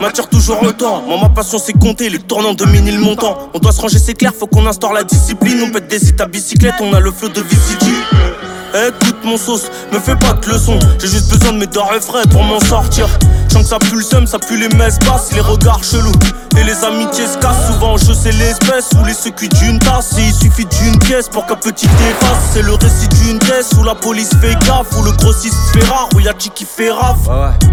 m'attire 0.00 0.28
toujours 0.28 0.62
autant. 0.62 1.02
Moi, 1.02 1.18
ma 1.20 1.28
passion, 1.28 1.58
c'est 1.58 1.72
compter 1.72 2.08
les 2.08 2.18
tournants 2.18 2.54
dominer 2.54 2.92
le 2.92 3.00
montant. 3.00 3.50
On 3.54 3.58
doit 3.58 3.72
se 3.72 3.80
ranger, 3.80 3.98
c'est 3.98 4.14
clair, 4.14 4.32
faut 4.38 4.46
qu'on 4.46 4.66
instaure 4.66 4.92
la 4.92 5.04
discipline. 5.04 5.62
On 5.66 5.70
pète 5.70 5.88
des 5.88 5.98
sites 5.98 6.20
à 6.20 6.26
bicyclette, 6.26 6.74
on 6.80 6.92
a 6.92 7.00
le 7.00 7.10
flot 7.10 7.28
de 7.28 7.40
VCG. 7.40 7.86
Écoute 8.88 9.16
mon 9.24 9.38
sauce, 9.38 9.70
me 9.90 9.98
fais 9.98 10.16
pas 10.16 10.34
de 10.34 10.50
leçons. 10.50 10.78
J'ai 10.98 11.08
juste 11.08 11.30
besoin 11.30 11.52
de 11.52 11.58
mes 11.58 11.64
et 11.64 12.00
frais 12.00 12.24
pour 12.30 12.42
m'en 12.42 12.60
sortir. 12.60 13.08
Sens 13.48 13.62
que 13.62 13.68
ça 13.68 13.78
pue 13.78 13.96
le 13.96 14.02
seum, 14.02 14.26
ça 14.26 14.38
pue 14.38 14.58
les 14.58 14.68
messes 14.76 14.98
basses, 14.98 15.32
les 15.32 15.40
regards 15.40 15.82
chelous. 15.82 16.12
Et 16.58 16.64
les 16.64 16.84
amitiés 16.84 17.26
se 17.26 17.36
cassent, 17.38 17.66
souvent 17.66 17.96
je 17.96 18.12
sais 18.12 18.32
l'espèce 18.32 18.88
ou 18.98 19.04
les 19.04 19.14
secousses 19.14 19.48
d'une 19.60 19.78
tasse. 19.78 20.14
il 20.18 20.32
suffit 20.34 20.64
d'une 20.64 20.98
pièce 20.98 21.28
pour 21.28 21.46
qu'un 21.46 21.56
petit 21.56 21.86
efface. 21.86 22.50
C'est 22.52 22.62
le 22.62 22.72
récit 22.72 23.08
d'une 23.08 23.38
caisse 23.38 23.70
où 23.78 23.84
la 23.84 23.94
police 23.94 24.30
fait 24.40 24.54
gaffe, 24.66 24.96
où 24.98 25.02
le 25.02 25.12
grossiste 25.12 25.56
fait 25.72 25.84
rare, 25.84 26.08
où 26.14 26.20
y'a 26.20 26.32
qui 26.32 26.64
fait 26.64 26.90
raf. 26.90 27.16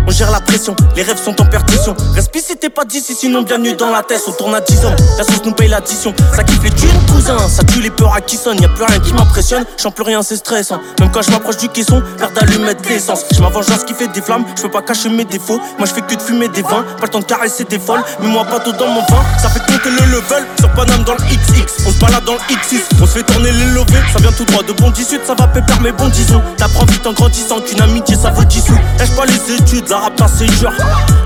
On 0.06 0.12
gère 0.12 0.32
la 0.32 0.41
pression, 0.41 0.76
les 0.96 1.04
rêves 1.04 1.22
sont 1.22 1.39
en 1.41 1.46
percussion. 1.46 1.96
Respire 2.13 2.41
si 2.46 2.58
t'es 2.58 2.69
pas 2.69 2.84
d'ici, 2.84 3.15
sinon 3.15 3.43
bienvenue 3.43 3.74
dans 3.74 3.89
la 3.89 4.04
tête. 4.04 4.22
On 4.28 4.32
tourne 4.34 4.56
à 4.56 4.62
10 4.62 4.86
hommes, 4.86 4.96
la 5.17 5.24
sauce 5.24 5.46
nous 5.46 5.54
paye 5.54 5.69
l'addition. 5.69 6.13
Ça 6.36 6.43
kiffe 6.43 6.63
les 6.63 6.72
thunes, 6.72 6.89
cousin, 7.08 7.38
ça 7.48 7.63
tue 7.63 7.82
les 7.82 7.89
peurs 7.89 8.13
à 8.13 8.22
qui 8.22 8.36
sonne. 8.36 8.60
Y'a 8.62 8.69
plus 8.69 8.84
rien 8.84 9.00
qui 9.00 9.13
m'impressionne, 9.13 9.65
j'en 9.82 9.91
plus 9.91 10.04
rien, 10.04 10.22
c'est 10.24 10.36
stressant. 10.36 10.80
Même 11.00 11.12
quand 11.12 11.22
je 11.22 11.32
m'approche 11.32 11.58
du 11.58 11.69
caisson, 11.69 12.04
l'air 12.19 12.32
d'allumer 12.32 12.74
l'essence. 12.89 13.24
Je 13.34 13.41
m'avance 13.41 13.67
ce 13.67 13.86
qui 13.86 13.93
fait 13.93 14.08
des 14.10 14.22
flammes, 14.22 14.46
je 14.58 14.63
peux 14.63 14.72
pas 14.72 14.82
cacher 14.82 15.10
mes 15.10 15.26
défauts. 15.26 15.60
Moi 15.78 15.88
je 15.88 15.93
fais 15.93 16.02
que 16.02 16.15
de 16.15 16.22
fumer 16.22 16.50
des 16.50 16.63
vins, 16.63 16.84
pas 16.98 17.04
le 17.04 17.10
temps 17.10 17.19
de 17.19 17.26
caresser 17.26 17.63
des 17.63 17.80
folles. 17.80 18.04
Mais 18.19 18.28
moi 18.28 18.43
pas 18.46 18.60
tout 18.60 18.72
dans 18.77 18.88
mon 18.88 19.01
vin, 19.01 19.23
ça 19.38 19.49
fait 19.49 19.59
compter 19.59 19.89
le 19.89 20.05
level. 20.12 20.45
Sur 20.59 20.69
Paname 20.71 21.03
dans 21.03 21.13
le 21.13 21.19
XX, 21.19 21.65
on 21.86 21.91
se 21.91 21.99
balade 21.99 22.23
dans 22.25 22.33
le 22.33 22.39
X6. 22.39 22.81
On 23.01 23.05
se 23.05 23.12
fait 23.12 23.23
tourner 23.23 23.51
les 23.51 23.65
lovés, 23.65 23.99
ça 24.12 24.19
vient 24.19 24.31
tout 24.31 24.45
droit 24.45 24.63
de 24.63 24.73
bon 24.73 24.89
18, 24.89 25.21
ça 25.25 25.36
va 25.36 25.47
pépère 25.47 25.81
mes 25.81 25.91
bons 25.91 26.09
disons. 26.09 26.41
T'apprends 26.57 26.86
vite 26.86 27.05
en 27.05 27.13
grandissant 27.13 27.59
qu'une 27.62 27.81
amitié 27.81 28.15
ça 28.15 28.31
vaut 28.31 28.43
10 28.43 28.62
sous. 28.62 28.73
Lâche 28.99 29.15
pas 29.15 29.25
les 29.25 29.55
études, 29.55 29.89
la 29.89 29.99
rap 29.99 30.21
c'est 30.38 30.45
dur. 30.59 30.71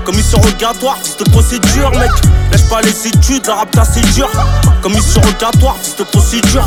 Commission 0.04 0.38
rogatoire, 0.40 0.96
fils 1.02 1.16
de 1.16 1.30
procédure, 1.30 1.90
mec. 1.98 2.10
Lâche 2.52 2.68
pas 2.68 2.80
les 2.82 3.06
études, 3.06 3.46
la 3.46 3.56
rap 3.56 3.76
c'est 3.92 4.14
dur. 4.14 4.28
Commission 4.82 5.20
rogatoire, 5.20 5.76
fils 5.82 5.96
de 5.96 6.04
procédure. 6.04 6.64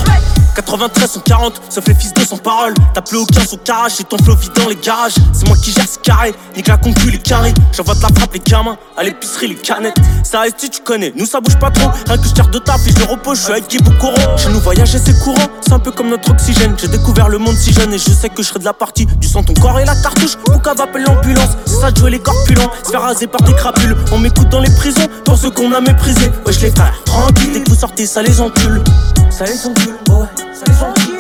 93 0.56 1.10
140, 1.10 1.62
sauf 1.70 1.88
les 1.88 1.96
fils 1.96 2.14
de 2.14 2.26
sans 2.26 2.38
parole. 2.38 2.74
T'as 2.94 3.02
plus 3.02 3.18
aucun 3.18 3.46
son 3.46 3.58
carrage 3.58 3.94
et 4.00 4.04
ton 4.04 4.18
flow 4.18 4.36
vide 4.36 4.52
dans 4.54 4.68
les 4.68 4.76
garages. 4.76 5.16
C'est 5.34 5.48
moi 5.48 5.56
qui 5.58 5.72
gère 5.72 5.88
ce 5.88 5.98
carré, 6.00 6.34
nique 6.56 6.68
la 6.68 6.78
concu, 6.78 7.10
les 7.10 7.20
carrés. 7.20 7.54
J'envoie 7.72 7.96
de 7.96 8.02
la 8.02 8.10
frappe, 8.10 8.34
les 8.34 8.40
gamins, 8.40 8.78
à 8.98 9.04
l'épicerie, 9.04 9.48
les 9.48 9.56
canettes. 9.56 9.96
Ça 10.24 10.42
reste, 10.42 10.62
tu 10.72 10.82
connais, 10.82 11.14
nous 11.16 11.26
ça 11.26 11.42
bouge 11.42 11.60
pas 11.60 11.70
trop. 11.70 11.90
Rien 12.08 12.18
que 12.18 12.28
je 12.28 12.34
tire 12.34 12.48
de 12.48 12.58
taf 12.58 12.88
et 12.88 12.92
je 12.98 13.06
repose, 13.06 13.38
je 13.38 13.44
suis 13.44 13.52
avec 13.52 13.66
courant. 14.00 14.38
Chez 14.38 14.50
nous, 14.50 14.60
voyager 14.60 14.98
c'est 14.98 15.18
courant, 15.20 15.48
c'est 15.62 15.74
un 15.74 15.80
peu 15.80 15.92
comme 15.92 16.10
notre 16.10 16.32
oxygène. 16.32 16.76
J'ai 16.80 16.88
découvert 16.88 17.30
le 17.30 17.38
monde 17.38 17.56
si 17.56 17.74
jeune 17.74 17.94
et 17.94 17.98
je 17.98 18.10
sais 18.10 18.30
que 18.30 18.42
je 18.42 18.48
serai 18.48 18.60
de 18.60 18.66
la 18.66 18.74
partie. 18.74 19.06
Du 19.06 19.28
sang, 19.28 19.44
ton 19.44 19.54
corps 19.54 19.80
et 19.80 19.86
la 19.86 19.96
cartouche, 19.96 20.38
Pouka 20.38 20.74
va 20.74 20.86
appeler 20.86 21.04
l'ambulance. 21.04 21.52
C'est 21.66 21.82
ça 21.82 21.92
de 21.92 21.98
jouer 21.98 22.12
les 22.12 22.20
corpulents, 22.20 22.72
se 22.84 22.90
faire 22.90 23.02
raser 23.02 23.28
par 23.28 23.42
des 23.42 23.54
crapules. 23.54 23.96
On 24.12 24.20
m'écoute 24.20 24.50
dans 24.50 24.60
les 24.60 24.72
prisons, 24.72 25.08
pour 25.26 25.38
ceux 25.38 25.52
qu'on 25.52 25.72
a 25.74 25.82
méprisés. 25.82 26.32
Wesh 26.46 26.62
les 26.62 26.72
frères, 26.72 26.96
tranquille, 27.06 27.52
dès 27.54 27.62
que 27.62 27.70
vous 27.70 27.76
sortez, 27.76 28.06
ça 28.06 28.22
les 28.22 28.40
encule. 28.40 28.82
Ça 29.30 29.46
les 29.46 29.66
encule, 29.66 29.96
ouais, 30.10 30.28
ça 30.54 30.66
les 30.68 30.84
encule. 30.84 31.18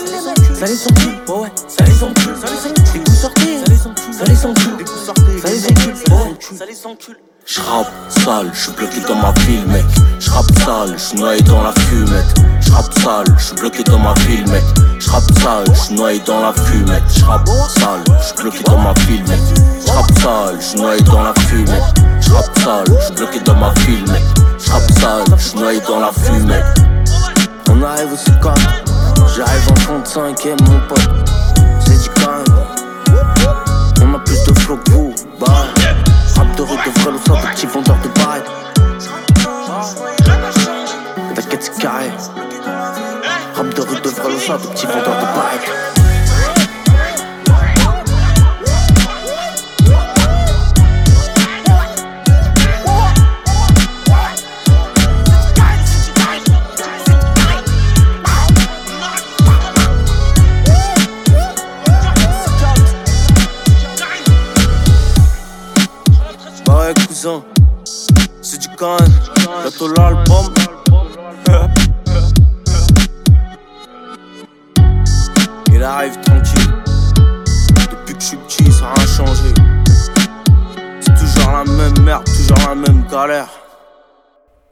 Ça 0.58 0.66
les 0.66 0.88
encule, 0.88 1.20
ouais, 1.28 1.52
ça 1.68 1.84
les 1.86 2.04
encule, 2.04 2.36
ça 2.40 2.48
les 2.48 2.70
encule. 2.70 2.84
Dès 2.94 3.00
que 3.00 3.10
vous 3.10 3.16
sortez, 3.16 3.42
ça 3.42 3.72
les 3.72 3.86
encule, 3.86 4.14
ça 4.14 4.26
les 4.26 4.46
encule. 4.46 4.86
Ça 5.42 5.50
les 5.50 5.66
encule, 5.66 6.58
ça 6.58 6.66
les 6.66 6.86
encule. 6.86 7.31
J'rappe 7.46 7.88
sale, 8.10 8.52
j'suis 8.54 8.72
bloqué 8.74 9.02
dans 9.08 9.16
ma 9.16 9.32
ville 9.42 9.66
mec. 9.68 9.86
J'rappe 10.20 10.52
sale, 10.64 10.96
j'suis 10.98 11.18
noyé 11.18 11.42
dans 11.42 11.64
la 11.64 11.74
fumette. 11.74 12.36
J'rappe 12.62 12.94
sale, 13.00 13.26
j'suis 13.38 13.56
bloqué 13.56 13.84
dans 13.84 14.00
ma 14.00 14.14
ville 14.26 14.48
mec. 14.48 14.64
J'rappe 15.00 15.24
sale, 15.40 15.66
j'suis 15.74 15.96
noyé 15.96 16.20
dans 16.26 16.40
la 16.40 16.54
fumette. 16.54 17.04
J'rappe 17.18 17.48
sale, 17.48 18.04
j'suis 18.22 18.36
bloqué 18.42 18.64
dans 18.64 18.78
ma 18.78 18.94
ville 18.94 19.24
mec. 19.28 19.40
J'rappe 19.86 20.20
sale, 20.20 20.58
j'suis 20.60 20.80
noyé 20.80 21.02
dans 21.02 21.24
la 21.24 21.34
fumette. 21.48 21.84
J'rappe 22.22 22.60
sale, 22.60 22.86
j'suis 23.02 23.16
bloqué 23.16 23.40
dans 23.40 23.56
ma 23.56 23.74
ville 23.86 24.12
mec. 24.12 24.24
J'rappe 24.60 24.92
sale, 25.00 25.38
j'suis 25.38 25.58
noyé 25.58 25.82
dans 25.88 26.00
la 26.00 26.12
fumette. 26.12 26.78
On 27.70 27.82
arrive 27.84 28.14
au 28.14 28.16
C4 28.16 28.56
J'arrive 29.36 29.72
en 29.72 30.02
35 30.04 30.46
et 30.46 30.56
mon 30.64 30.80
pote 30.88 31.10
C'est 31.86 32.02
du 32.04 32.10
calme 32.10 32.44
de 34.48 34.60
flow 34.60 34.78
que 34.78 34.92
vous. 34.92 35.16
Rap 36.42 36.56
de 36.56 36.64
rue 36.64 36.76
de 36.76 37.00
vrai, 37.02 37.14
ça 37.24 37.34
de 37.34 37.54
petits 37.54 37.68
vendeurs 37.68 38.00
de 38.00 38.08
bail. 38.20 38.42
T'inquiète, 41.36 41.62
c'est 41.62 41.80
carré. 41.80 42.10
Rap 43.54 43.74
de 43.76 43.82
rue 43.82 44.02
de 44.02 44.10
vrai, 44.10 44.40
ça 44.40 44.58
de 44.58 44.66
petits 44.66 44.88
vendeurs 44.88 45.20
de 45.20 45.26
bail. 45.36 46.01
C'est 68.42 68.58
du 68.58 68.68
can, 68.70 68.98
bientôt 69.62 69.94
l'album. 69.94 70.52
Il 75.72 75.84
arrive 75.84 76.20
tranquille, 76.22 76.74
depuis 77.92 78.16
que 78.16 78.22
je 78.22 78.26
suis 78.26 78.38
petit, 78.38 78.72
ça 78.72 78.86
a 78.88 78.94
rien 78.96 79.06
changé. 79.06 79.54
C'est 81.00 81.14
toujours 81.14 81.52
la 81.52 81.64
même 81.64 82.00
merde, 82.02 82.24
toujours 82.24 82.68
la 82.68 82.74
même 82.74 83.06
galère. 83.12 83.61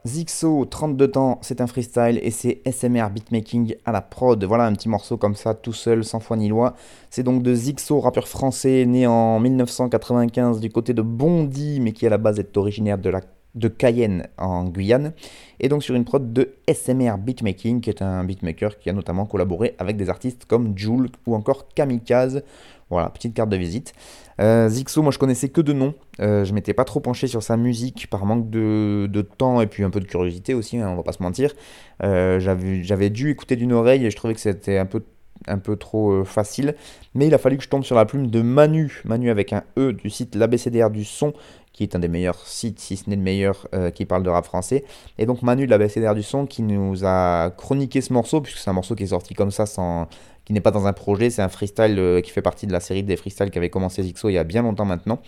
Zixo, 0.06 0.66
32 0.66 1.08
temps, 1.10 1.40
c'est 1.42 1.60
un 1.60 1.68
freestyle 1.68 2.20
et 2.24 2.32
c'est 2.32 2.62
SMR 2.66 3.10
beatmaking 3.10 3.76
à 3.86 3.92
la 3.92 4.02
prod. 4.02 4.42
Voilà 4.46 4.66
un 4.66 4.74
petit 4.74 4.88
morceau 4.88 5.18
comme 5.18 5.36
ça, 5.36 5.54
tout 5.54 5.74
seul, 5.74 6.06
sans 6.06 6.22
foi 6.22 6.38
ni 6.38 6.48
loi. 6.48 6.74
C'est 7.10 7.24
donc 7.24 7.44
de 7.44 7.54
Zixo, 7.54 8.00
rappeur 8.00 8.30
français 8.30 8.86
né 8.86 9.08
en 9.08 9.40
1995 9.42 10.62
du 10.62 10.70
côté 10.70 10.94
de 10.94 11.02
Bondy, 11.02 11.82
mais 11.82 11.92
qui 11.92 12.08
à 12.08 12.10
la 12.10 12.18
base 12.18 12.40
est 12.40 12.56
originaire 12.56 12.98
de 12.98 13.68
Cayenne 13.68 14.28
en 14.38 14.64
Guyane. 14.70 15.12
Et 15.60 15.68
donc 15.68 15.84
sur 15.84 15.96
une 15.96 16.06
prod 16.06 16.32
de 16.32 16.54
SMR 16.74 17.18
beatmaking, 17.18 17.82
qui 17.82 17.90
est 17.90 18.02
un 18.02 18.24
beatmaker 18.24 18.80
qui 18.80 18.90
a 18.90 18.94
notamment 18.94 19.26
collaboré 19.26 19.76
avec 19.80 19.98
des 19.98 20.10
artistes 20.10 20.46
comme 20.46 20.78
Joule 20.78 21.10
ou 21.28 21.36
encore 21.36 21.68
Kamikaze. 21.76 22.44
Voilà, 22.89 23.10
petite 23.10 23.34
carte 23.36 23.49
de 23.49 23.58
visite. 23.58 23.93
Euh, 24.41 24.69
Zixo, 24.69 25.02
moi 25.02 25.12
je 25.12 25.19
connaissais 25.19 25.49
que 25.49 25.62
de 25.62 25.73
nom. 25.73 25.93
Euh, 26.21 26.43
je 26.43 26.54
m'étais 26.54 26.73
pas 26.73 26.86
trop 26.86 26.99
penché 26.99 27.28
sur 27.28 27.43
sa 27.43 27.58
musique 27.58 28.08
par 28.10 28.25
manque 28.25 28.49
de, 28.49 29.21
temps 29.38 29.62
et 29.62 29.67
puis 29.67 29.84
un 29.84 29.89
peu 29.89 29.99
de 29.99 30.06
curiosité 30.06 30.54
aussi, 30.54 30.78
hein, 30.78 30.89
on 30.89 30.95
va 30.95 31.04
pas 31.04 31.12
se 31.12 31.21
mentir. 31.21 31.54
Euh, 32.04 32.39
j'avais 32.39 33.10
dû 33.10 33.30
écouter 33.30 33.56
d'une 33.56 33.73
oreille 33.73 34.06
et 34.06 34.10
je 34.10 34.15
trouvais 34.15 34.34
que 34.34 34.39
c'était 34.39 34.78
un 34.78 34.86
peu, 34.86 35.04
un 35.47 35.58
peu 35.58 35.75
trop 35.75 36.23
facile. 36.23 36.75
Mais 37.15 37.28
il 37.28 37.34
a 37.34 37.38
fallu 37.38 37.58
que 37.58 37.63
je 37.63 37.69
tombe 37.69 37.84
sur 37.84 37.95
la 37.95 38.06
plume 38.06 38.28
de 38.28 38.41
Manu, 38.41 39.02
Manu 39.06 39.30
avec 39.30 39.54
un 39.54 39.63
E 39.78 39.93
du 39.93 40.10
site 40.10 40.36
l'ABCDR 40.36 40.89
du 40.89 41.04
son, 41.04 41.34
qui 41.73 41.84
est 41.84 41.95
un 41.95 41.99
des 41.99 42.08
meilleurs 42.08 42.45
sites, 42.45 42.80
si 42.80 42.97
ce 42.97 43.10
n'est 43.10 43.15
le 43.15 43.21
meilleur, 43.21 43.67
qui 43.95 44.06
parle 44.06 44.23
de 44.23 44.30
rap 44.30 44.45
français. 44.45 44.84
Et 45.17 45.25
donc 45.25 45.41
Manu 45.41 45.65
de 45.65 45.71
l'ABCDR 45.71 46.13
du 46.13 46.23
son 46.23 46.45
qui 46.45 46.62
nous 46.62 47.06
a 47.06 47.52
chroniqué 47.52 48.02
ce 48.02 48.12
morceau, 48.13 48.41
puisque 48.41 48.58
c'est 48.58 48.69
un 48.69 48.73
morceau 48.73 48.95
qui 48.95 49.04
est 49.04 49.08
sorti 49.08 49.34
comme 49.34 49.52
ça 49.52 49.65
sans 49.65 50.08
qui 50.49 50.54
n'est 50.54 50.62
pas 50.62 50.71
dans 50.71 50.88
un 50.88 50.93
projet, 50.93 51.30
c'est 51.30 51.43
un 51.43 51.47
freestyle 51.47 51.99
euh, 51.99 52.21
qui 52.21 52.32
fait 52.32 52.41
partie 52.41 52.65
de 52.65 52.71
la 52.71 52.80
série 52.80 53.04
des 53.04 53.17
freestyles 53.17 53.52
qui 53.52 53.60
avait 53.60 53.69
commencé 53.69 54.02
Zixo 54.02 54.30
il 54.30 54.34
y 54.34 54.39
a 54.39 54.43
bien 54.43 54.63
longtemps 54.63 54.84
maintenant. 54.84 55.19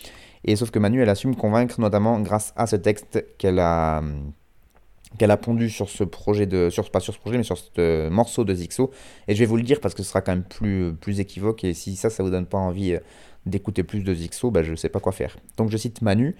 Et 0.43 0.55
sauf 0.55 0.71
que 0.71 0.79
Manu, 0.79 0.99
elle 0.99 1.09
a 1.09 1.13
su 1.13 1.27
me 1.27 1.35
convaincre 1.35 1.79
notamment 1.79 2.19
grâce 2.21 2.53
à 2.55 2.65
ce 2.65 2.75
texte 2.75 3.23
qu'elle 3.37 3.59
a 3.59 4.01
qu'elle 5.17 5.31
a 5.31 5.37
pondu 5.37 5.69
sur 5.69 5.89
ce 5.89 6.03
projet 6.03 6.45
de 6.45 6.69
sur 6.69 6.89
pas 6.89 6.99
sur 6.99 7.13
ce 7.13 7.19
projet 7.19 7.37
mais 7.37 7.43
sur 7.43 7.57
ce 7.57 7.69
euh, 7.79 8.09
morceau 8.09 8.43
de 8.43 8.53
Zixo 8.53 8.91
et 9.27 9.35
je 9.35 9.39
vais 9.39 9.45
vous 9.45 9.57
le 9.57 9.63
dire 9.63 9.79
parce 9.79 9.93
que 9.93 10.03
ce 10.03 10.09
sera 10.09 10.21
quand 10.21 10.31
même 10.31 10.43
plus 10.43 10.93
plus 10.93 11.19
équivoque 11.19 11.63
et 11.63 11.73
si 11.73 11.95
ça 11.95 12.09
ça 12.09 12.23
vous 12.23 12.29
donne 12.29 12.45
pas 12.45 12.57
envie 12.57 12.93
euh, 12.93 12.99
d'écouter 13.45 13.83
plus 13.83 14.03
de 14.03 14.13
Zixo, 14.13 14.51
bah 14.51 14.63
je 14.63 14.75
sais 14.75 14.89
pas 14.89 14.99
quoi 14.99 15.11
faire. 15.11 15.37
Donc 15.57 15.69
je 15.69 15.77
cite 15.77 16.01
Manu, 16.01 16.35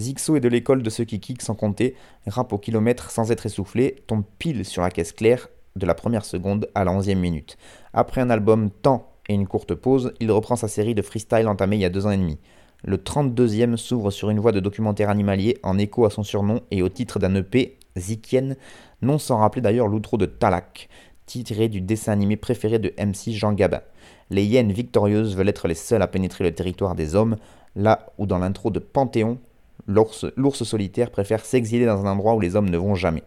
Zixo 0.00 0.36
est 0.36 0.40
de 0.40 0.48
l'école 0.48 0.82
de 0.82 0.90
ceux 0.90 1.04
qui 1.04 1.20
kick 1.20 1.42
sans 1.42 1.54
compter, 1.54 1.96
rap 2.26 2.52
au 2.52 2.58
kilomètre 2.58 3.10
sans 3.10 3.32
être 3.32 3.46
essoufflé, 3.46 3.96
tombe 4.06 4.24
pile 4.38 4.64
sur 4.64 4.82
la 4.82 4.90
caisse 4.90 5.12
claire, 5.12 5.48
de 5.76 5.86
la 5.86 5.94
première 5.94 6.24
seconde 6.24 6.68
à 6.74 6.84
la 6.84 6.92
onzième 6.92 7.18
minute. 7.18 7.56
Après 7.92 8.20
un 8.20 8.30
album 8.30 8.70
Temps 8.70 9.12
et 9.28 9.34
une 9.34 9.46
courte 9.46 9.74
pause, 9.74 10.14
il 10.20 10.30
reprend 10.30 10.56
sa 10.56 10.68
série 10.68 10.94
de 10.94 11.02
freestyle 11.02 11.48
entamée 11.48 11.76
il 11.76 11.82
y 11.82 11.84
a 11.84 11.90
deux 11.90 12.06
ans 12.06 12.10
et 12.10 12.16
demi. 12.16 12.38
Le 12.86 12.98
32e 12.98 13.78
s'ouvre 13.78 14.10
sur 14.10 14.28
une 14.28 14.40
voix 14.40 14.52
de 14.52 14.60
documentaire 14.60 15.08
animalier 15.08 15.58
en 15.62 15.78
écho 15.78 16.04
à 16.04 16.10
son 16.10 16.22
surnom 16.22 16.60
et 16.70 16.82
au 16.82 16.90
titre 16.90 17.18
d'un 17.18 17.34
EP, 17.34 17.78
Zikien, 17.96 18.56
non 19.00 19.18
sans 19.18 19.38
rappeler 19.38 19.62
d'ailleurs 19.62 19.88
l'outro 19.88 20.18
de 20.18 20.26
Talak, 20.26 20.90
tiré 21.24 21.68
du 21.68 21.80
dessin 21.80 22.12
animé 22.12 22.36
préféré 22.36 22.78
de 22.78 22.92
MC 22.98 23.32
Jean 23.32 23.54
Gabin. 23.54 23.80
Les 24.28 24.44
hyènes 24.44 24.72
victorieuses 24.72 25.34
veulent 25.34 25.48
être 25.48 25.66
les 25.66 25.74
seules 25.74 26.02
à 26.02 26.06
pénétrer 26.06 26.44
le 26.44 26.54
territoire 26.54 26.94
des 26.94 27.14
hommes, 27.14 27.36
là 27.74 28.12
où 28.18 28.26
dans 28.26 28.38
l'intro 28.38 28.70
de 28.70 28.80
Panthéon, 28.80 29.38
l'ours 29.86 30.62
solitaire 30.64 31.10
préfère 31.10 31.44
s'exiler 31.44 31.86
dans 31.86 32.04
un 32.04 32.12
endroit 32.12 32.34
où 32.34 32.40
les 32.40 32.54
hommes 32.54 32.68
ne 32.68 32.76
vont 32.76 32.94
jamais. 32.94 33.22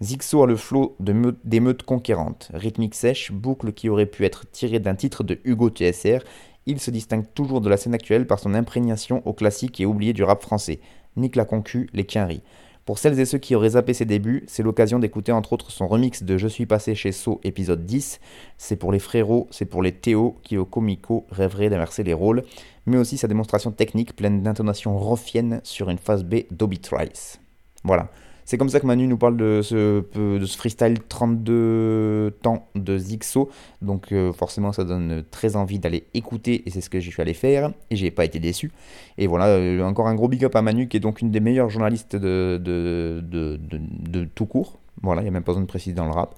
Zixo 0.00 0.44
a 0.44 0.46
le 0.46 0.56
flot 0.56 0.96
d'émeutes 1.00 1.82
conquérantes, 1.82 2.50
rythmique 2.54 2.94
sèche, 2.94 3.32
boucle 3.32 3.72
qui 3.72 3.88
aurait 3.88 4.06
pu 4.06 4.24
être 4.24 4.48
tirée 4.50 4.78
d'un 4.78 4.94
titre 4.94 5.24
de 5.24 5.40
Hugo 5.44 5.70
TSR, 5.70 6.20
il 6.68 6.78
se 6.78 6.92
distingue 6.92 7.24
toujours 7.34 7.60
de 7.60 7.68
la 7.68 7.78
scène 7.78 7.94
actuelle 7.94 8.26
par 8.26 8.38
son 8.38 8.54
imprégnation 8.54 9.22
au 9.26 9.32
classique 9.32 9.80
et 9.80 9.86
oublié 9.86 10.12
du 10.12 10.22
rap 10.22 10.42
français. 10.42 10.80
Nick 11.16 11.34
la 11.34 11.46
concu, 11.46 11.88
les 11.94 12.04
quinries. 12.04 12.42
Pour 12.84 12.98
celles 12.98 13.18
et 13.18 13.24
ceux 13.24 13.38
qui 13.38 13.54
auraient 13.54 13.70
zappé 13.70 13.92
ses 13.92 14.04
débuts, 14.04 14.44
c'est 14.46 14.62
l'occasion 14.62 14.98
d'écouter 14.98 15.32
entre 15.32 15.54
autres 15.54 15.70
son 15.70 15.88
remix 15.88 16.22
de 16.22 16.38
Je 16.38 16.46
suis 16.46 16.66
passé 16.66 16.94
chez 16.94 17.10
So 17.10 17.40
épisode 17.42 17.84
10. 17.84 18.20
C'est 18.58 18.76
pour 18.76 18.92
les 18.92 18.98
frérots, 18.98 19.46
c'est 19.50 19.64
pour 19.64 19.82
les 19.82 19.92
Théo 19.92 20.36
qui 20.42 20.56
au 20.56 20.64
comico 20.64 21.26
rêveraient 21.30 21.70
d'inverser 21.70 22.02
les 22.02 22.14
rôles, 22.14 22.44
mais 22.86 22.98
aussi 22.98 23.16
sa 23.16 23.28
démonstration 23.28 23.72
technique 23.72 24.14
pleine 24.14 24.42
d'intonations 24.42 24.98
roffiennes 24.98 25.60
sur 25.64 25.88
une 25.88 25.98
phase 25.98 26.24
B 26.24 26.44
d'Obi 26.50 26.78
Trice. 26.78 27.40
Voilà. 27.82 28.10
C'est 28.48 28.56
comme 28.56 28.70
ça 28.70 28.80
que 28.80 28.86
Manu 28.86 29.06
nous 29.06 29.18
parle 29.18 29.36
de 29.36 29.60
ce, 29.62 30.02
freestyle 30.56 31.00
32 31.06 32.38
temps 32.40 32.66
de 32.74 32.96
Zixo. 32.96 33.50
Donc 33.82 34.10
euh, 34.10 34.32
forcément 34.32 34.72
ça 34.72 34.84
donne 34.84 35.22
très 35.30 35.54
envie 35.54 35.78
d'aller 35.78 36.04
écouter 36.14 36.62
et 36.64 36.70
c'est 36.70 36.80
ce 36.80 36.88
que 36.88 36.98
j'ai 36.98 37.10
suis 37.10 37.20
allé 37.20 37.34
faire 37.34 37.72
et 37.90 37.96
j'ai 37.96 38.10
pas 38.10 38.24
été 38.24 38.38
déçu. 38.38 38.72
Et 39.18 39.26
voilà, 39.26 39.48
euh, 39.48 39.82
encore 39.82 40.06
un 40.08 40.14
gros 40.14 40.28
big 40.28 40.46
up 40.46 40.56
à 40.56 40.62
Manu 40.62 40.88
qui 40.88 40.96
est 40.96 41.00
donc 41.00 41.20
une 41.20 41.30
des 41.30 41.40
meilleures 41.40 41.68
journalistes 41.68 42.16
de, 42.16 43.20
tout 44.34 44.46
court. 44.46 44.78
Voilà, 45.02 45.20
il 45.20 45.24
n'y 45.24 45.28
a 45.28 45.32
même 45.32 45.42
pas 45.42 45.52
besoin 45.52 45.64
de 45.64 45.68
préciser 45.68 45.94
dans 45.94 46.06
le 46.06 46.12
rap. 46.12 46.34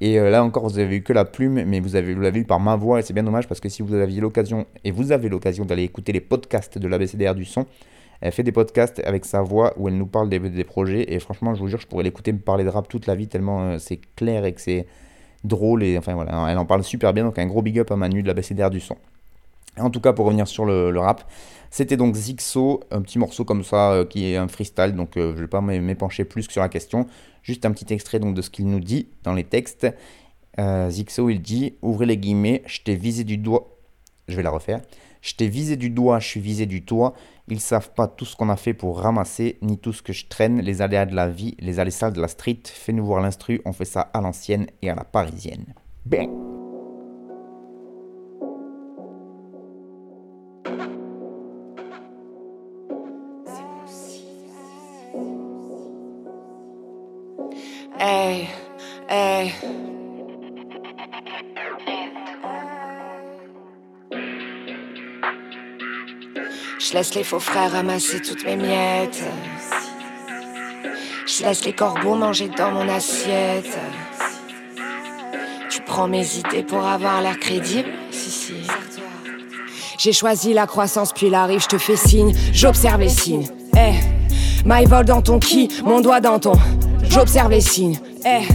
Et 0.00 0.18
euh, 0.18 0.30
là 0.30 0.42
encore, 0.42 0.66
vous 0.66 0.78
avez 0.78 0.96
eu 0.96 1.02
que 1.02 1.12
la 1.12 1.26
plume, 1.26 1.62
mais 1.64 1.80
vous 1.80 1.94
avez 1.94 2.14
l'avez 2.14 2.40
eu 2.40 2.44
par 2.44 2.58
ma 2.58 2.74
voix 2.74 3.00
et 3.00 3.02
c'est 3.02 3.12
bien 3.12 3.22
dommage 3.22 3.46
parce 3.46 3.60
que 3.60 3.68
si 3.68 3.82
vous 3.82 3.92
aviez 3.92 4.22
l'occasion 4.22 4.66
et 4.84 4.92
vous 4.92 5.12
avez 5.12 5.28
l'occasion 5.28 5.66
d'aller 5.66 5.82
écouter 5.82 6.12
les 6.12 6.20
podcasts 6.20 6.78
de 6.78 6.88
l'ABCDR 6.88 7.34
du 7.34 7.44
son, 7.44 7.66
elle 8.20 8.32
fait 8.32 8.42
des 8.42 8.52
podcasts 8.52 9.00
avec 9.04 9.24
sa 9.24 9.40
voix 9.40 9.72
où 9.76 9.88
elle 9.88 9.96
nous 9.96 10.06
parle 10.06 10.28
des, 10.28 10.64
projets. 10.64 11.12
Et 11.12 11.18
franchement, 11.20 11.54
je 11.54 11.60
vous 11.60 11.68
jure, 11.68 11.80
je 11.80 11.86
pourrais 11.86 12.04
l'écouter 12.04 12.32
me 12.32 12.38
parler 12.38 12.64
de 12.64 12.68
rap 12.68 12.88
toute 12.88 13.06
la 13.06 13.14
vie 13.14 13.28
tellement 13.28 13.62
euh, 13.62 13.78
c'est 13.78 14.00
clair 14.14 14.44
et 14.44 14.52
que 14.52 14.60
c'est 14.60 14.86
drôle. 15.42 15.82
Et 15.82 15.96
enfin 15.96 16.14
voilà, 16.14 16.46
elle 16.50 16.58
en 16.58 16.66
parle 16.66 16.84
super 16.84 17.12
bien. 17.14 17.24
Donc 17.24 17.38
un 17.38 17.46
gros 17.46 17.62
big 17.62 17.78
up 17.78 17.90
à 17.90 17.96
Manu 17.96 18.22
de 18.22 18.28
la 18.28 18.34
BCDR 18.34 18.68
du 18.70 18.80
son. 18.80 18.96
En 19.78 19.88
tout 19.88 20.00
cas, 20.00 20.12
pour 20.12 20.26
revenir 20.26 20.46
sur 20.48 20.66
le, 20.66 20.98
rap, 20.98 21.30
c'était 21.70 21.96
donc 21.96 22.14
Zixo, 22.14 22.82
un 22.90 23.00
petit 23.00 23.18
morceau 23.18 23.44
comme 23.44 23.64
ça 23.64 23.92
euh, 23.92 24.04
qui 24.04 24.30
est 24.30 24.36
un 24.36 24.48
freestyle. 24.48 24.94
Donc 24.94 25.16
euh, 25.16 25.30
je 25.30 25.36
ne 25.36 25.42
vais 25.42 25.48
pas 25.48 25.62
m'épancher 25.62 26.24
plus 26.24 26.46
que 26.46 26.52
sur 26.52 26.60
la 26.60 26.68
question. 26.68 27.06
Juste 27.42 27.64
un 27.64 27.72
petit 27.72 27.90
extrait 27.94 28.18
donc, 28.18 28.34
de 28.34 28.42
ce 28.42 28.50
qu'il 28.50 28.66
nous 28.66 28.80
dit 28.80 29.08
dans 29.22 29.32
les 29.32 29.44
textes. 29.44 29.86
Zixo, 30.90 31.30
il 31.30 31.40
dit 31.40 31.76
Ouvrez 31.80 32.04
les 32.04 32.18
guillemets, 32.18 32.62
je 32.66 32.82
t'ai 32.82 32.94
visé 32.94 33.24
du 33.24 33.38
doigt. 33.38 33.78
Je 34.28 34.36
vais 34.36 34.42
la 34.42 34.50
refaire. 34.50 34.82
Je 35.22 35.34
t'ai 35.34 35.48
visé 35.48 35.76
du 35.76 35.90
doigt, 35.90 36.18
je 36.18 36.26
suis 36.26 36.40
visé 36.40 36.66
du 36.66 36.82
toit. 36.82 37.14
Ils 37.50 37.60
savent 37.60 37.90
pas 37.90 38.06
tout 38.06 38.24
ce 38.24 38.36
qu'on 38.36 38.48
a 38.48 38.56
fait 38.56 38.74
pour 38.74 39.00
ramasser, 39.00 39.58
ni 39.60 39.76
tout 39.76 39.92
ce 39.92 40.02
que 40.02 40.12
je 40.12 40.26
traîne, 40.26 40.60
les 40.60 40.82
aléas 40.82 41.06
de 41.06 41.16
la 41.16 41.28
vie, 41.28 41.56
les 41.58 41.90
sales 41.90 42.12
de 42.12 42.20
la 42.20 42.28
street. 42.28 42.60
Fais-nous 42.64 43.04
voir 43.04 43.20
l'instru, 43.20 43.60
on 43.64 43.72
fait 43.72 43.84
ça 43.84 44.02
à 44.02 44.20
l'ancienne 44.20 44.66
et 44.82 44.90
à 44.90 44.94
la 44.94 45.04
parisienne. 45.04 45.74
Bang 46.06 46.59
laisse 67.00 67.14
les 67.14 67.24
faux 67.24 67.40
frères 67.40 67.72
ramasser 67.72 68.20
toutes 68.20 68.44
mes 68.44 68.56
miettes. 68.56 69.22
Je 71.26 71.44
laisse 71.44 71.64
les 71.64 71.72
corbeaux 71.72 72.14
manger 72.14 72.50
dans 72.54 72.72
mon 72.72 72.86
assiette. 72.90 73.78
Tu 75.70 75.80
prends 75.80 76.06
mes 76.08 76.26
idées 76.36 76.62
pour 76.62 76.86
avoir 76.86 77.22
l'air 77.22 77.38
crédible? 77.38 77.88
Si, 78.10 78.30
si. 78.30 78.52
J'ai 79.96 80.12
choisi 80.12 80.52
la 80.52 80.66
croissance 80.66 81.14
puis 81.14 81.30
la 81.30 81.46
rive, 81.46 81.62
je 81.62 81.68
te 81.68 81.78
fais 81.78 81.96
signe, 81.96 82.34
j'observe 82.52 83.00
les 83.00 83.08
signes. 83.08 83.46
Eh, 83.78 84.84
vol 84.84 85.06
dans 85.06 85.22
ton 85.22 85.38
qui, 85.38 85.70
mon 85.82 86.02
doigt 86.02 86.20
dans 86.20 86.38
ton. 86.38 86.52
J'observe 87.08 87.50
les 87.50 87.62
signes. 87.62 87.98
Eh, 88.26 88.46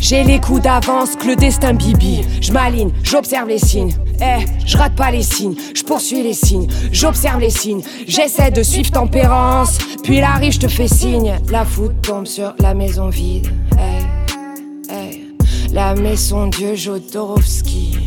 j'ai 0.00 0.24
les 0.24 0.40
coups 0.40 0.62
d'avance 0.62 1.14
que 1.14 1.26
le 1.26 1.36
destin 1.36 1.74
bibi. 1.74 2.24
Je 2.40 2.52
m'aligne, 2.52 2.90
j'observe 3.02 3.48
les 3.48 3.58
signes. 3.58 3.92
Eh, 4.20 4.44
je 4.66 4.76
rate 4.76 4.94
pas 4.94 5.10
les 5.10 5.22
signes, 5.22 5.54
je 5.74 5.82
poursuis 5.82 6.22
les 6.22 6.34
signes, 6.34 6.68
j'observe 6.90 7.40
les 7.40 7.50
signes, 7.50 7.82
j'essaie 8.06 8.50
de 8.50 8.62
suivre 8.62 8.90
tempérance. 8.90 9.78
Puis 10.02 10.20
la 10.20 10.34
riche 10.34 10.58
te 10.58 10.68
fait 10.68 10.88
signe, 10.88 11.34
la 11.50 11.64
foudre 11.64 11.94
tombe 12.02 12.26
sur 12.26 12.54
la 12.58 12.74
maison 12.74 13.08
vide. 13.08 13.48
Eh, 13.78 14.92
eh, 14.92 15.34
la 15.72 15.94
maison 15.94 16.46
Dieu 16.48 16.74
Jodorowsky. 16.74 17.98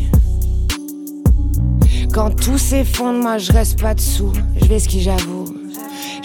Quand 2.13 2.29
tout 2.29 2.57
s'effondre, 2.57 3.21
moi 3.21 3.37
je 3.37 3.51
reste 3.51 3.81
pas 3.81 3.93
dessous, 3.93 4.31
je 4.61 4.65
vais 4.65 4.79
ce 4.79 4.87
qui 4.87 5.01
j'avoue. 5.01 5.44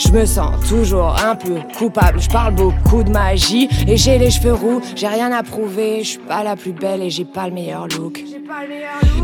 Je 0.00 0.08
me 0.12 0.24
sens 0.24 0.52
toujours 0.66 1.14
un 1.22 1.36
peu 1.36 1.56
coupable. 1.76 2.20
Je 2.22 2.28
parle 2.30 2.54
beaucoup 2.54 3.02
de 3.02 3.10
magie 3.10 3.68
et 3.86 3.98
j'ai 3.98 4.18
les 4.18 4.30
cheveux 4.30 4.54
roux. 4.54 4.80
J'ai 4.96 5.06
rien 5.06 5.30
à 5.30 5.42
prouver. 5.42 6.02
Je 6.02 6.08
suis 6.08 6.18
pas 6.18 6.42
la 6.42 6.56
plus 6.56 6.72
belle 6.72 7.02
et 7.02 7.10
j'ai 7.10 7.26
pas 7.26 7.46
le 7.46 7.52
meilleur 7.52 7.86
look. 7.86 8.24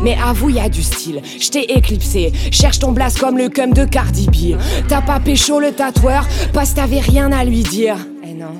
Mais 0.03 0.15
avoue, 0.23 0.51
y 0.51 0.59
a 0.59 0.69
du 0.69 0.83
style. 0.83 1.23
Je 1.41 1.49
t'ai 1.49 1.73
éclipsé. 1.73 2.31
Cherche 2.51 2.77
ton 2.77 2.91
blast 2.91 3.19
comme 3.19 3.39
le 3.39 3.49
cum 3.49 3.73
de 3.73 3.85
Cardi 3.85 4.27
B. 4.27 4.59
T'as 4.87 5.01
pas 5.01 5.19
pécho 5.19 5.59
le 5.59 5.71
tatoueur 5.71 6.27
parce 6.53 6.75
t'avais 6.75 6.99
rien 6.99 7.31
à 7.31 7.43
lui 7.43 7.63
dire. 7.63 7.97
Eh 8.23 8.33
non. 8.35 8.53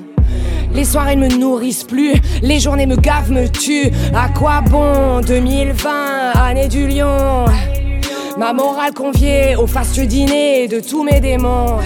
Les 0.74 0.84
soirées 0.84 1.16
ne 1.16 1.28
me 1.28 1.38
nourrissent 1.38 1.84
plus, 1.84 2.14
les 2.42 2.60
journées 2.60 2.86
me 2.86 2.96
gavent, 2.96 3.30
me 3.30 3.48
tuent. 3.48 3.90
À 4.14 4.28
quoi 4.28 4.60
bon 4.60 5.20
2020, 5.20 6.32
année 6.34 6.68
du 6.68 6.86
lion? 6.88 7.46
Ma 8.38 8.52
morale 8.52 8.94
conviée 8.94 9.56
au 9.56 9.66
fastueux 9.66 10.06
dîner 10.06 10.68
de 10.68 10.78
tous 10.78 11.02
mes 11.02 11.20
démons. 11.20 11.78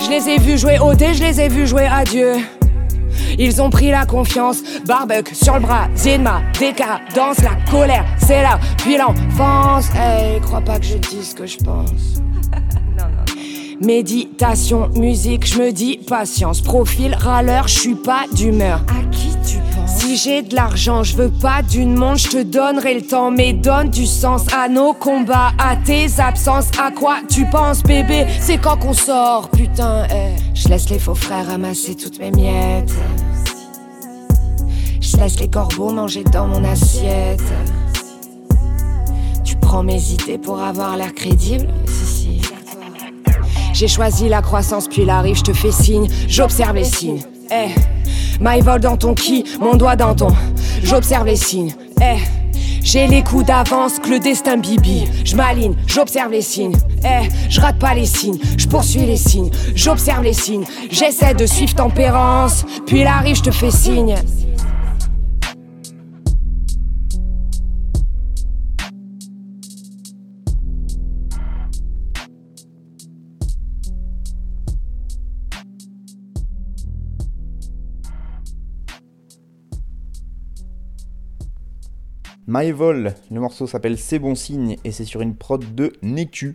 Je 0.00 0.08
les 0.08 0.26
ai 0.30 0.38
vus 0.38 0.56
jouer 0.56 0.78
au 0.78 0.94
dé, 0.94 1.12
je 1.12 1.22
les 1.22 1.42
ai 1.42 1.48
vus 1.48 1.66
jouer 1.66 1.86
à 1.86 2.04
Dieu. 2.04 2.36
Ils 3.38 3.60
ont 3.60 3.68
pris 3.68 3.90
la 3.90 4.06
confiance, 4.06 4.62
barbecue 4.86 5.34
sur 5.34 5.54
le 5.54 5.60
bras, 5.60 5.88
ma 6.20 6.40
décadence, 6.58 7.42
la 7.42 7.70
colère, 7.70 8.06
c'est 8.16 8.40
là, 8.40 8.58
puis 8.78 8.96
l'enfance. 8.96 9.90
Hey, 9.94 10.40
crois 10.40 10.62
pas 10.62 10.78
que 10.78 10.86
je 10.86 10.96
dise 10.96 11.30
ce 11.30 11.34
que 11.34 11.46
je 11.46 11.58
pense. 11.58 12.22
Méditation, 13.84 14.88
musique, 14.96 15.46
je 15.46 15.60
me 15.60 15.70
dis 15.70 15.98
patience. 15.98 16.62
Profil 16.62 17.14
râleur, 17.14 17.68
je 17.68 17.78
suis 17.78 17.94
pas 17.94 18.24
d'humeur. 18.32 18.80
Si 20.08 20.16
j'ai 20.16 20.40
de 20.40 20.54
l'argent, 20.54 21.02
je 21.02 21.14
veux 21.16 21.28
pas 21.28 21.60
d'une 21.60 21.94
montre, 21.94 22.20
je 22.20 22.28
te 22.28 22.42
donnerai 22.42 22.94
le 22.94 23.02
temps, 23.02 23.30
mais 23.30 23.52
donne 23.52 23.90
du 23.90 24.06
sens 24.06 24.40
à 24.54 24.66
nos 24.66 24.94
combats, 24.94 25.52
à 25.58 25.76
tes 25.76 26.06
absences. 26.18 26.70
À 26.82 26.90
quoi 26.90 27.16
tu 27.28 27.44
penses, 27.44 27.82
bébé? 27.82 28.24
C'est 28.40 28.56
quand 28.56 28.78
qu'on 28.78 28.94
sort, 28.94 29.50
putain. 29.50 30.06
Eh. 30.10 30.34
Je 30.54 30.68
laisse 30.68 30.88
les 30.88 30.98
faux 30.98 31.14
frères 31.14 31.48
ramasser 31.48 31.94
toutes 31.94 32.18
mes 32.20 32.30
miettes. 32.30 32.90
Je 34.98 35.18
laisse 35.18 35.38
les 35.40 35.50
corbeaux 35.50 35.92
manger 35.92 36.24
dans 36.24 36.46
mon 36.46 36.64
assiette. 36.64 37.42
Tu 39.44 39.56
prends 39.56 39.82
mes 39.82 40.02
idées 40.12 40.38
pour 40.38 40.58
avoir 40.58 40.96
l'air 40.96 41.12
crédible? 41.12 41.68
J'ai 43.74 43.88
choisi 43.88 44.30
la 44.30 44.40
croissance 44.40 44.88
puis 44.88 45.04
la 45.04 45.20
rive, 45.20 45.36
je 45.36 45.42
te 45.42 45.52
fais 45.52 45.70
signe, 45.70 46.08
j'observe 46.26 46.76
les 46.76 46.84
signes. 46.84 47.20
Eh, 47.50 47.74
my 48.40 48.60
vol 48.60 48.80
dans 48.80 48.96
ton 48.96 49.14
qui, 49.14 49.44
mon 49.60 49.74
doigt 49.76 49.96
dans 49.96 50.14
ton. 50.14 50.28
J'observe 50.82 51.26
les 51.26 51.36
signes. 51.36 51.74
Eh, 52.00 52.18
j'ai 52.82 53.06
les 53.06 53.22
coups 53.22 53.44
d'avance 53.46 53.98
que 53.98 54.08
le 54.08 54.18
destin 54.18 54.56
bibi. 54.56 55.04
Je 55.24 55.36
m'aligne, 55.36 55.74
j'observe 55.86 56.32
les 56.32 56.42
signes. 56.42 56.76
Eh, 57.04 57.28
je 57.48 57.60
rate 57.60 57.78
pas 57.78 57.94
les 57.94 58.06
signes, 58.06 58.38
je 58.56 58.66
poursuis 58.66 59.06
les 59.06 59.16
signes, 59.16 59.50
j'observe 59.74 60.22
les 60.22 60.32
signes. 60.32 60.64
J'essaie 60.90 61.34
de 61.34 61.46
suivre 61.46 61.74
tempérance, 61.74 62.64
puis 62.86 63.04
la 63.04 63.18
rive, 63.18 63.36
je 63.36 63.42
te 63.42 63.50
fais 63.50 63.70
signe. 63.70 64.14
My 82.50 82.70
Vol, 82.72 83.12
le 83.30 83.40
morceau 83.40 83.66
s'appelle 83.66 83.98
C'est 83.98 84.18
bon 84.18 84.34
signe 84.34 84.78
et 84.82 84.90
c'est 84.90 85.04
sur 85.04 85.20
une 85.20 85.36
prod 85.36 85.62
de 85.74 85.92
Neku. 86.00 86.54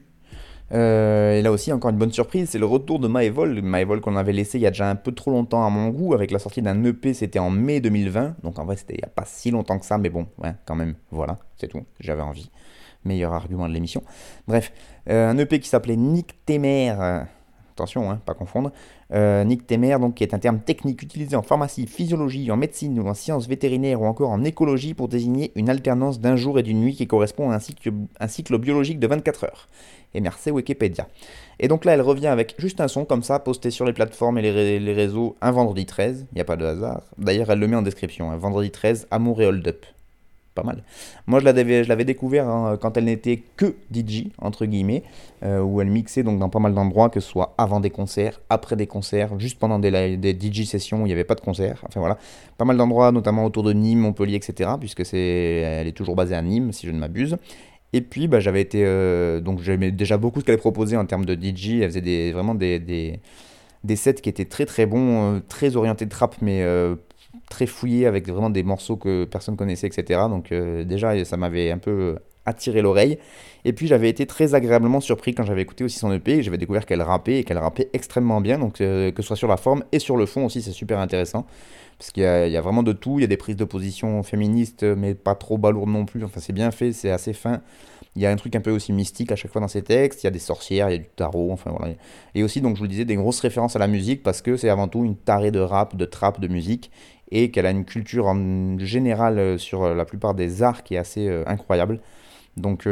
Euh, 0.71 1.37
et 1.37 1.43
là 1.43 1.51
aussi, 1.51 1.71
encore 1.71 1.91
une 1.91 1.99
bonne 1.99 2.11
surprise, 2.11 2.49
c'est 2.49 2.57
le 2.57 2.65
retour 2.65 2.97
de 2.97 3.07
My 3.07 3.29
Vol. 3.29 3.61
My 3.61 3.83
Vol 3.83 4.01
qu'on 4.01 4.15
avait 4.15 4.33
laissé 4.33 4.57
il 4.57 4.61
y 4.61 4.65
a 4.65 4.71
déjà 4.71 4.89
un 4.89 4.95
peu 4.95 5.11
trop 5.11 5.29
longtemps 5.29 5.63
à 5.63 5.69
mon 5.69 5.89
goût, 5.89 6.15
avec 6.15 6.31
la 6.31 6.39
sortie 6.39 6.63
d'un 6.63 6.83
EP, 6.83 7.13
c'était 7.13 7.37
en 7.37 7.51
mai 7.51 7.79
2020. 7.79 8.37
Donc 8.41 8.57
en 8.57 8.65
vrai, 8.65 8.75
c'était 8.75 8.95
il 8.95 9.01
n'y 9.01 9.03
a 9.03 9.13
pas 9.13 9.25
si 9.27 9.51
longtemps 9.51 9.77
que 9.77 9.85
ça, 9.85 9.99
mais 9.99 10.09
bon, 10.09 10.25
quand 10.65 10.75
même, 10.75 10.95
voilà, 11.11 11.37
c'est 11.57 11.67
tout. 11.67 11.83
J'avais 11.99 12.23
envie. 12.23 12.49
Meilleur 13.05 13.31
argument 13.31 13.69
de 13.69 13.73
l'émission. 13.75 14.01
Bref, 14.47 14.73
euh, 15.11 15.29
un 15.29 15.37
EP 15.37 15.59
qui 15.59 15.69
s'appelait 15.69 15.95
Nick 15.95 16.43
Temer 16.47 16.95
attention, 17.73 18.09
hein, 18.09 18.21
pas 18.25 18.33
confondre, 18.33 18.71
euh, 19.13 19.43
nictémère, 19.43 19.99
donc, 19.99 20.15
qui 20.15 20.23
est 20.23 20.33
un 20.33 20.39
terme 20.39 20.59
technique 20.59 21.01
utilisé 21.01 21.35
en 21.35 21.43
pharmacie, 21.43 21.85
physiologie, 21.85 22.49
en 22.51 22.57
médecine 22.57 22.99
ou 22.99 23.07
en 23.07 23.13
sciences 23.13 23.47
vétérinaires 23.47 24.01
ou 24.01 24.05
encore 24.05 24.31
en 24.31 24.43
écologie 24.43 24.93
pour 24.93 25.07
désigner 25.07 25.51
une 25.55 25.69
alternance 25.69 26.19
d'un 26.19 26.35
jour 26.35 26.57
et 26.57 26.63
d'une 26.63 26.79
nuit 26.79 26.95
qui 26.95 27.05
correspond 27.05 27.51
à 27.51 27.55
un 27.55 28.27
cycle, 28.27 28.57
biologique 28.57 28.99
de 28.99 29.07
24 29.07 29.43
heures. 29.43 29.69
Et 30.15 30.21
merci 30.21 30.51
Wikipédia. 30.51 31.07
Et 31.59 31.67
donc 31.67 31.85
là, 31.85 31.93
elle 31.93 32.01
revient 32.01 32.27
avec 32.27 32.55
juste 32.57 32.81
un 32.81 32.87
son 32.87 33.05
comme 33.05 33.23
ça, 33.23 33.39
posté 33.39 33.71
sur 33.71 33.85
les 33.85 33.93
plateformes 33.93 34.37
et 34.37 34.41
les, 34.41 34.93
réseaux 34.93 35.35
un 35.41 35.51
vendredi 35.51 35.85
13, 35.85 36.27
il 36.31 36.35
n'y 36.35 36.41
a 36.41 36.45
pas 36.45 36.55
de 36.55 36.65
hasard. 36.65 37.03
D'ailleurs, 37.17 37.49
elle 37.51 37.59
le 37.59 37.67
met 37.67 37.75
en 37.75 37.81
description, 37.81 38.31
un 38.31 38.37
vendredi 38.37 38.71
13, 38.71 39.07
Amour 39.11 39.41
et 39.41 39.45
Hold 39.45 39.67
Up 39.67 39.85
pas 40.53 40.63
mal. 40.63 40.83
Moi, 41.27 41.39
je 41.39 41.45
l'avais, 41.45 42.05
découvert 42.05 42.47
hein, 42.47 42.77
quand 42.79 42.97
elle 42.97 43.05
n'était 43.05 43.43
que 43.57 43.75
DJ, 43.93 44.27
entre 44.39 44.65
guillemets, 44.65 45.03
euh, 45.43 45.61
où 45.61 45.81
elle 45.81 45.89
mixait 45.89 46.23
donc 46.23 46.39
dans 46.39 46.49
pas 46.49 46.59
mal 46.59 46.73
d'endroits, 46.73 47.09
que 47.09 47.19
ce 47.19 47.27
soit 47.27 47.53
avant 47.57 47.79
des 47.79 47.89
concerts, 47.89 48.39
après 48.49 48.75
des 48.75 48.87
concerts, 48.87 49.39
juste 49.39 49.59
pendant 49.59 49.79
des, 49.79 50.17
des 50.17 50.33
DJ 50.33 50.65
sessions 50.65 51.01
où 51.03 51.05
il 51.05 51.09
n'y 51.09 51.13
avait 51.13 51.23
pas 51.23 51.35
de 51.35 51.41
concert. 51.41 51.81
Enfin 51.87 51.99
voilà, 51.99 52.17
pas 52.57 52.65
mal 52.65 52.77
d'endroits, 52.77 53.11
notamment 53.11 53.45
autour 53.45 53.63
de 53.63 53.73
Nîmes, 53.73 53.99
Montpellier, 53.99 54.35
etc., 54.35 54.71
puisque 54.79 55.05
c'est, 55.05 55.17
elle 55.17 55.87
est 55.87 55.93
toujours 55.93 56.15
basée 56.15 56.35
à 56.35 56.41
Nîmes, 56.41 56.71
si 56.71 56.87
je 56.87 56.91
ne 56.91 56.99
m'abuse. 56.99 57.37
Et 57.93 58.01
puis, 58.01 58.27
bah, 58.27 58.39
j'avais 58.39 58.61
été. 58.61 58.83
Euh, 58.83 59.39
donc, 59.39 59.61
j'aimais 59.61 59.91
déjà 59.91 60.17
beaucoup 60.17 60.39
ce 60.39 60.45
qu'elle 60.45 60.57
proposait 60.57 60.97
en 60.97 61.05
termes 61.05 61.25
de 61.25 61.35
DJ. 61.35 61.81
Elle 61.81 61.89
faisait 61.89 62.01
des, 62.01 62.31
vraiment 62.31 62.55
des, 62.55 63.19
sets 63.95 64.15
qui 64.15 64.29
étaient 64.29 64.45
très 64.45 64.65
très 64.65 64.87
bons, 64.87 65.35
euh, 65.35 65.39
très 65.47 65.75
orientés 65.75 66.07
trap, 66.07 66.35
mais 66.41 66.63
très 67.49 67.65
fouillé 67.65 68.05
avec 68.05 68.27
vraiment 68.27 68.49
des 68.49 68.63
morceaux 68.63 68.97
que 68.97 69.25
personne 69.25 69.55
connaissait, 69.55 69.87
etc. 69.87 70.21
Donc 70.29 70.51
euh, 70.51 70.83
déjà, 70.83 71.23
ça 71.25 71.37
m'avait 71.37 71.71
un 71.71 71.77
peu 71.77 72.17
attiré 72.45 72.81
l'oreille. 72.81 73.17
Et 73.65 73.73
puis 73.73 73.87
j'avais 73.87 74.09
été 74.09 74.25
très 74.25 74.53
agréablement 74.53 74.99
surpris 74.99 75.33
quand 75.33 75.43
j'avais 75.43 75.61
écouté 75.61 75.83
aussi 75.83 75.97
son 75.97 76.11
EP 76.11 76.39
et 76.39 76.43
j'avais 76.43 76.57
découvert 76.57 76.85
qu'elle 76.85 77.01
rappait 77.01 77.39
et 77.39 77.43
qu'elle 77.43 77.57
rappait 77.57 77.89
extrêmement 77.93 78.41
bien. 78.41 78.59
Donc 78.59 78.81
euh, 78.81 79.11
que 79.11 79.21
ce 79.21 79.27
soit 79.27 79.35
sur 79.37 79.47
la 79.47 79.57
forme 79.57 79.83
et 79.91 79.99
sur 79.99 80.17
le 80.17 80.25
fond 80.25 80.45
aussi, 80.45 80.61
c'est 80.61 80.71
super 80.71 80.99
intéressant. 80.99 81.45
Parce 81.99 82.11
qu'il 82.11 82.23
y, 82.23 82.57
a 82.57 82.61
vraiment 82.61 82.83
de 82.83 82.91
tout. 82.91 83.19
Il 83.19 83.21
y 83.21 83.23
a 83.23 83.27
des 83.27 83.37
prises 83.37 83.55
de 83.55 83.63
position 83.63 84.23
féministes, 84.23 84.83
mais 84.83 85.13
pas 85.13 85.35
trop 85.35 85.57
balourdes 85.57 85.89
non 85.89 86.05
plus. 86.05 86.23
Enfin, 86.25 86.41
c'est 86.41 86.51
bien 86.51 86.71
fait, 86.71 86.91
c'est 86.91 87.11
assez 87.11 87.31
fin. 87.31 87.61
Il 88.15 88.21
y 88.21 88.25
a 88.25 88.31
un 88.31 88.35
truc 88.35 88.55
un 88.55 88.61
peu 88.61 88.71
aussi 88.71 88.93
mystique 88.93 89.31
à 89.31 89.35
chaque 89.35 89.51
fois 89.51 89.61
dans 89.61 89.67
ses 89.67 89.81
textes. 89.81 90.23
Il 90.23 90.25
y 90.25 90.27
a 90.27 90.31
des 90.31 90.39
sorcières, 90.39 90.89
il 90.89 90.91
y 90.91 90.95
a 90.95 90.97
du 90.99 91.09
tarot, 91.15 91.51
enfin 91.51 91.71
voilà. 91.71 91.93
Et 92.35 92.43
aussi, 92.43 92.61
donc 92.61 92.75
je 92.75 92.79
vous 92.79 92.85
le 92.85 92.89
disais, 92.89 93.05
des 93.05 93.15
grosses 93.15 93.39
références 93.39 93.75
à 93.75 93.79
la 93.79 93.87
musique 93.87 94.21
parce 94.21 94.41
que 94.41 94.57
c'est 94.57 94.69
avant 94.69 94.87
tout 94.87 95.03
une 95.03 95.15
tarée 95.15 95.51
de 95.51 95.59
rap, 95.59 95.95
de 95.95 96.05
trap, 96.05 96.39
de 96.39 96.47
musique 96.47 96.91
et 97.31 97.51
qu'elle 97.51 97.65
a 97.65 97.71
une 97.71 97.85
culture 97.85 98.27
en 98.27 98.77
général 98.79 99.39
euh, 99.39 99.57
sur 99.57 99.83
euh, 99.83 99.93
la 99.93 100.05
plupart 100.05 100.35
des 100.35 100.63
arts 100.63 100.83
qui 100.83 100.95
est 100.95 100.97
assez 100.97 101.27
euh, 101.27 101.43
incroyable. 101.47 101.99
Donc 102.57 102.87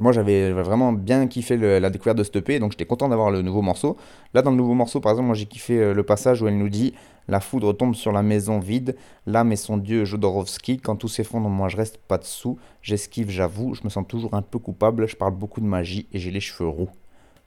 moi 0.00 0.10
j'avais 0.10 0.52
vraiment 0.52 0.94
bien 0.94 1.26
kiffé 1.26 1.58
la 1.58 1.90
découverte 1.90 2.16
de 2.16 2.24
ce 2.24 2.30
EP, 2.38 2.58
donc 2.58 2.72
j'étais 2.72 2.86
content 2.86 3.10
d'avoir 3.10 3.30
le 3.30 3.42
nouveau 3.42 3.60
morceau. 3.60 3.98
Là 4.32 4.40
dans 4.40 4.50
le 4.50 4.56
nouveau 4.56 4.72
morceau 4.72 5.00
par 5.00 5.12
exemple, 5.12 5.26
moi 5.26 5.34
j'ai 5.34 5.44
kiffé 5.44 5.92
le 5.92 6.02
passage 6.02 6.40
où 6.40 6.48
elle 6.48 6.56
nous 6.56 6.70
dit 6.70 6.94
La 7.28 7.40
foudre 7.40 7.74
tombe 7.74 7.94
sur 7.94 8.10
la 8.10 8.22
maison 8.22 8.58
vide, 8.58 8.96
l'âme 9.26 9.52
et 9.52 9.56
son 9.56 9.76
dieu 9.76 10.06
Jodorowsky, 10.06 10.78
quand 10.78 10.96
tout 10.96 11.08
s'effondre 11.08 11.50
moi 11.50 11.68
je 11.68 11.76
reste 11.76 11.98
pas 11.98 12.16
dessous, 12.16 12.58
j'esquive 12.80 13.28
j'avoue, 13.28 13.74
je 13.74 13.82
me 13.84 13.90
sens 13.90 14.06
toujours 14.08 14.32
un 14.32 14.40
peu 14.40 14.58
coupable, 14.58 15.06
je 15.06 15.14
parle 15.14 15.34
beaucoup 15.34 15.60
de 15.60 15.66
magie 15.66 16.08
et 16.14 16.18
j'ai 16.18 16.30
les 16.30 16.40
cheveux 16.40 16.68
roux. 16.68 16.88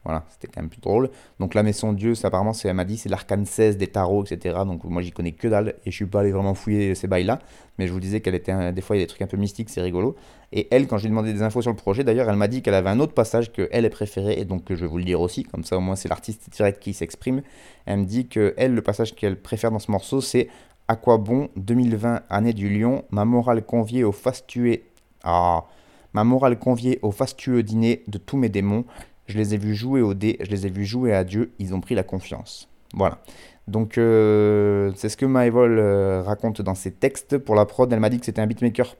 Voilà, 0.06 0.24
c'était 0.30 0.48
quand 0.48 0.62
même 0.62 0.70
plus 0.70 0.82
drôle. 0.82 1.10
Donc 1.40 1.56
la 1.56 1.64
maison 1.64 1.92
Dieu, 1.92 2.14
ça, 2.14 2.28
apparemment, 2.28 2.54
c'est, 2.54 2.68
elle 2.68 2.76
m'a 2.76 2.86
dit, 2.86 2.96
c'est 2.96 3.10
l'arcane 3.10 3.46
16 3.46 3.78
des 3.78 3.88
tarots, 3.88 4.24
etc. 4.24 4.58
Donc 4.66 4.84
moi, 4.84 5.02
j'y 5.02 5.12
connais 5.12 5.32
que 5.32 5.48
dalle 5.48 5.76
et 5.84 5.90
je 5.92 5.96
suis 5.96 6.06
pas 6.06 6.20
allé 6.20 6.32
vraiment 6.32 6.54
fouiller 6.54 6.94
ces 6.94 7.08
bails-là. 7.08 7.40
Mais 7.80 7.88
je 7.88 7.94
vous 7.94 8.00
disais 8.00 8.22
qu'elle 8.22 8.36
était, 8.36 8.72
des 8.72 8.82
fois, 8.82 8.96
il 8.96 9.00
y 9.00 9.02
a 9.02 9.06
des 9.06 9.10
trucs 9.10 9.24
un 9.24 9.28
peu 9.28 9.38
mystiques, 9.38 9.70
c'est 9.70 9.82
rigolo. 9.82 10.16
Et 10.52 10.68
elle, 10.72 10.88
quand 10.88 10.98
je 10.98 11.04
lui 11.04 11.08
ai 11.08 11.10
demandé 11.10 11.34
des 11.34 11.42
infos 11.42 11.62
sur 11.64 11.72
le 11.72 11.76
projet, 11.76 12.04
d'ailleurs, 12.04 12.30
elle 12.30 12.36
m'a 12.36 12.48
dit 12.48 12.62
qu'elle 12.62 12.76
avait 12.76 12.90
un 12.90 13.00
autre 13.00 13.14
passage 13.14 13.52
que 13.52 13.68
elle 13.72 13.84
est 13.84 13.90
préféré 13.90 14.40
et 14.40 14.46
donc 14.46 14.66
je 14.70 14.76
vais 14.76 14.88
vous 14.88 15.00
le 15.00 15.04
dire 15.04 15.20
aussi. 15.20 15.44
Comme 15.44 15.64
ça, 15.64 15.76
au 15.76 15.82
moins, 15.82 15.96
c'est 15.96 16.08
l'artiste 16.08 16.50
direct 16.52 16.82
qui 16.82 16.94
s'exprime. 16.94 17.42
Elle 17.86 18.00
me 18.00 18.06
dit 18.06 18.28
que 18.28 18.54
elle, 18.58 18.74
le 18.74 18.82
passage 18.82 19.16
qu'elle 19.16 19.42
préfère 19.42 19.72
dans 19.72 19.80
ce 19.80 19.92
morceau, 19.92 20.22
c'est 20.22 20.48
À 20.88 20.96
quoi 20.96 21.18
bon 21.18 21.50
2020, 21.56 22.22
année 22.30 22.54
du 22.54 22.70
lion, 22.70 23.04
ma 23.10 23.26
morale 23.26 23.66
conviée 23.66 24.04
au 24.04 24.12
fastueux. 24.12 24.82
Ah, 25.24 25.66
ma 26.14 26.24
morale 26.24 26.58
conviée 26.58 27.00
au 27.02 27.12
fastueux 27.12 27.64
dîner 27.64 28.04
de 28.08 28.18
tous 28.18 28.38
mes 28.38 28.50
démons. 28.50 28.86
Je 29.28 29.38
les 29.38 29.54
ai 29.54 29.58
vus 29.58 29.76
jouer 29.76 30.02
au 30.02 30.14
dé, 30.14 30.38
je 30.42 30.50
les 30.52 30.68
ai 30.68 30.70
vus 30.70 30.86
jouer 30.86 31.14
à 31.14 31.24
Dieu, 31.24 31.52
ils 31.60 31.74
ont 31.74 31.82
pris 31.82 31.96
la 31.96 32.04
confiance. 32.04 32.70
Voilà. 32.94 33.20
Donc 33.68 33.98
euh, 33.98 34.92
c'est 34.96 35.10
ce 35.10 35.18
que 35.18 35.26
Maëvol 35.26 35.80
euh, 35.80 36.22
raconte 36.22 36.62
dans 36.62 36.76
ses 36.76 36.92
textes. 36.92 37.38
Pour 37.38 37.56
la 37.56 37.66
prod, 37.66 37.92
elle 37.92 38.00
m'a 38.00 38.10
dit 38.10 38.20
que 38.20 38.26
c'était 38.26 38.42
un 38.42 38.48
beatmaker 38.48 38.96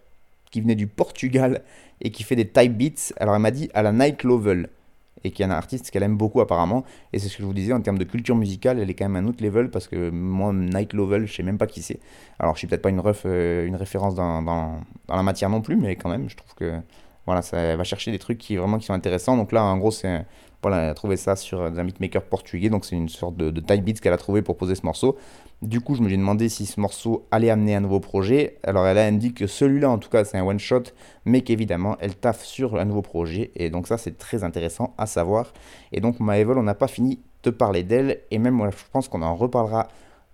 qui 0.52 0.62
venait 0.62 0.76
du 0.76 0.88
Portugal 0.88 1.62
et 2.02 2.12
qui 2.12 2.24
fait 2.24 2.36
des 2.36 2.48
type 2.48 2.76
beats. 2.76 3.14
Alors 3.18 3.36
elle 3.36 3.42
m'a 3.42 3.52
dit 3.52 3.70
à 3.74 3.84
la 3.84 3.92
Night 3.92 4.24
Level 4.24 4.70
et 5.24 5.32
qui 5.32 5.42
est 5.42 5.46
un 5.46 5.52
artiste 5.52 5.92
qu'elle 5.92 6.04
aime 6.04 6.18
beaucoup 6.18 6.42
apparemment. 6.42 6.84
Et 7.14 7.20
c'est 7.20 7.30
ce 7.30 7.38
que 7.38 7.44
je 7.44 7.48
vous 7.48 7.54
disais 7.54 7.74
en 7.74 7.82
termes 7.82 7.98
de 7.98 8.04
culture 8.04 8.36
musicale, 8.36 8.80
elle 8.80 8.90
est 8.90 8.94
quand 8.94 9.10
même 9.10 9.24
un 9.24 9.28
autre 9.28 9.44
level 9.44 9.70
parce 9.70 9.88
que 9.88 10.10
moi, 10.10 10.54
Night 10.54 10.94
Level, 10.94 11.28
je 11.28 11.34
sais 11.34 11.44
même 11.44 11.58
pas 11.58 11.68
qui 11.68 11.82
c'est. 11.82 12.00
Alors 12.40 12.56
je 12.56 12.60
suis 12.60 12.68
peut-être 12.68 12.82
pas 12.82 12.90
une, 12.90 13.00
ref, 13.00 13.24
euh, 13.26 13.66
une 13.66 13.76
référence 13.76 14.16
dans, 14.16 14.42
dans, 14.42 14.82
la 15.10 15.24
matière 15.24 15.50
non 15.50 15.62
plus, 15.62 15.76
mais 15.76 15.96
quand 15.96 16.10
même, 16.10 16.30
je 16.30 16.36
trouve 16.36 16.54
que 16.56 16.74
voilà, 17.26 17.42
ça 17.42 17.76
va 17.76 17.84
chercher 17.84 18.12
des 18.12 18.20
trucs 18.20 18.38
qui 18.38 18.56
vraiment 18.56 18.80
sont 18.80 18.94
intéressants. 18.94 19.38
Donc 19.38 19.52
là, 19.52 19.64
en 19.64 19.78
gros, 19.78 19.92
c'est 19.92 20.26
voilà, 20.66 20.82
elle 20.82 20.90
a 20.90 20.94
trouvé 20.96 21.16
ça 21.16 21.36
sur 21.36 21.62
un 21.62 21.84
beatmaker 21.84 22.24
portugais, 22.24 22.70
donc 22.70 22.86
c'est 22.86 22.96
une 22.96 23.08
sorte 23.08 23.38
de, 23.38 23.52
type 23.60 23.86
beats 23.86 24.00
qu'elle 24.02 24.14
a 24.14 24.18
trouvé 24.18 24.42
pour 24.42 24.58
poser 24.58 24.74
ce 24.74 24.84
morceau. 24.84 25.16
Du 25.62 25.80
coup, 25.80 25.94
je 25.94 26.02
me 26.02 26.08
suis 26.08 26.18
demandé 26.18 26.50
si 26.50 26.66
ce 26.66 26.80
morceau 26.80 27.28
allait 27.30 27.52
amener 27.52 27.76
un 27.76 27.82
nouveau 27.82 28.00
projet. 28.00 28.58
Alors, 28.64 28.88
elle 28.88 28.98
a 28.98 29.06
indiqué 29.06 29.46
que 29.46 29.48
celui-là, 29.48 29.92
en 29.92 30.00
tout 30.00 30.10
cas, 30.10 30.26
c'est 30.26 30.40
un 30.40 30.44
one-shot, 30.44 30.86
mais 31.24 31.42
qu'évidemment, 31.42 31.98
elle 32.00 32.16
taffe 32.16 32.44
sur 32.44 32.80
un 32.80 32.86
nouveau 32.86 33.04
projet. 33.04 33.52
Et 33.56 33.70
donc, 33.70 33.88
ça, 33.88 34.00
c'est 34.00 34.18
très 34.18 34.44
intéressant 34.44 34.96
à 34.98 35.06
savoir. 35.06 35.54
Et 35.92 36.02
donc, 36.02 36.20
Maëvol, 36.20 36.58
on 36.58 36.64
n'a 36.64 36.74
pas 36.74 36.88
fini 36.88 37.20
de 37.44 37.52
parler 37.52 37.84
d'elle. 37.84 38.22
Et 38.32 38.40
même, 38.40 38.60
je 38.72 38.84
pense 38.92 39.08
qu'on 39.08 39.22
en 39.22 39.36
reparlera 39.36 39.88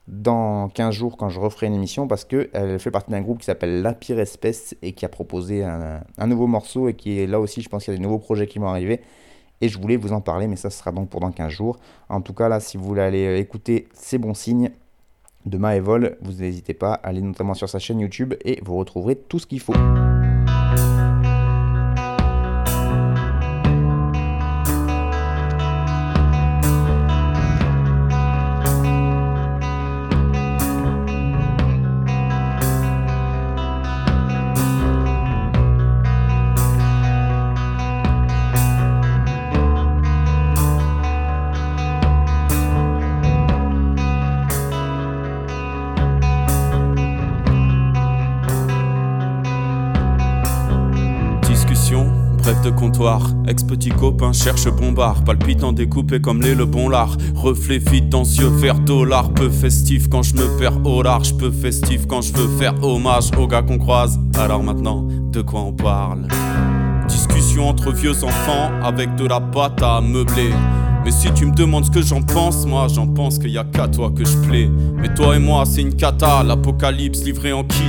dans 0.07 0.69
15 0.69 0.93
jours 0.93 1.17
quand 1.17 1.29
je 1.29 1.39
referai 1.39 1.67
une 1.67 1.73
émission 1.73 2.07
parce 2.07 2.25
qu'elle 2.25 2.79
fait 2.79 2.91
partie 2.91 3.11
d'un 3.11 3.21
groupe 3.21 3.39
qui 3.39 3.45
s'appelle 3.45 3.81
La 3.81 3.93
Pire 3.93 4.19
Espèce 4.19 4.75
et 4.81 4.93
qui 4.93 5.05
a 5.05 5.09
proposé 5.09 5.63
un, 5.63 6.27
nouveau 6.27 6.47
morceau 6.47 6.89
et 6.89 6.93
qui 6.93 7.19
est 7.19 7.27
là 7.27 7.39
aussi, 7.39 7.61
je 7.61 7.69
pense 7.69 7.85
qu'il 7.85 7.93
y 7.93 7.95
a 7.95 7.97
des 7.97 8.03
nouveaux 8.03 8.19
projets 8.19 8.47
qui 8.47 8.59
vont 8.59 8.67
arriver. 8.67 9.01
Et 9.61 9.69
je 9.69 9.79
voulais 9.79 9.95
vous 9.95 10.11
en 10.11 10.21
parler, 10.21 10.47
mais 10.47 10.55
ça 10.55 10.71
sera 10.71 10.91
donc 10.91 11.09
pour 11.09 11.19
dans 11.19 11.31
15 11.31 11.51
jours. 11.51 11.77
En 12.09 12.21
tout 12.21 12.33
cas, 12.33 12.49
là, 12.49 12.59
si 12.59 12.77
vous 12.77 12.83
voulez 12.83 13.01
aller 13.01 13.37
écouter, 13.37 13.87
c'est 13.93 14.17
bon 14.17 14.33
signe 14.33 14.71
de 15.45 15.57
Maëvol. 15.57 16.17
Vous 16.21 16.33
n'hésitez 16.33 16.73
pas 16.73 16.93
à 16.93 17.09
aller 17.09 17.21
notamment 17.21 17.53
sur 17.53 17.69
sa 17.69 17.77
chaîne 17.77 17.99
YouTube 17.99 18.33
et 18.43 18.59
vous 18.63 18.75
retrouverez 18.75 19.15
tout 19.15 19.37
ce 19.37 19.45
qu'il 19.45 19.59
faut. 19.59 19.73
Ex-petit 53.61 53.89
copain 53.89 54.33
cherche 54.33 54.67
bombard, 54.71 55.23
palpitant 55.23 55.71
découpé 55.71 56.19
comme 56.19 56.41
les 56.41 56.55
le 56.55 56.65
bon 56.65 56.89
lard. 56.89 57.15
Reflet 57.35 57.77
vide 57.77 58.09
dans 58.09 58.23
yeux 58.23 58.47
vert 58.47 58.79
dollar, 58.79 59.31
peu 59.33 59.51
festif 59.51 60.07
quand 60.09 60.23
je 60.23 60.33
me 60.33 60.57
perds 60.57 60.83
au 60.83 61.03
large, 61.03 61.37
peu 61.37 61.51
festif 61.51 62.07
quand 62.07 62.21
je 62.21 62.33
veux 62.33 62.57
faire 62.57 62.73
hommage 62.83 63.29
aux 63.37 63.45
gars 63.45 63.61
qu'on 63.61 63.77
croise. 63.77 64.19
Alors 64.39 64.63
maintenant, 64.63 65.07
de 65.31 65.41
quoi 65.41 65.61
on 65.61 65.73
parle? 65.73 66.27
Discussion 67.07 67.69
entre 67.69 67.91
vieux 67.91 68.23
enfants 68.23 68.71
avec 68.81 69.13
de 69.15 69.27
la 69.27 69.39
pâte 69.39 69.83
à 69.83 70.01
meubler. 70.01 70.49
Mais 71.03 71.11
si 71.11 71.31
tu 71.31 71.45
me 71.45 71.53
demandes 71.53 71.85
ce 71.85 71.91
que 71.91 72.01
j'en 72.01 72.21
pense, 72.21 72.65
moi 72.65 72.87
j'en 72.93 73.07
pense 73.07 73.39
qu'il 73.39 73.49
y 73.49 73.57
a 73.57 73.63
qu'à 73.63 73.87
toi 73.87 74.11
que 74.15 74.23
je 74.23 74.37
plais. 74.47 74.69
Mais 74.97 75.13
toi 75.13 75.35
et 75.35 75.39
moi 75.39 75.63
c'est 75.65 75.81
une 75.81 75.95
cata, 75.95 76.43
l'apocalypse 76.43 77.23
livré 77.23 77.51
en 77.53 77.63
kit. 77.63 77.81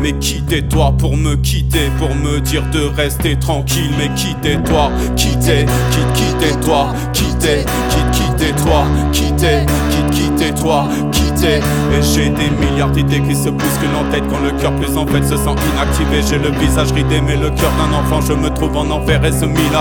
Mais 0.00 0.12
quittez-toi 0.12 0.94
pour 0.98 1.16
me 1.16 1.34
quitter, 1.36 1.90
pour 1.98 2.14
me 2.14 2.40
dire 2.40 2.62
de 2.72 2.86
rester 2.96 3.36
tranquille? 3.38 3.90
Mais 3.98 4.08
quittez-toi, 4.14 4.90
quittez, 5.16 5.66
quitte, 5.90 6.12
quittez-toi, 6.14 6.92
quittez, 7.12 7.64
quitte, 7.90 8.10
quittez-toi, 8.12 8.84
quittez, 9.12 9.66
quitte, 9.90 10.10
quittez-toi, 10.10 10.88
quittez. 11.12 11.58
Et 11.58 12.02
j'ai 12.02 12.30
des 12.30 12.50
milliards 12.50 12.90
d'idées 12.90 13.20
qui 13.20 13.34
se 13.34 13.48
bousculent 13.48 13.96
en 13.96 14.10
tête 14.12 14.24
quand 14.30 14.40
le 14.40 14.52
cœur 14.60 14.72
plus 14.76 14.96
en 14.96 15.06
fait 15.06 15.22
se 15.24 15.36
sent 15.36 15.54
inactivé. 15.72 16.22
J'ai 16.28 16.38
le 16.38 16.50
visage 16.58 16.92
ridé, 16.92 17.20
mais 17.20 17.36
le 17.36 17.50
cœur 17.50 17.72
d'un 17.78 17.96
enfant, 17.96 18.20
je 18.20 18.32
me 18.32 18.48
trouve 18.50 18.76
en 18.76 18.90
enfer 18.90 19.24
et 19.24 19.32
ce 19.32 19.44
mille 19.44 19.74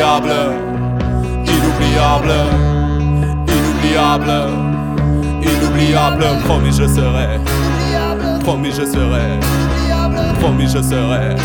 Inoubliable, 0.00 0.56
inoubliable, 1.44 2.32
inoubliable, 3.46 4.48
inoubliable. 5.42 6.24
Promis 6.46 6.72
je 6.78 6.88
serai, 6.88 7.38
promis 8.42 8.72
je 8.72 8.86
serai, 8.86 9.38
promis 10.40 10.72
je 10.72 10.82
serai, 10.82 11.36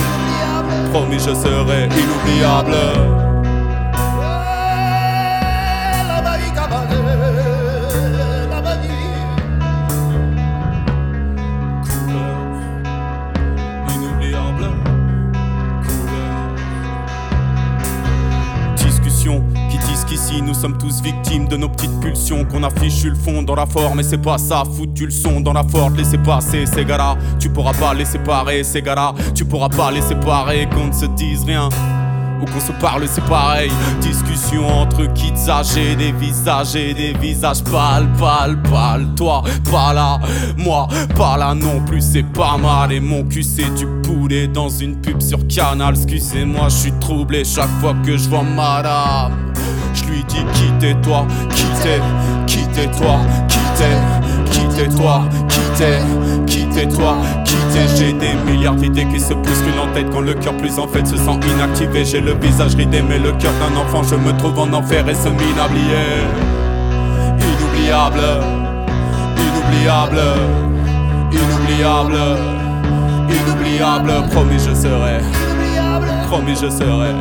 promis 0.94 1.26
je 1.26 1.36
serai. 1.36 1.90
Inoubliable. 2.00 3.25
Sommes 20.66 20.78
tous 20.80 21.00
victimes 21.00 21.48
de 21.48 21.58
nos 21.58 21.70
petites 21.70 22.00
pulsions 22.00 22.44
qu'on 22.44 22.64
affiche 22.64 23.04
le 23.04 23.14
fond 23.14 23.44
dans 23.44 23.54
la 23.54 23.68
forme 23.68 24.00
et 24.00 24.04
c'est 24.04 24.18
pas 24.18 24.40
ça, 24.40 24.64
foutu 24.66 25.06
le 25.06 25.12
son 25.12 25.40
dans 25.40 25.54
la 25.54 25.64
forte, 25.64 25.96
laissez 25.96 26.18
passer 26.18 26.66
ces 26.66 26.84
gars-là, 26.84 27.16
tu 27.38 27.50
pourras 27.50 27.74
pas 27.74 27.94
les 27.94 28.06
séparer 28.06 28.64
ces 28.64 28.82
gars-là, 28.82 29.14
tu 29.36 29.46
pourras 29.46 29.70
pas 29.70 29.92
les 29.92 30.02
séparer 30.02 30.68
qu'on 30.74 30.88
ne 30.88 30.92
se 30.92 31.06
dise 31.06 31.44
rien 31.44 31.70
ou 32.42 32.46
qu'on 32.46 32.60
se 32.60 32.72
parle, 32.82 33.08
c'est 33.08 33.24
pareil. 33.26 33.70
Discussion 34.02 34.68
entre 34.68 35.06
kids 35.14 35.48
âgés, 35.48 35.96
des 35.96 36.12
visages 36.12 36.76
et 36.76 36.96
des 36.96 37.14
visages 37.14 37.64
pâles, 37.64 38.10
pâles, 38.20 38.60
pâles. 38.64 39.06
Toi, 39.16 39.44
pas 39.72 39.94
là, 39.94 40.20
moi, 40.58 40.88
pas 41.16 41.38
là 41.38 41.54
non 41.54 41.80
plus, 41.86 42.02
c'est 42.02 42.26
pas 42.34 42.58
mal. 42.58 42.92
Et 42.92 43.00
mon 43.00 43.24
cul, 43.24 43.44
c'est 43.44 43.74
du 43.76 43.86
poulet 44.02 44.48
dans 44.48 44.70
une 44.70 45.00
pub 45.00 45.22
sur 45.22 45.48
Canal. 45.48 45.94
Excusez-moi, 45.96 46.70
je 46.70 46.76
suis 46.76 46.94
troublé 47.00 47.46
chaque 47.46 47.70
fois 47.80 47.94
que 48.04 48.18
je 48.18 48.28
vois 48.28 48.44
madame. 48.44 49.54
Dis 50.28 50.44
quittez-toi, 50.54 51.28
quittez, 51.50 52.02
quittez-toi, 52.48 53.20
quittez, 53.48 53.96
quittez-toi, 54.52 55.24
quittez, 55.48 56.00
quittez-toi, 56.46 57.18
quittez. 57.44 57.56
J'ai 57.98 58.14
des 58.14 58.34
milliards 58.46 58.76
d'idées 58.76 59.06
qui 59.06 59.20
se 59.20 59.34
bousculent 59.34 59.80
en 59.80 59.94
tête 59.94 60.10
quand 60.12 60.22
le 60.22 60.34
cœur 60.34 60.56
plus 60.58 60.80
en 60.80 60.88
fait 60.88 61.06
se 61.06 61.18
sent 61.18 61.40
inactivé. 61.56 62.06
J'ai 62.06 62.22
le 62.22 62.34
visage 62.34 62.76
ridé 62.76 63.02
mais 63.02 63.20
le 63.20 63.32
cœur 63.34 63.52
d'un 63.54 63.78
enfant, 63.80 64.04
je 64.04 64.16
me 64.16 64.36
trouve 64.38 64.58
en 64.60 64.74
enfer 64.74 65.06
et 65.08 65.14
minable 65.14 65.78
Inoubliable, 67.38 68.20
inoubliable, 69.38 70.22
inoubliable, 71.32 72.18
inoubliable. 73.30 74.30
Promis 74.32 74.60
je 74.60 74.74
serai, 74.74 75.20
promis 76.28 76.56
je 76.56 76.70
serai, 76.70 77.14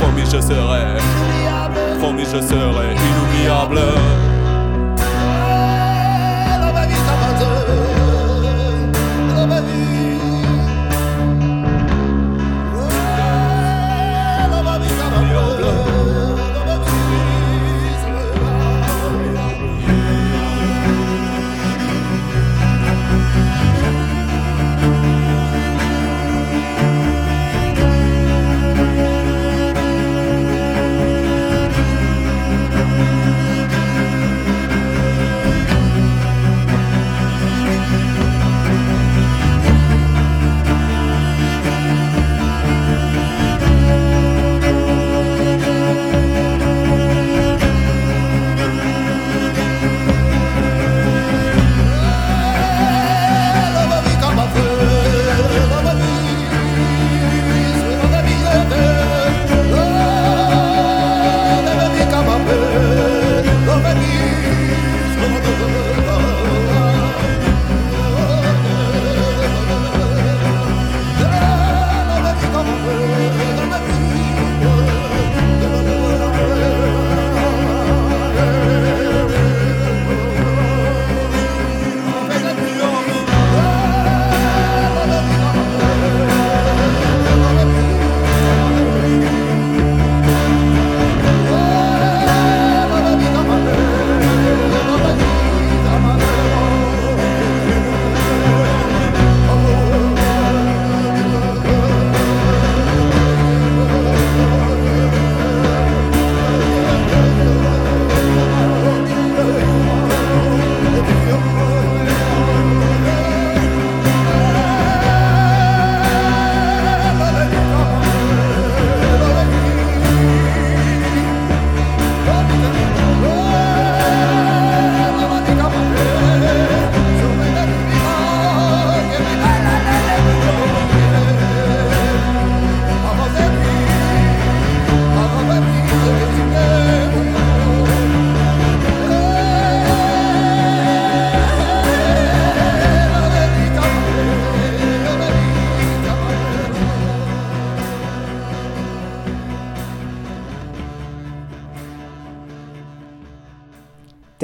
promis 0.00 0.24
je 0.30 0.40
serai 0.40 1.25
promis 1.98 2.32
je 2.32 2.40
serai 2.42 2.94
inoubliable. 2.94 4.35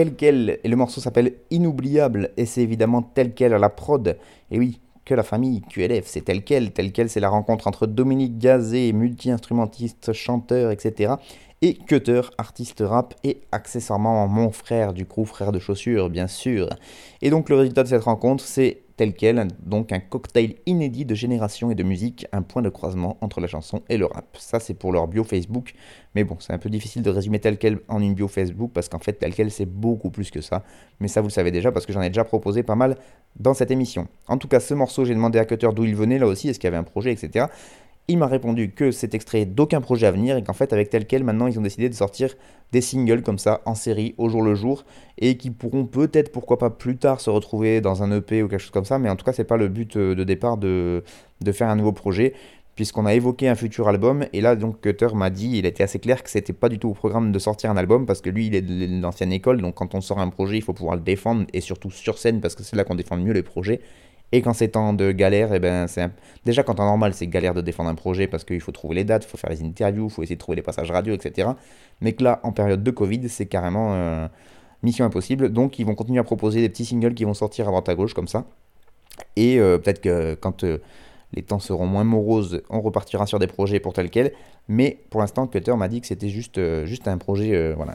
Tel 0.02 0.16
quel, 0.16 0.58
et 0.64 0.68
le 0.68 0.74
morceau 0.74 1.00
s'appelle 1.00 1.34
Inoubliable, 1.52 2.30
et 2.36 2.44
c'est 2.44 2.60
évidemment 2.60 3.02
tel 3.02 3.34
quel 3.34 3.54
à 3.54 3.58
la 3.58 3.68
prod. 3.68 4.18
Et 4.50 4.58
oui, 4.58 4.80
que 5.04 5.14
la 5.14 5.22
famille 5.22 5.60
QLF, 5.62 6.06
c'est 6.06 6.22
tel 6.22 6.42
quel, 6.42 6.72
tel 6.72 6.90
quel, 6.90 7.08
c'est 7.08 7.20
la 7.20 7.28
rencontre 7.28 7.68
entre 7.68 7.86
Dominique 7.86 8.36
Gazé, 8.36 8.92
multi-instrumentiste, 8.92 10.12
chanteur, 10.12 10.72
etc., 10.72 11.14
et 11.62 11.74
Cutter, 11.74 12.22
artiste 12.38 12.82
rap, 12.84 13.14
et 13.22 13.40
accessoirement 13.52 14.26
mon 14.26 14.50
frère 14.50 14.92
du 14.92 15.06
crew, 15.06 15.24
frère 15.24 15.52
de 15.52 15.60
chaussures, 15.60 16.10
bien 16.10 16.26
sûr. 16.26 16.68
Et 17.22 17.30
donc 17.30 17.48
le 17.48 17.56
résultat 17.56 17.84
de 17.84 17.88
cette 17.88 18.02
rencontre, 18.02 18.44
c'est 18.44 18.82
tel 18.96 19.14
quel, 19.14 19.48
donc 19.64 19.90
un 19.92 20.00
cocktail 20.00 20.56
inédit 20.66 21.04
de 21.04 21.14
génération 21.14 21.70
et 21.70 21.74
de 21.74 21.82
musique, 21.82 22.26
un 22.32 22.42
point 22.42 22.62
de 22.62 22.68
croisement 22.68 23.16
entre 23.20 23.40
la 23.40 23.46
chanson 23.46 23.82
et 23.88 23.96
le 23.96 24.06
rap. 24.06 24.36
Ça 24.38 24.60
c'est 24.60 24.74
pour 24.74 24.92
leur 24.92 25.06
bio 25.08 25.24
Facebook, 25.24 25.72
mais 26.14 26.24
bon, 26.24 26.36
c'est 26.40 26.52
un 26.52 26.58
peu 26.58 26.68
difficile 26.68 27.02
de 27.02 27.10
résumer 27.10 27.38
tel 27.38 27.58
quel 27.58 27.78
en 27.88 28.02
une 28.02 28.14
bio 28.14 28.28
Facebook, 28.28 28.72
parce 28.74 28.88
qu'en 28.88 28.98
fait 28.98 29.14
tel 29.14 29.34
quel 29.34 29.50
c'est 29.50 29.66
beaucoup 29.66 30.10
plus 30.10 30.30
que 30.30 30.40
ça, 30.40 30.62
mais 31.00 31.08
ça 31.08 31.20
vous 31.20 31.28
le 31.28 31.32
savez 31.32 31.50
déjà, 31.50 31.72
parce 31.72 31.86
que 31.86 31.92
j'en 31.92 32.02
ai 32.02 32.10
déjà 32.10 32.24
proposé 32.24 32.62
pas 32.62 32.74
mal 32.74 32.96
dans 33.36 33.54
cette 33.54 33.70
émission. 33.70 34.08
En 34.28 34.36
tout 34.36 34.48
cas, 34.48 34.60
ce 34.60 34.74
morceau, 34.74 35.04
j'ai 35.04 35.14
demandé 35.14 35.38
à 35.38 35.44
Cutter 35.44 35.68
d'où 35.74 35.84
il 35.84 35.96
venait 35.96 36.18
là 36.18 36.26
aussi, 36.26 36.48
est-ce 36.48 36.58
qu'il 36.58 36.66
y 36.66 36.72
avait 36.72 36.76
un 36.76 36.82
projet, 36.82 37.12
etc. 37.12 37.46
Il 38.08 38.18
m'a 38.18 38.26
répondu 38.26 38.72
que 38.72 38.90
c'est 38.90 39.14
extrait 39.14 39.44
d'aucun 39.44 39.80
projet 39.80 40.06
à 40.06 40.10
venir 40.10 40.36
et 40.36 40.42
qu'en 40.42 40.52
fait 40.52 40.72
avec 40.72 40.90
tel 40.90 41.06
quel 41.06 41.22
maintenant 41.22 41.46
ils 41.46 41.58
ont 41.58 41.62
décidé 41.62 41.88
de 41.88 41.94
sortir 41.94 42.34
des 42.72 42.80
singles 42.80 43.22
comme 43.22 43.38
ça 43.38 43.60
en 43.64 43.76
série 43.76 44.14
au 44.18 44.28
jour 44.28 44.42
le 44.42 44.54
jour 44.54 44.84
et 45.18 45.36
qui 45.36 45.50
pourront 45.50 45.84
peut-être 45.84 46.32
pourquoi 46.32 46.58
pas 46.58 46.70
plus 46.70 46.96
tard 46.96 47.20
se 47.20 47.30
retrouver 47.30 47.80
dans 47.80 48.02
un 48.02 48.10
EP 48.10 48.42
ou 48.42 48.48
quelque 48.48 48.60
chose 48.60 48.70
comme 48.70 48.84
ça 48.84 48.98
mais 48.98 49.08
en 49.08 49.14
tout 49.14 49.24
cas 49.24 49.32
c'est 49.32 49.44
pas 49.44 49.56
le 49.56 49.68
but 49.68 49.96
euh, 49.96 50.16
de 50.16 50.24
départ 50.24 50.56
de, 50.56 51.04
de 51.40 51.52
faire 51.52 51.68
un 51.68 51.76
nouveau 51.76 51.92
projet 51.92 52.32
puisqu'on 52.74 53.06
a 53.06 53.14
évoqué 53.14 53.48
un 53.48 53.54
futur 53.54 53.88
album 53.88 54.24
et 54.32 54.40
là 54.40 54.56
donc 54.56 54.80
Cutter 54.80 55.14
m'a 55.14 55.30
dit 55.30 55.58
il 55.58 55.66
était 55.66 55.84
assez 55.84 56.00
clair 56.00 56.24
que 56.24 56.30
c'était 56.30 56.52
pas 56.52 56.68
du 56.68 56.78
tout 56.78 56.88
au 56.88 56.94
programme 56.94 57.30
de 57.30 57.38
sortir 57.38 57.70
un 57.70 57.76
album 57.76 58.04
parce 58.04 58.20
que 58.20 58.30
lui 58.30 58.48
il 58.48 58.54
est 58.56 58.62
de 58.62 59.00
l'ancienne 59.00 59.32
école 59.32 59.60
donc 59.60 59.74
quand 59.76 59.94
on 59.94 60.00
sort 60.00 60.18
un 60.18 60.28
projet 60.28 60.56
il 60.56 60.62
faut 60.62 60.72
pouvoir 60.72 60.96
le 60.96 61.02
défendre 61.02 61.46
et 61.52 61.60
surtout 61.60 61.90
sur 61.90 62.18
scène 62.18 62.40
parce 62.40 62.56
que 62.56 62.62
c'est 62.64 62.74
là 62.74 62.84
qu'on 62.84 62.94
défend 62.96 63.16
le 63.16 63.22
mieux 63.22 63.32
les 63.32 63.42
projets 63.42 63.80
et 64.34 64.40
quand 64.40 64.54
c'est 64.54 64.68
temps 64.68 64.94
de 64.94 65.12
galère, 65.12 65.52
et 65.52 65.56
eh 65.56 65.60
ben 65.60 65.86
déjà 66.46 66.62
quand 66.62 66.80
en 66.80 66.86
normal 66.86 67.12
c'est 67.12 67.26
galère 67.26 67.52
de 67.52 67.60
défendre 67.60 67.90
un 67.90 67.94
projet 67.94 68.26
parce 68.26 68.44
qu'il 68.44 68.60
faut 68.62 68.72
trouver 68.72 68.94
les 68.94 69.04
dates, 69.04 69.24
il 69.24 69.28
faut 69.28 69.36
faire 69.36 69.50
les 69.50 69.62
interviews, 69.62 70.06
il 70.06 70.10
faut 70.10 70.22
essayer 70.22 70.36
de 70.36 70.40
trouver 70.40 70.56
les 70.56 70.62
passages 70.62 70.90
radio, 70.90 71.14
etc. 71.14 71.50
Mais 72.00 72.14
que 72.14 72.24
là, 72.24 72.40
en 72.42 72.52
période 72.52 72.82
de 72.82 72.90
Covid, 72.90 73.28
c'est 73.28 73.44
carrément 73.44 73.92
euh, 73.92 74.26
mission 74.82 75.04
impossible. 75.04 75.50
Donc 75.50 75.78
ils 75.78 75.84
vont 75.84 75.94
continuer 75.94 76.18
à 76.18 76.24
proposer 76.24 76.62
des 76.62 76.70
petits 76.70 76.86
singles 76.86 77.12
qui 77.12 77.24
vont 77.24 77.34
sortir 77.34 77.66
à 77.66 77.70
droite 77.70 77.88
à 77.90 77.94
gauche 77.94 78.14
comme 78.14 78.26
ça. 78.26 78.46
Et 79.36 79.60
euh, 79.60 79.76
peut-être 79.76 80.00
que 80.00 80.34
quand 80.34 80.64
euh, 80.64 80.78
les 81.34 81.42
temps 81.42 81.60
seront 81.60 81.86
moins 81.86 82.04
moroses, 82.04 82.62
on 82.70 82.80
repartira 82.80 83.26
sur 83.26 83.38
des 83.38 83.46
projets 83.46 83.80
pour 83.80 83.92
tel 83.92 84.08
quel. 84.08 84.32
Mais 84.66 84.98
pour 85.10 85.20
l'instant, 85.20 85.46
Cutter 85.46 85.76
m'a 85.76 85.88
dit 85.88 86.00
que 86.00 86.06
c'était 86.06 86.30
juste, 86.30 86.58
juste 86.86 87.06
un 87.06 87.18
projet, 87.18 87.72
voilà, 87.72 87.94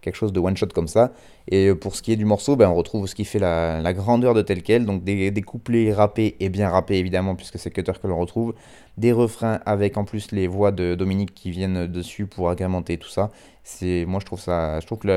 quelque 0.00 0.14
chose 0.16 0.32
de 0.32 0.40
one 0.40 0.56
shot 0.56 0.68
comme 0.74 0.88
ça. 0.88 1.12
Et 1.48 1.68
euh, 1.68 1.74
pour 1.74 1.94
ce 1.94 2.02
qui 2.02 2.12
est 2.12 2.16
du 2.16 2.24
morceau, 2.24 2.56
ben, 2.56 2.68
on 2.68 2.74
retrouve 2.74 3.06
ce 3.06 3.14
qui 3.14 3.24
fait 3.24 3.38
la, 3.38 3.92
grandeur 3.92 4.34
de 4.34 4.42
tel 4.42 4.62
quel, 4.62 4.86
donc 4.86 5.04
des, 5.04 5.42
couplets 5.42 5.92
rappés 5.92 6.36
et 6.40 6.48
bien 6.48 6.68
rappés 6.68 6.96
évidemment, 6.96 7.34
puisque 7.34 7.58
c'est 7.58 7.70
Cutter 7.70 7.92
que 8.00 8.06
l'on 8.06 8.18
retrouve, 8.18 8.54
des 8.96 9.12
refrains 9.12 9.60
avec 9.66 9.96
en 9.96 10.04
plus 10.04 10.32
les 10.32 10.46
voix 10.46 10.72
de 10.72 10.94
Dominique 10.94 11.34
qui 11.34 11.50
viennent 11.50 11.86
dessus 11.86 12.26
pour 12.26 12.50
agrémenter 12.50 12.98
tout 12.98 13.08
ça. 13.08 13.30
C'est, 13.64 14.04
moi 14.06 14.20
je 14.20 14.26
trouve 14.26 14.40
ça, 14.40 14.80
je 14.80 14.86
trouve 14.86 14.98
que 14.98 15.08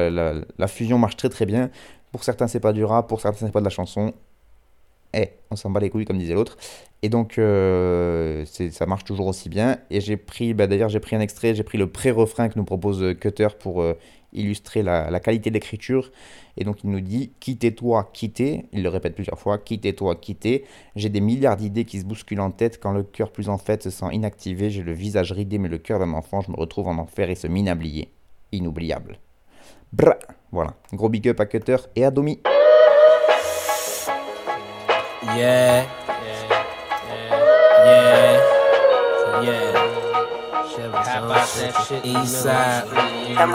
la, 0.57 0.67
fusion 0.67 0.97
marche 0.97 1.17
très 1.17 1.29
très 1.29 1.45
bien. 1.45 1.69
Pour 2.11 2.23
certains 2.23 2.47
c'est 2.47 2.59
pas 2.59 2.73
du 2.73 2.83
rap, 2.83 3.07
pour 3.07 3.21
certains 3.21 3.45
c'est 3.45 3.51
pas 3.51 3.59
de 3.59 3.65
la 3.65 3.71
chanson. 3.71 4.13
Eh, 5.15 5.29
on 5.51 5.55
s'en 5.55 5.69
bat 5.69 5.79
les 5.79 5.91
couilles 5.91 6.05
comme 6.05 6.17
disait 6.17 6.33
l'autre. 6.33 6.57
Et 7.03 7.09
donc 7.09 7.37
euh, 7.37 8.45
ça 8.45 8.85
marche 8.85 9.03
toujours 9.03 9.27
aussi 9.27 9.49
bien. 9.49 9.77
Et 9.91 10.01
j'ai 10.01 10.17
pris, 10.17 10.53
bah, 10.53 10.67
d'ailleurs 10.67 10.89
j'ai 10.89 10.99
pris 10.99 11.15
un 11.15 11.19
extrait, 11.19 11.53
j'ai 11.53 11.63
pris 11.63 11.77
le 11.77 11.87
pré-refrain 11.87 12.49
que 12.49 12.57
nous 12.57 12.65
propose 12.65 13.15
Cutter 13.19 13.49
pour 13.59 13.81
euh, 13.81 13.93
illustrer 14.33 14.83
la, 14.83 15.19
qualité 15.19 15.51
d'écriture. 15.51 16.11
Et 16.57 16.63
donc 16.63 16.83
il 16.83 16.89
nous 16.89 17.01
dit 17.01 17.31
Quittez-toi, 17.39 18.09
quittez. 18.13 18.65
Il 18.73 18.83
le 18.83 18.89
répète 18.89 19.15
plusieurs 19.15 19.39
fois 19.39 19.57
Quittez-toi, 19.57 20.15
quittez. 20.15 20.65
J'ai 20.95 21.09
des 21.09 21.21
milliards 21.21 21.57
d'idées 21.57 21.85
qui 21.85 21.99
se 21.99 22.05
bousculent 22.05 22.41
en 22.41 22.51
tête. 22.51 22.79
Quand 22.79 22.91
le 22.91 23.03
cœur 23.03 23.31
plus 23.31 23.49
en 23.49 23.57
fait 23.57 23.83
se 23.83 23.89
sent 23.89 24.07
inactivé, 24.11 24.69
j'ai 24.69 24.83
le 24.83 24.93
visage 24.93 25.31
ridé, 25.31 25.57
mais 25.57 25.69
le 25.69 25.77
cœur 25.77 25.99
d'un 25.99 26.13
enfant, 26.13 26.41
je 26.41 26.51
me 26.51 26.57
retrouve 26.57 26.87
en 26.87 26.97
enfer 26.97 27.29
et 27.29 27.35
se 27.35 27.47
mine 27.47 27.73
Inoubliable. 28.51 29.17
Bra 29.91 30.17
Voilà. 30.51 30.75
Gros 30.91 31.09
big 31.09 31.27
up 31.27 31.39
à 31.39 31.45
Cutter 31.45 31.77
et 31.95 32.05
à 32.05 32.11
Domi. 32.11 32.39
Yeah. 35.35 35.87
Yeah. 37.85 38.39
Yeah. 39.43 39.43
Yeah. 39.43 39.82
How 40.75 41.25
about 41.25 41.47
that 41.53 41.85
shit? 41.87 42.03
East 42.03 42.41
side. 42.41 42.87
Uh, 42.89 43.45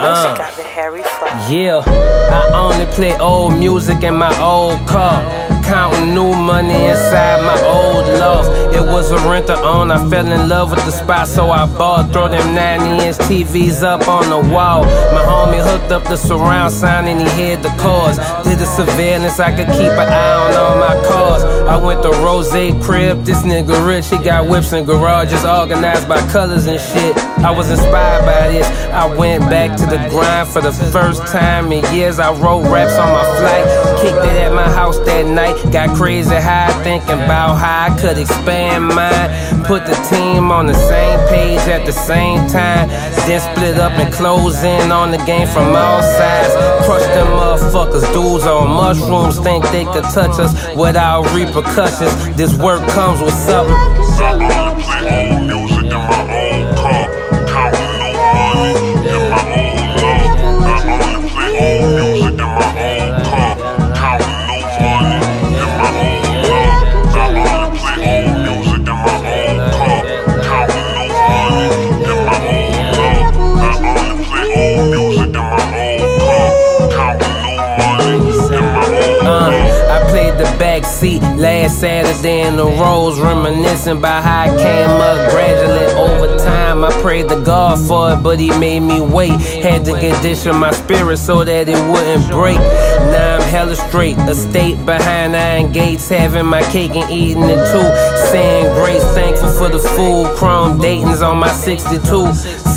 yeah, 1.51 1.83
I 1.85 2.51
only 2.55 2.85
play 2.93 3.17
old 3.19 3.57
music 3.59 4.03
in 4.03 4.15
my 4.15 4.31
old 4.41 4.87
car. 4.87 5.48
Counting 5.69 6.15
new 6.15 6.33
money 6.33 6.85
inside 6.85 7.43
my 7.43 7.61
old 7.61 8.07
loft. 8.19 8.49
It 8.73 8.81
was 8.81 9.11
a 9.11 9.17
renter 9.29 9.53
on. 9.53 9.91
I 9.91 9.97
fell 10.09 10.25
in 10.25 10.49
love 10.49 10.71
with 10.71 10.83
the 10.83 10.91
spot, 10.91 11.27
so 11.27 11.51
I 11.51 11.67
bought. 11.77 12.11
Throw 12.11 12.27
them 12.27 12.55
90 12.55 13.05
inch 13.05 13.17
TVs 13.17 13.83
up 13.83 14.07
on 14.07 14.29
the 14.31 14.51
wall. 14.51 14.83
My 15.13 15.21
homie 15.21 15.61
hooked 15.61 15.91
up 15.91 16.03
the 16.05 16.17
surround 16.17 16.73
sound 16.73 17.07
and 17.07 17.21
he 17.21 17.29
hid 17.29 17.61
the 17.61 17.69
cars. 17.77 18.17
Did 18.43 18.57
the 18.57 18.65
surveillance, 18.65 19.39
I 19.39 19.55
could 19.55 19.67
keep 19.67 19.93
an 19.93 20.09
eye 20.09 20.33
on 20.33 20.53
all 20.55 20.75
my 20.79 20.95
cars. 21.07 21.43
I 21.43 21.77
went 21.77 22.01
to 22.01 22.09
Rose 22.25 22.49
Crib. 22.83 23.23
This 23.23 23.43
nigga 23.43 23.85
rich, 23.85 24.07
he 24.09 24.17
got 24.17 24.49
whips 24.49 24.73
and 24.73 24.87
garages 24.87 25.45
organized 25.45 26.09
by 26.09 26.19
colors 26.31 26.65
and 26.65 26.79
shit. 26.79 27.15
I 27.45 27.51
was 27.51 27.69
inspired 27.69 28.25
by 28.25 28.47
this. 28.47 28.67
I 28.89 29.05
went 29.15 29.43
back 29.43 29.77
to 29.77 29.85
the 29.85 29.97
grind 30.09 30.47
for 30.47 30.61
the 30.61 30.71
first 30.71 31.27
time 31.27 31.71
in 31.71 31.85
years. 31.93 32.17
I 32.17 32.31
wrote 32.33 32.63
raps 32.63 32.97
on 32.97 33.09
my 33.13 33.23
flight, 33.37 33.65
kicked 34.01 34.25
it 34.25 34.41
at 34.41 34.53
my 34.53 34.67
house 34.67 34.97
that 35.05 35.27
night. 35.27 35.58
Got 35.71 35.95
crazy 35.95 36.33
high 36.33 36.71
thinking 36.83 37.11
about 37.11 37.55
how 37.55 37.93
I 37.93 37.99
could 37.99 38.17
expand 38.17 38.87
mine. 38.87 39.63
Put 39.65 39.85
the 39.85 39.93
team 40.09 40.51
on 40.51 40.65
the 40.65 40.73
same 40.73 41.19
page 41.29 41.59
at 41.67 41.85
the 41.85 41.91
same 41.91 42.47
time. 42.47 42.89
Then 43.27 43.39
split 43.39 43.77
up 43.77 43.91
and 43.93 44.11
close 44.11 44.63
in 44.63 44.91
on 44.91 45.11
the 45.11 45.17
game 45.25 45.47
from 45.47 45.75
all 45.75 46.01
sides. 46.01 46.53
Crush 46.85 47.05
them 47.13 47.27
motherfuckers, 47.27 48.01
dudes 48.13 48.45
on 48.45 48.67
mushrooms 48.67 49.37
think 49.39 49.63
they 49.69 49.85
could 49.85 50.05
touch 50.05 50.39
us 50.39 50.53
without 50.75 51.23
repercussions. 51.35 52.35
This 52.35 52.57
work 52.57 52.81
comes 52.89 53.21
with 53.21 53.33
something. 53.33 54.68
Last 81.69 81.81
Saturday 81.81 82.41
in 82.41 82.55
the 82.55 82.65
Rose, 82.65 83.19
reminiscing 83.19 83.97
about 83.97 84.23
how 84.23 84.41
I 84.41 84.47
came 84.47 84.89
up 84.89 85.31
gradually 85.31 85.85
over 85.95 86.37
time. 86.37 86.83
I 86.83 86.91
prayed 87.01 87.29
to 87.29 87.41
God 87.43 87.79
for 87.87 88.13
it, 88.13 88.23
but 88.23 88.39
He 88.39 88.49
made 88.59 88.81
me 88.81 89.01
wait. 89.01 89.39
Had 89.39 89.85
to 89.85 89.99
condition 89.99 90.55
my 90.57 90.71
spirit 90.71 91.17
so 91.17 91.43
that 91.43 91.69
it 91.69 91.91
wouldn't 91.91 92.29
break. 92.31 92.57
Now 92.57 93.37
I'm 93.37 93.41
hella 93.41 93.75
straight, 93.75 94.17
a 94.17 94.35
state 94.35 94.83
behind 94.85 95.35
iron 95.35 95.71
gates, 95.71 96.09
having 96.09 96.45
my 96.45 96.63
cake 96.71 96.95
and 96.95 97.09
eating 97.11 97.43
it 97.43 97.61
too. 97.71 97.89
Saying 98.31 98.73
grace, 98.75 99.03
thankful 99.13 99.51
for 99.51 99.69
the 99.69 99.79
food, 99.79 100.35
chrome 100.37 100.79
Dayton's 100.79 101.21
on 101.21 101.37
my 101.37 101.51
62. 101.51 102.68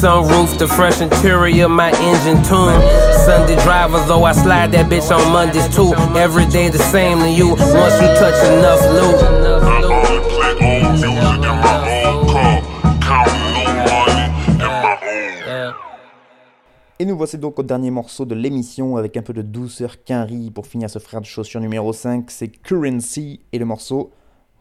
Et 16.98 17.04
nous 17.04 17.16
voici 17.16 17.38
donc 17.38 17.60
au 17.60 17.62
dernier 17.62 17.92
morceau 17.92 18.24
de 18.24 18.34
l'émission 18.34 18.96
avec 18.96 19.16
un 19.16 19.22
peu 19.22 19.32
de 19.32 19.42
douceur 19.42 20.02
qu'un 20.02 20.24
riz 20.24 20.50
pour 20.50 20.66
finir 20.66 20.90
ce 20.90 20.98
frère 20.98 21.20
de 21.20 21.26
chaussure 21.26 21.60
numéro 21.60 21.92
5, 21.92 22.28
c'est 22.28 22.48
Currency 22.48 23.38
et 23.52 23.58
le 23.60 23.66
morceau, 23.66 24.10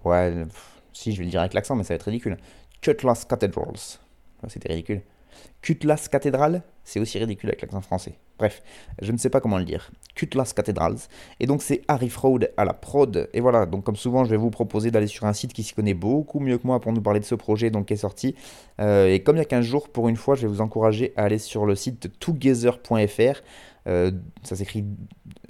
ouais, 0.05 0.45
si 0.93 1.13
je 1.13 1.17
vais 1.17 1.23
le 1.23 1.31
dire 1.31 1.39
avec 1.39 1.55
l'accent 1.55 1.75
mais 1.75 1.83
ça 1.83 1.95
va 1.95 1.95
être 1.95 2.03
ridicule, 2.03 2.37
Cutlass 2.79 3.25
Cathedrals. 3.25 3.97
C'était 4.47 4.71
ridicule. 4.71 5.01
Cutlass 5.61 6.07
Cathedral, 6.07 6.63
c'est 6.83 6.99
aussi 6.99 7.19
ridicule 7.19 7.49
avec 7.49 7.61
l'accent 7.61 7.81
français. 7.81 8.13
Bref, 8.39 8.63
je 8.99 9.11
ne 9.11 9.17
sais 9.17 9.29
pas 9.29 9.39
comment 9.39 9.59
le 9.59 9.65
dire. 9.65 9.91
Cutlass 10.15 10.53
Cathedrals. 10.53 10.97
Et 11.39 11.45
donc 11.45 11.61
c'est 11.61 11.83
Harry 11.87 12.09
Fraud 12.09 12.39
à 12.57 12.65
la 12.65 12.73
prod. 12.73 13.29
Et 13.33 13.39
voilà, 13.39 13.67
donc 13.67 13.83
comme 13.83 13.95
souvent, 13.95 14.25
je 14.25 14.31
vais 14.31 14.37
vous 14.37 14.49
proposer 14.49 14.89
d'aller 14.89 15.05
sur 15.05 15.27
un 15.27 15.33
site 15.33 15.53
qui 15.53 15.61
s'y 15.61 15.75
connaît 15.75 15.93
beaucoup 15.93 16.39
mieux 16.39 16.57
que 16.57 16.65
moi 16.65 16.79
pour 16.79 16.91
nous 16.91 17.01
parler 17.01 17.19
de 17.19 17.25
ce 17.25 17.35
projet 17.35 17.69
donc, 17.69 17.85
qui 17.85 17.93
est 17.93 17.97
sorti. 17.97 18.33
Euh, 18.79 19.13
et 19.13 19.21
comme 19.21 19.35
il 19.35 19.39
y 19.39 19.43
a 19.43 19.45
15 19.45 19.63
jours, 19.63 19.89
pour 19.89 20.09
une 20.09 20.15
fois, 20.15 20.33
je 20.33 20.41
vais 20.41 20.47
vous 20.47 20.61
encourager 20.61 21.13
à 21.15 21.25
aller 21.25 21.37
sur 21.37 21.67
le 21.67 21.75
site 21.75 22.17
together.fr. 22.19 23.41
Euh, 23.87 24.11
ça 24.41 24.55
s'écrit 24.55 24.85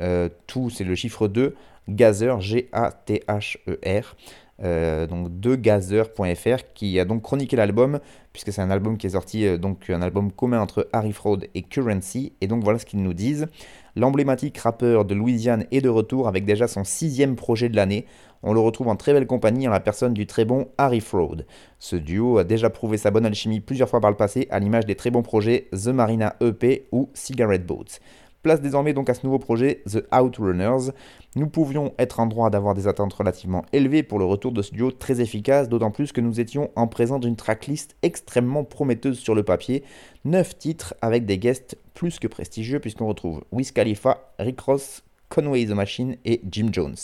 euh, 0.01 0.27
tout, 0.47 0.69
c'est 0.69 0.83
le 0.83 0.95
chiffre 0.95 1.29
2, 1.29 1.55
Gazer, 1.87 2.41
G-A-T-H-E-R. 2.41 4.15
Euh, 4.63 5.07
donc 5.07 5.39
de 5.39 5.55
Gazer.fr 5.55 6.73
qui 6.75 6.99
a 6.99 7.05
donc 7.05 7.23
chroniqué 7.23 7.55
l'album 7.55 7.99
puisque 8.31 8.53
c'est 8.53 8.61
un 8.61 8.69
album 8.69 8.97
qui 8.97 9.07
est 9.07 9.11
sorti 9.11 9.47
euh, 9.47 9.57
donc 9.57 9.89
un 9.89 10.03
album 10.03 10.31
commun 10.31 10.59
entre 10.59 10.87
Harry 10.93 11.13
Fraud 11.13 11.39
et 11.55 11.63
Currency. 11.63 12.33
Et 12.41 12.47
donc 12.47 12.63
voilà 12.63 12.79
ce 12.79 12.85
qu'ils 12.85 13.01
nous 13.01 13.13
disent. 13.13 13.47
L'emblématique 13.95 14.57
rappeur 14.57 15.03
de 15.03 15.15
Louisiane 15.15 15.65
est 15.71 15.81
de 15.81 15.89
retour 15.89 16.27
avec 16.27 16.45
déjà 16.45 16.67
son 16.67 16.83
sixième 16.83 17.35
projet 17.35 17.69
de 17.69 17.75
l'année. 17.75 18.05
On 18.43 18.53
le 18.53 18.59
retrouve 18.59 18.87
en 18.87 18.95
très 18.95 19.13
belle 19.13 19.27
compagnie 19.27 19.67
en 19.67 19.71
la 19.71 19.79
personne 19.79 20.13
du 20.13 20.25
très 20.25 20.45
bon 20.45 20.67
Harry 20.77 21.01
Fraud. 21.01 21.45
Ce 21.79 21.95
duo 21.95 22.37
a 22.37 22.43
déjà 22.43 22.69
prouvé 22.69 22.97
sa 22.97 23.11
bonne 23.11 23.25
alchimie 23.25 23.59
plusieurs 23.59 23.89
fois 23.89 23.99
par 23.99 24.09
le 24.09 24.17
passé 24.17 24.47
à 24.49 24.59
l'image 24.59 24.85
des 24.85 24.95
très 24.95 25.11
bons 25.11 25.23
projets 25.23 25.67
The 25.71 25.87
Marina 25.87 26.35
EP 26.41 26.87
ou 26.91 27.09
Cigarette 27.13 27.65
Boats 27.65 27.99
Place 28.43 28.61
désormais 28.61 28.93
donc 28.93 29.09
à 29.09 29.13
ce 29.13 29.25
nouveau 29.25 29.37
projet, 29.37 29.83
The 29.87 30.03
Outrunners. 30.11 30.91
Nous 31.35 31.47
pouvions 31.47 31.93
être 31.99 32.19
en 32.19 32.25
droit 32.25 32.49
d'avoir 32.49 32.73
des 32.73 32.87
attentes 32.87 33.13
relativement 33.13 33.63
élevées 33.71 34.01
pour 34.01 34.17
le 34.17 34.25
retour 34.25 34.51
de 34.51 34.63
ce 34.63 34.89
très 34.89 35.21
efficace, 35.21 35.69
d'autant 35.69 35.91
plus 35.91 36.11
que 36.11 36.21
nous 36.21 36.39
étions 36.39 36.71
en 36.75 36.87
présence 36.87 37.19
d'une 37.19 37.35
tracklist 37.35 37.95
extrêmement 38.01 38.63
prometteuse 38.63 39.19
sur 39.19 39.35
le 39.35 39.43
papier. 39.43 39.83
9 40.25 40.57
titres 40.57 40.95
avec 41.01 41.25
des 41.25 41.37
guests 41.37 41.77
plus 41.93 42.17
que 42.17 42.27
prestigieux 42.27 42.79
puisqu'on 42.79 43.07
retrouve 43.07 43.43
Wiz 43.51 43.71
Khalifa, 43.71 44.31
Rick 44.39 44.59
Ross, 44.61 45.03
Conway 45.29 45.65
the 45.65 45.71
Machine 45.71 46.17
et 46.25 46.41
Jim 46.49 46.69
Jones. 46.71 46.95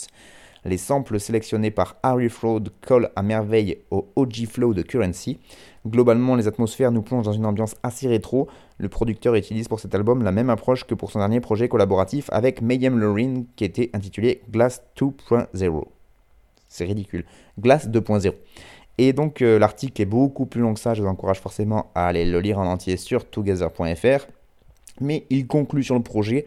Les 0.64 0.76
samples 0.76 1.20
sélectionnés 1.20 1.70
par 1.70 1.96
Harry 2.02 2.28
Fraud 2.28 2.64
collent 2.80 3.10
à 3.14 3.22
merveille 3.22 3.78
au 3.90 4.08
OG 4.16 4.46
Flow 4.48 4.74
de 4.74 4.82
Currency. 4.82 5.38
Globalement, 5.86 6.34
les 6.34 6.48
atmosphères 6.48 6.92
nous 6.92 7.02
plongent 7.02 7.24
dans 7.24 7.32
une 7.32 7.46
ambiance 7.46 7.76
assez 7.82 8.08
rétro. 8.08 8.48
Le 8.78 8.88
producteur 8.88 9.34
utilise 9.34 9.68
pour 9.68 9.80
cet 9.80 9.94
album 9.94 10.22
la 10.22 10.32
même 10.32 10.50
approche 10.50 10.84
que 10.84 10.94
pour 10.94 11.10
son 11.10 11.20
dernier 11.20 11.40
projet 11.40 11.68
collaboratif 11.68 12.28
avec 12.32 12.62
Mayhem 12.62 12.98
Lorraine 12.98 13.46
qui 13.56 13.64
était 13.64 13.90
intitulé 13.92 14.42
Glass 14.50 14.82
2.0. 14.98 15.84
C'est 16.68 16.84
ridicule. 16.84 17.24
Glass 17.58 17.88
2.0. 17.88 18.32
Et 18.98 19.12
donc 19.12 19.42
euh, 19.42 19.58
l'article 19.58 20.02
est 20.02 20.06
beaucoup 20.06 20.46
plus 20.46 20.60
long 20.60 20.74
que 20.74 20.80
ça, 20.80 20.94
je 20.94 21.02
vous 21.02 21.08
encourage 21.08 21.40
forcément 21.40 21.90
à 21.94 22.06
aller 22.06 22.24
le 22.24 22.40
lire 22.40 22.58
en 22.58 22.66
entier 22.66 22.96
sur 22.96 23.28
together.fr. 23.28 24.26
Mais 25.00 25.24
il 25.30 25.46
conclut 25.46 25.84
sur 25.84 25.94
le 25.94 26.02
projet 26.02 26.46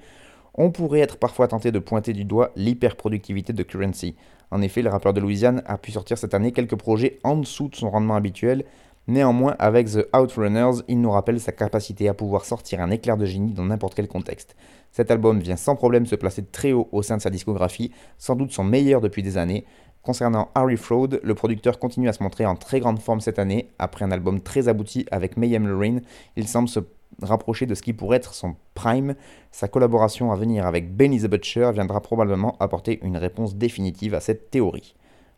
on 0.54 0.72
pourrait 0.72 1.00
être 1.00 1.18
parfois 1.18 1.48
tenté 1.48 1.72
de 1.72 1.80
pointer 1.80 2.14
du 2.14 2.26
doigt 2.26 2.52
l'hyperproductivité 2.56 3.54
de 3.54 3.64
Currency. 3.64 4.16
En 4.52 4.62
effet, 4.62 4.82
le 4.82 4.90
rappeur 4.90 5.14
de 5.14 5.22
Louisiane 5.22 5.64
a 5.66 5.78
pu 5.78 5.92
sortir 5.92 6.18
cette 6.18 6.34
année 6.34 6.52
quelques 6.52 6.76
projets 6.76 7.20
en 7.24 7.38
dessous 7.38 7.70
de 7.70 7.76
son 7.76 7.90
rendement 7.90 8.16
habituel. 8.16 8.66
Néanmoins, 9.08 9.56
avec 9.58 9.88
The 9.90 10.08
Outrunners, 10.16 10.84
il 10.88 11.02
nous 11.02 11.12
rappelle 11.12 11.40
sa 11.40 11.52
capacité 11.52 12.08
à 12.08 12.14
pouvoir 12.14 12.46
sortir 12.46 12.82
un 12.82 12.92
éclair 12.92 13.18
de 13.18 13.26
génie 13.26 13.54
dans 13.54 13.66
n'importe 13.66 13.96
quel 13.96 14.08
contexte. 14.08 14.56
Cet 14.92 15.10
album 15.10 15.40
vient 15.40 15.56
sans 15.56 15.76
problème 15.76 16.06
se 16.06 16.16
placer 16.16 16.46
très 16.46 16.72
haut 16.72 16.88
au 16.92 17.02
sein 17.02 17.18
de 17.18 17.22
sa 17.22 17.30
discographie, 17.30 17.92
sans 18.18 18.36
doute 18.36 18.52
son 18.52 18.64
meilleur 18.64 19.02
depuis 19.02 19.24
des 19.24 19.38
années. 19.38 19.66
Concernant 20.04 20.50
Harry 20.56 20.78
Fraud, 20.78 21.20
le 21.24 21.36
producteur 21.36 21.80
continue 21.80 22.10
à 22.10 22.14
se 22.14 22.24
montrer 22.24 22.46
en 22.46 22.56
très 22.56 22.80
grande 22.80 23.00
forme 23.00 23.22
cette 23.22 23.40
année. 23.40 23.70
Après 23.80 24.06
un 24.06 24.12
album 24.12 24.42
très 24.42 24.68
abouti 24.68 25.06
avec 25.12 25.38
Mayhem 25.38 25.68
Lorraine, 25.68 26.02
il 26.36 26.48
semble 26.48 26.70
se 26.70 26.80
rapprocher 27.22 27.66
de 27.66 27.76
ce 27.76 27.82
qui 27.82 27.94
pourrait 27.94 28.18
être 28.18 28.34
son 28.34 28.56
prime. 28.74 29.16
Sa 29.52 29.68
collaboration 29.68 30.32
à 30.32 30.36
venir 30.36 30.66
avec 30.66 30.96
Benny 30.96 31.20
the 31.20 31.28
Butcher 31.28 31.72
viendra 31.74 32.02
probablement 32.02 32.56
apporter 32.60 33.00
une 33.04 33.18
réponse 33.18 33.56
définitive 33.56 34.14
à 34.14 34.20
cette 34.20 34.50
théorie. 34.50 34.96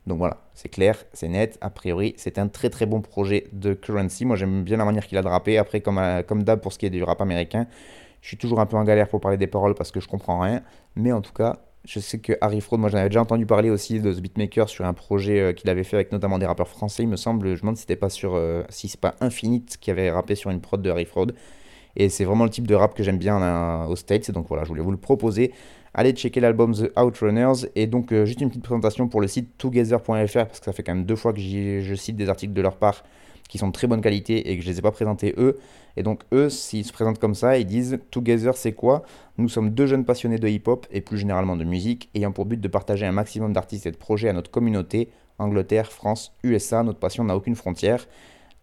Donc 0.07 0.17
voilà, 0.17 0.37
c'est 0.53 0.69
clair, 0.69 0.97
c'est 1.13 1.29
net. 1.29 1.57
A 1.61 1.69
priori, 1.69 2.13
c'est 2.17 2.37
un 2.37 2.47
très 2.47 2.69
très 2.69 2.85
bon 2.85 3.01
projet 3.01 3.47
de 3.53 3.73
Currency. 3.73 4.25
Moi, 4.25 4.35
j'aime 4.35 4.63
bien 4.63 4.77
la 4.77 4.85
manière 4.85 5.07
qu'il 5.07 5.17
a 5.17 5.21
de 5.21 5.27
rapper. 5.27 5.57
Après, 5.57 5.81
comme, 5.81 5.97
euh, 5.97 6.23
comme 6.23 6.43
d'hab 6.43 6.59
pour 6.59 6.73
ce 6.73 6.79
qui 6.79 6.85
est 6.85 6.89
du 6.89 7.03
rap 7.03 7.21
américain, 7.21 7.67
je 8.21 8.27
suis 8.27 8.37
toujours 8.37 8.59
un 8.59 8.65
peu 8.65 8.75
en 8.75 8.83
galère 8.83 9.07
pour 9.07 9.21
parler 9.21 9.37
des 9.37 9.47
paroles 9.47 9.75
parce 9.75 9.91
que 9.91 9.99
je 9.99 10.07
comprends 10.07 10.39
rien. 10.39 10.61
Mais 10.95 11.11
en 11.13 11.21
tout 11.21 11.31
cas, 11.31 11.59
je 11.85 11.99
sais 11.99 12.19
que 12.19 12.33
Harry 12.41 12.61
Fraud, 12.61 12.77
moi 12.77 12.89
j'en 12.89 12.97
avais 12.97 13.09
déjà 13.09 13.21
entendu 13.21 13.45
parler 13.45 13.69
aussi 13.69 13.99
de 13.99 14.13
The 14.13 14.21
Beatmaker 14.21 14.69
sur 14.69 14.85
un 14.85 14.93
projet 14.93 15.39
euh, 15.39 15.53
qu'il 15.53 15.69
avait 15.69 15.83
fait 15.83 15.97
avec 15.97 16.11
notamment 16.11 16.39
des 16.39 16.45
rappeurs 16.45 16.67
français, 16.67 17.03
il 17.03 17.09
me 17.09 17.17
semble. 17.17 17.47
Je 17.47 17.53
me 17.53 17.59
demande 17.61 17.77
si 17.77 17.81
c'était 17.81 17.95
pas 17.95 18.09
sur, 18.09 18.35
euh, 18.35 18.63
c'est 18.69 18.99
pas 18.99 19.15
Infinite 19.21 19.77
qui 19.79 19.89
avait 19.89 20.11
rappé 20.11 20.35
sur 20.35 20.49
une 20.49 20.59
prod 20.59 20.81
de 20.81 20.89
Harry 20.89 21.05
Fraud. 21.05 21.31
Et 21.95 22.09
c'est 22.09 22.25
vraiment 22.25 22.43
le 22.43 22.49
type 22.49 22.67
de 22.67 22.75
rap 22.75 22.95
que 22.95 23.03
j'aime 23.03 23.19
bien 23.19 23.85
aux 23.85 23.95
States. 23.95 24.31
Donc 24.31 24.47
voilà, 24.47 24.63
je 24.63 24.69
voulais 24.69 24.81
vous 24.81 24.91
le 24.91 24.97
proposer. 24.97 25.53
Allez 25.93 26.11
checker 26.13 26.39
l'album 26.39 26.73
The 26.73 26.91
Outrunners. 26.97 27.67
Et 27.75 27.87
donc, 27.87 28.11
euh, 28.11 28.25
juste 28.25 28.41
une 28.41 28.49
petite 28.49 28.63
présentation 28.63 29.07
pour 29.07 29.21
le 29.21 29.27
site 29.27 29.57
together.fr, 29.57 30.05
parce 30.05 30.59
que 30.59 30.65
ça 30.65 30.73
fait 30.73 30.83
quand 30.83 30.95
même 30.95 31.05
deux 31.05 31.15
fois 31.15 31.33
que 31.33 31.39
je 31.39 31.95
cite 31.95 32.15
des 32.15 32.29
articles 32.29 32.53
de 32.53 32.61
leur 32.61 32.77
part 32.77 33.03
qui 33.49 33.59
sont 33.59 33.67
de 33.67 33.73
très 33.73 33.85
bonne 33.85 34.01
qualité 34.01 34.49
et 34.49 34.57
que 34.57 34.63
je 34.63 34.67
ne 34.67 34.73
les 34.73 34.79
ai 34.79 34.81
pas 34.81 34.91
présentés 34.91 35.35
eux. 35.37 35.59
Et 35.95 36.01
donc, 36.01 36.23
eux, 36.33 36.49
s'ils 36.49 36.85
se 36.85 36.91
présentent 36.93 37.19
comme 37.19 37.35
ça, 37.35 37.57
ils 37.59 37.67
disent 37.67 37.99
Together, 38.09 38.57
c'est 38.57 38.71
quoi? 38.73 39.03
Nous 39.37 39.47
sommes 39.47 39.69
deux 39.69 39.85
jeunes 39.85 40.05
passionnés 40.05 40.39
de 40.39 40.47
hip-hop 40.47 40.87
et 40.91 41.01
plus 41.01 41.19
généralement 41.19 41.55
de 41.55 41.63
musique, 41.63 42.09
ayant 42.15 42.31
pour 42.31 42.45
but 42.45 42.59
de 42.59 42.67
partager 42.67 43.05
un 43.05 43.11
maximum 43.11 43.53
d'artistes 43.53 43.85
et 43.85 43.91
de 43.91 43.97
projets 43.97 44.29
à 44.29 44.33
notre 44.33 44.49
communauté. 44.49 45.09
Angleterre, 45.37 45.91
France, 45.91 46.33
USA, 46.43 46.81
notre 46.81 46.99
passion 46.99 47.23
n'a 47.23 47.35
aucune 47.35 47.55
frontière. 47.55 48.07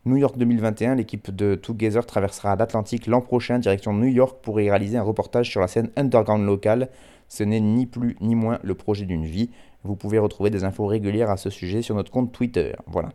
New 0.07 0.17
York 0.17 0.39
2021, 0.39 0.95
l'équipe 0.95 1.31
de 1.35 1.55
Together 1.55 2.07
traversera 2.07 2.57
l'Atlantique 2.57 3.07
l'an 3.07 3.21
prochain 3.21 3.59
direction 3.59 3.93
New 3.93 4.09
York 4.09 4.39
pour 4.43 4.61
y 4.61 4.71
réaliser 4.71 4.97
un 4.97 5.03
reportage 5.03 5.51
sur 5.51 5.61
la 5.61 5.69
scène 5.69 5.91
underground 5.97 6.45
locale. 6.45 6.89
Ce 7.31 7.45
n'est 7.45 7.61
ni 7.61 7.87
plus 7.87 8.17
ni 8.21 8.35
moins 8.35 8.59
le 8.63 8.75
projet 8.75 9.07
d'une 9.07 9.25
vie. 9.25 9.51
Vous 9.85 9.95
pouvez 9.95 10.19
retrouver 10.19 10.51
des 10.51 10.65
infos 10.65 10.85
régulières 10.85 11.31
à 11.31 11.37
ce 11.37 11.49
sujet 11.49 11.81
sur 11.81 11.95
notre 11.95 12.11
compte 12.11 12.33
Twitter. 12.33 12.73
Voilà. 12.87 13.11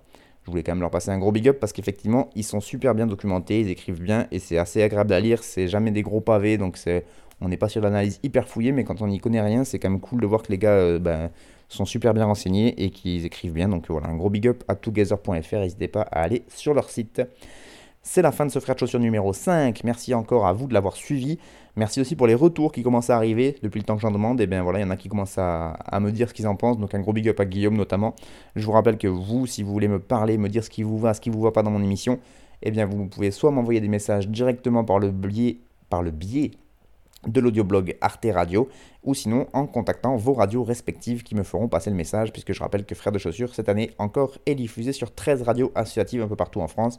Je 0.45 0.51
voulais 0.51 0.63
quand 0.63 0.71
même 0.71 0.81
leur 0.81 0.89
passer 0.89 1.09
un 1.09 1.19
gros 1.19 1.33
big 1.33 1.49
up 1.49 1.59
parce 1.59 1.73
qu'effectivement, 1.73 2.29
ils 2.33 2.43
sont 2.45 2.61
super 2.61 2.95
bien 2.95 3.07
documentés, 3.07 3.59
ils 3.59 3.69
écrivent 3.69 4.01
bien 4.01 4.27
et 4.31 4.39
c'est 4.39 4.57
assez 4.57 4.81
agréable 4.81 5.11
à 5.11 5.19
lire. 5.19 5.43
C'est 5.43 5.67
jamais 5.67 5.91
des 5.91 6.01
gros 6.01 6.21
pavés, 6.21 6.57
donc 6.57 6.77
c'est, 6.77 7.03
on 7.41 7.49
n'est 7.49 7.57
pas 7.57 7.67
sur 7.67 7.81
l'analyse 7.81 8.19
hyper 8.23 8.47
fouillée, 8.47 8.71
mais 8.71 8.85
quand 8.85 9.01
on 9.01 9.07
n'y 9.07 9.19
connaît 9.19 9.41
rien, 9.41 9.65
c'est 9.65 9.79
quand 9.79 9.89
même 9.89 9.99
cool 9.99 10.21
de 10.21 10.27
voir 10.27 10.43
que 10.43 10.51
les 10.51 10.57
gars 10.57 10.69
euh, 10.69 10.97
ben, 10.97 11.29
sont 11.67 11.83
super 11.83 12.13
bien 12.13 12.25
renseignés 12.25 12.81
et 12.81 12.91
qu'ils 12.91 13.25
écrivent 13.25 13.53
bien. 13.53 13.67
Donc 13.67 13.87
voilà, 13.89 14.07
un 14.07 14.15
gros 14.15 14.29
big 14.29 14.47
up 14.47 14.63
à 14.69 14.75
together.fr. 14.75 15.57
N'hésitez 15.57 15.89
pas 15.89 16.03
à 16.03 16.21
aller 16.21 16.43
sur 16.47 16.73
leur 16.73 16.89
site. 16.89 17.21
C'est 18.01 18.21
la 18.21 18.31
fin 18.31 18.45
de 18.45 18.51
ce 18.51 18.59
frère 18.59 18.75
de 18.75 18.79
chaussures 18.79 18.99
numéro 18.99 19.33
5. 19.33 19.83
Merci 19.83 20.13
encore 20.13 20.45
à 20.45 20.53
vous 20.53 20.67
de 20.67 20.73
l'avoir 20.73 20.95
suivi. 20.95 21.39
Merci 21.77 21.99
aussi 21.99 22.15
pour 22.15 22.27
les 22.27 22.35
retours 22.35 22.71
qui 22.71 22.83
commencent 22.83 23.09
à 23.09 23.17
arriver 23.17 23.57
depuis 23.61 23.79
le 23.79 23.85
temps 23.85 23.95
que 23.95 24.01
j'en 24.01 24.11
demande. 24.11 24.39
Et 24.39 24.47
bien 24.47 24.63
voilà, 24.63 24.79
il 24.79 24.83
y 24.83 24.85
en 24.85 24.91
a 24.91 24.95
qui 24.95 25.09
commencent 25.09 25.37
à, 25.37 25.77
me 25.99 26.11
dire 26.11 26.29
ce 26.29 26.33
qu'ils 26.33 26.47
en 26.47 26.55
pensent. 26.55 26.77
Donc 26.77 26.93
un 26.95 27.01
gros 27.01 27.11
big 27.11 27.27
up 27.27 27.39
à 27.39 27.45
Guillaume 27.45 27.75
notamment. 27.75 28.15
Je 28.55 28.65
vous 28.65 28.71
rappelle 28.71 28.97
que 28.97 29.07
vous, 29.07 29.45
si 29.45 29.61
vous 29.61 29.73
voulez 29.73 29.89
me 29.89 29.99
parler, 29.99 30.37
me 30.37 30.47
dire 30.47 30.63
ce 30.63 30.69
qui 30.69 30.83
vous 30.83 30.97
va, 30.97 31.13
ce 31.13 31.19
qui 31.19 31.29
vous 31.29 31.41
va 31.41 31.51
pas 31.51 31.63
dans 31.63 31.71
mon 31.71 31.83
émission, 31.83 32.19
eh 32.61 32.71
bien 32.71 32.85
vous 32.85 33.07
pouvez 33.07 33.31
soit 33.31 33.51
m'envoyer 33.51 33.81
des 33.81 33.89
messages 33.89 34.29
directement 34.29 34.85
par 34.85 34.99
le 34.99 35.11
biais, 35.11 35.57
par 35.89 36.01
le 36.01 36.11
biais 36.11 36.51
de 37.27 37.41
l'audioblog 37.41 37.97
Arte 38.01 38.27
Radio, 38.31 38.69
ou 39.03 39.13
sinon 39.13 39.47
en 39.51 39.65
contactant 39.65 40.15
vos 40.15 40.33
radios 40.33 40.63
respectives 40.63 41.23
qui 41.23 41.35
me 41.35 41.43
feront 41.43 41.67
passer 41.67 41.89
le 41.89 41.95
message, 41.95 42.31
puisque 42.31 42.53
je 42.53 42.59
rappelle 42.59 42.85
que 42.85 42.95
Frères 42.95 43.11
de 43.11 43.17
Chaussures, 43.17 43.53
cette 43.55 43.67
année 43.67 43.91
encore, 43.97 44.37
est 44.45 44.55
diffusé 44.55 44.93
sur 44.93 45.13
13 45.13 45.41
radios 45.41 45.71
associatives 45.73 46.21
un 46.21 46.27
peu 46.27 46.35
partout 46.35 46.61
en 46.61 46.67
France, 46.67 46.97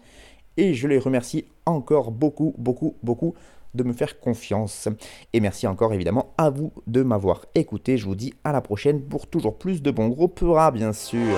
et 0.56 0.74
je 0.74 0.88
les 0.88 0.98
remercie 0.98 1.44
encore 1.64 2.10
beaucoup, 2.10 2.54
beaucoup, 2.58 2.96
beaucoup 3.02 3.34
de 3.76 3.84
me 3.84 3.92
faire 3.92 4.18
confiance. 4.18 4.88
Et 5.32 5.40
merci 5.40 5.66
encore 5.66 5.92
évidemment 5.92 6.34
à 6.38 6.50
vous 6.50 6.72
de 6.86 7.02
m'avoir 7.02 7.46
écouté, 7.54 7.96
je 7.98 8.06
vous 8.06 8.16
dis 8.16 8.34
à 8.44 8.52
la 8.52 8.60
prochaine 8.60 9.02
pour 9.02 9.26
toujours 9.26 9.58
plus 9.58 9.82
de 9.82 9.90
bons 9.90 10.08
gros 10.08 10.28
peuras 10.28 10.70
bien 10.70 10.92
sûr. 10.92 11.36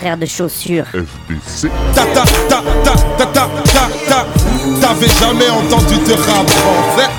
frère 0.00 0.16
de 0.16 0.24
chaussures. 0.24 0.86
FBC. 0.86 1.68
Ta 1.94 2.06
ta 2.06 2.24
ta 2.48 2.62
ta 2.82 2.94
ta 3.18 3.26
ta 3.26 3.48
ta 3.64 3.88
ta. 4.08 4.26
T'avais 4.80 5.08
jamais 5.08 5.50
entendu 5.50 5.96
de 5.96 6.14
rap 6.14 6.46
en 6.66 6.96
fait. 6.96 7.10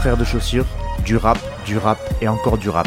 Frère 0.00 0.16
de 0.16 0.24
chaussures, 0.24 0.66
du 1.04 1.16
rap, 1.16 1.38
du 1.66 1.78
rap 1.78 1.98
et 2.20 2.28
encore 2.28 2.58
du 2.58 2.68
rap. 2.68 2.86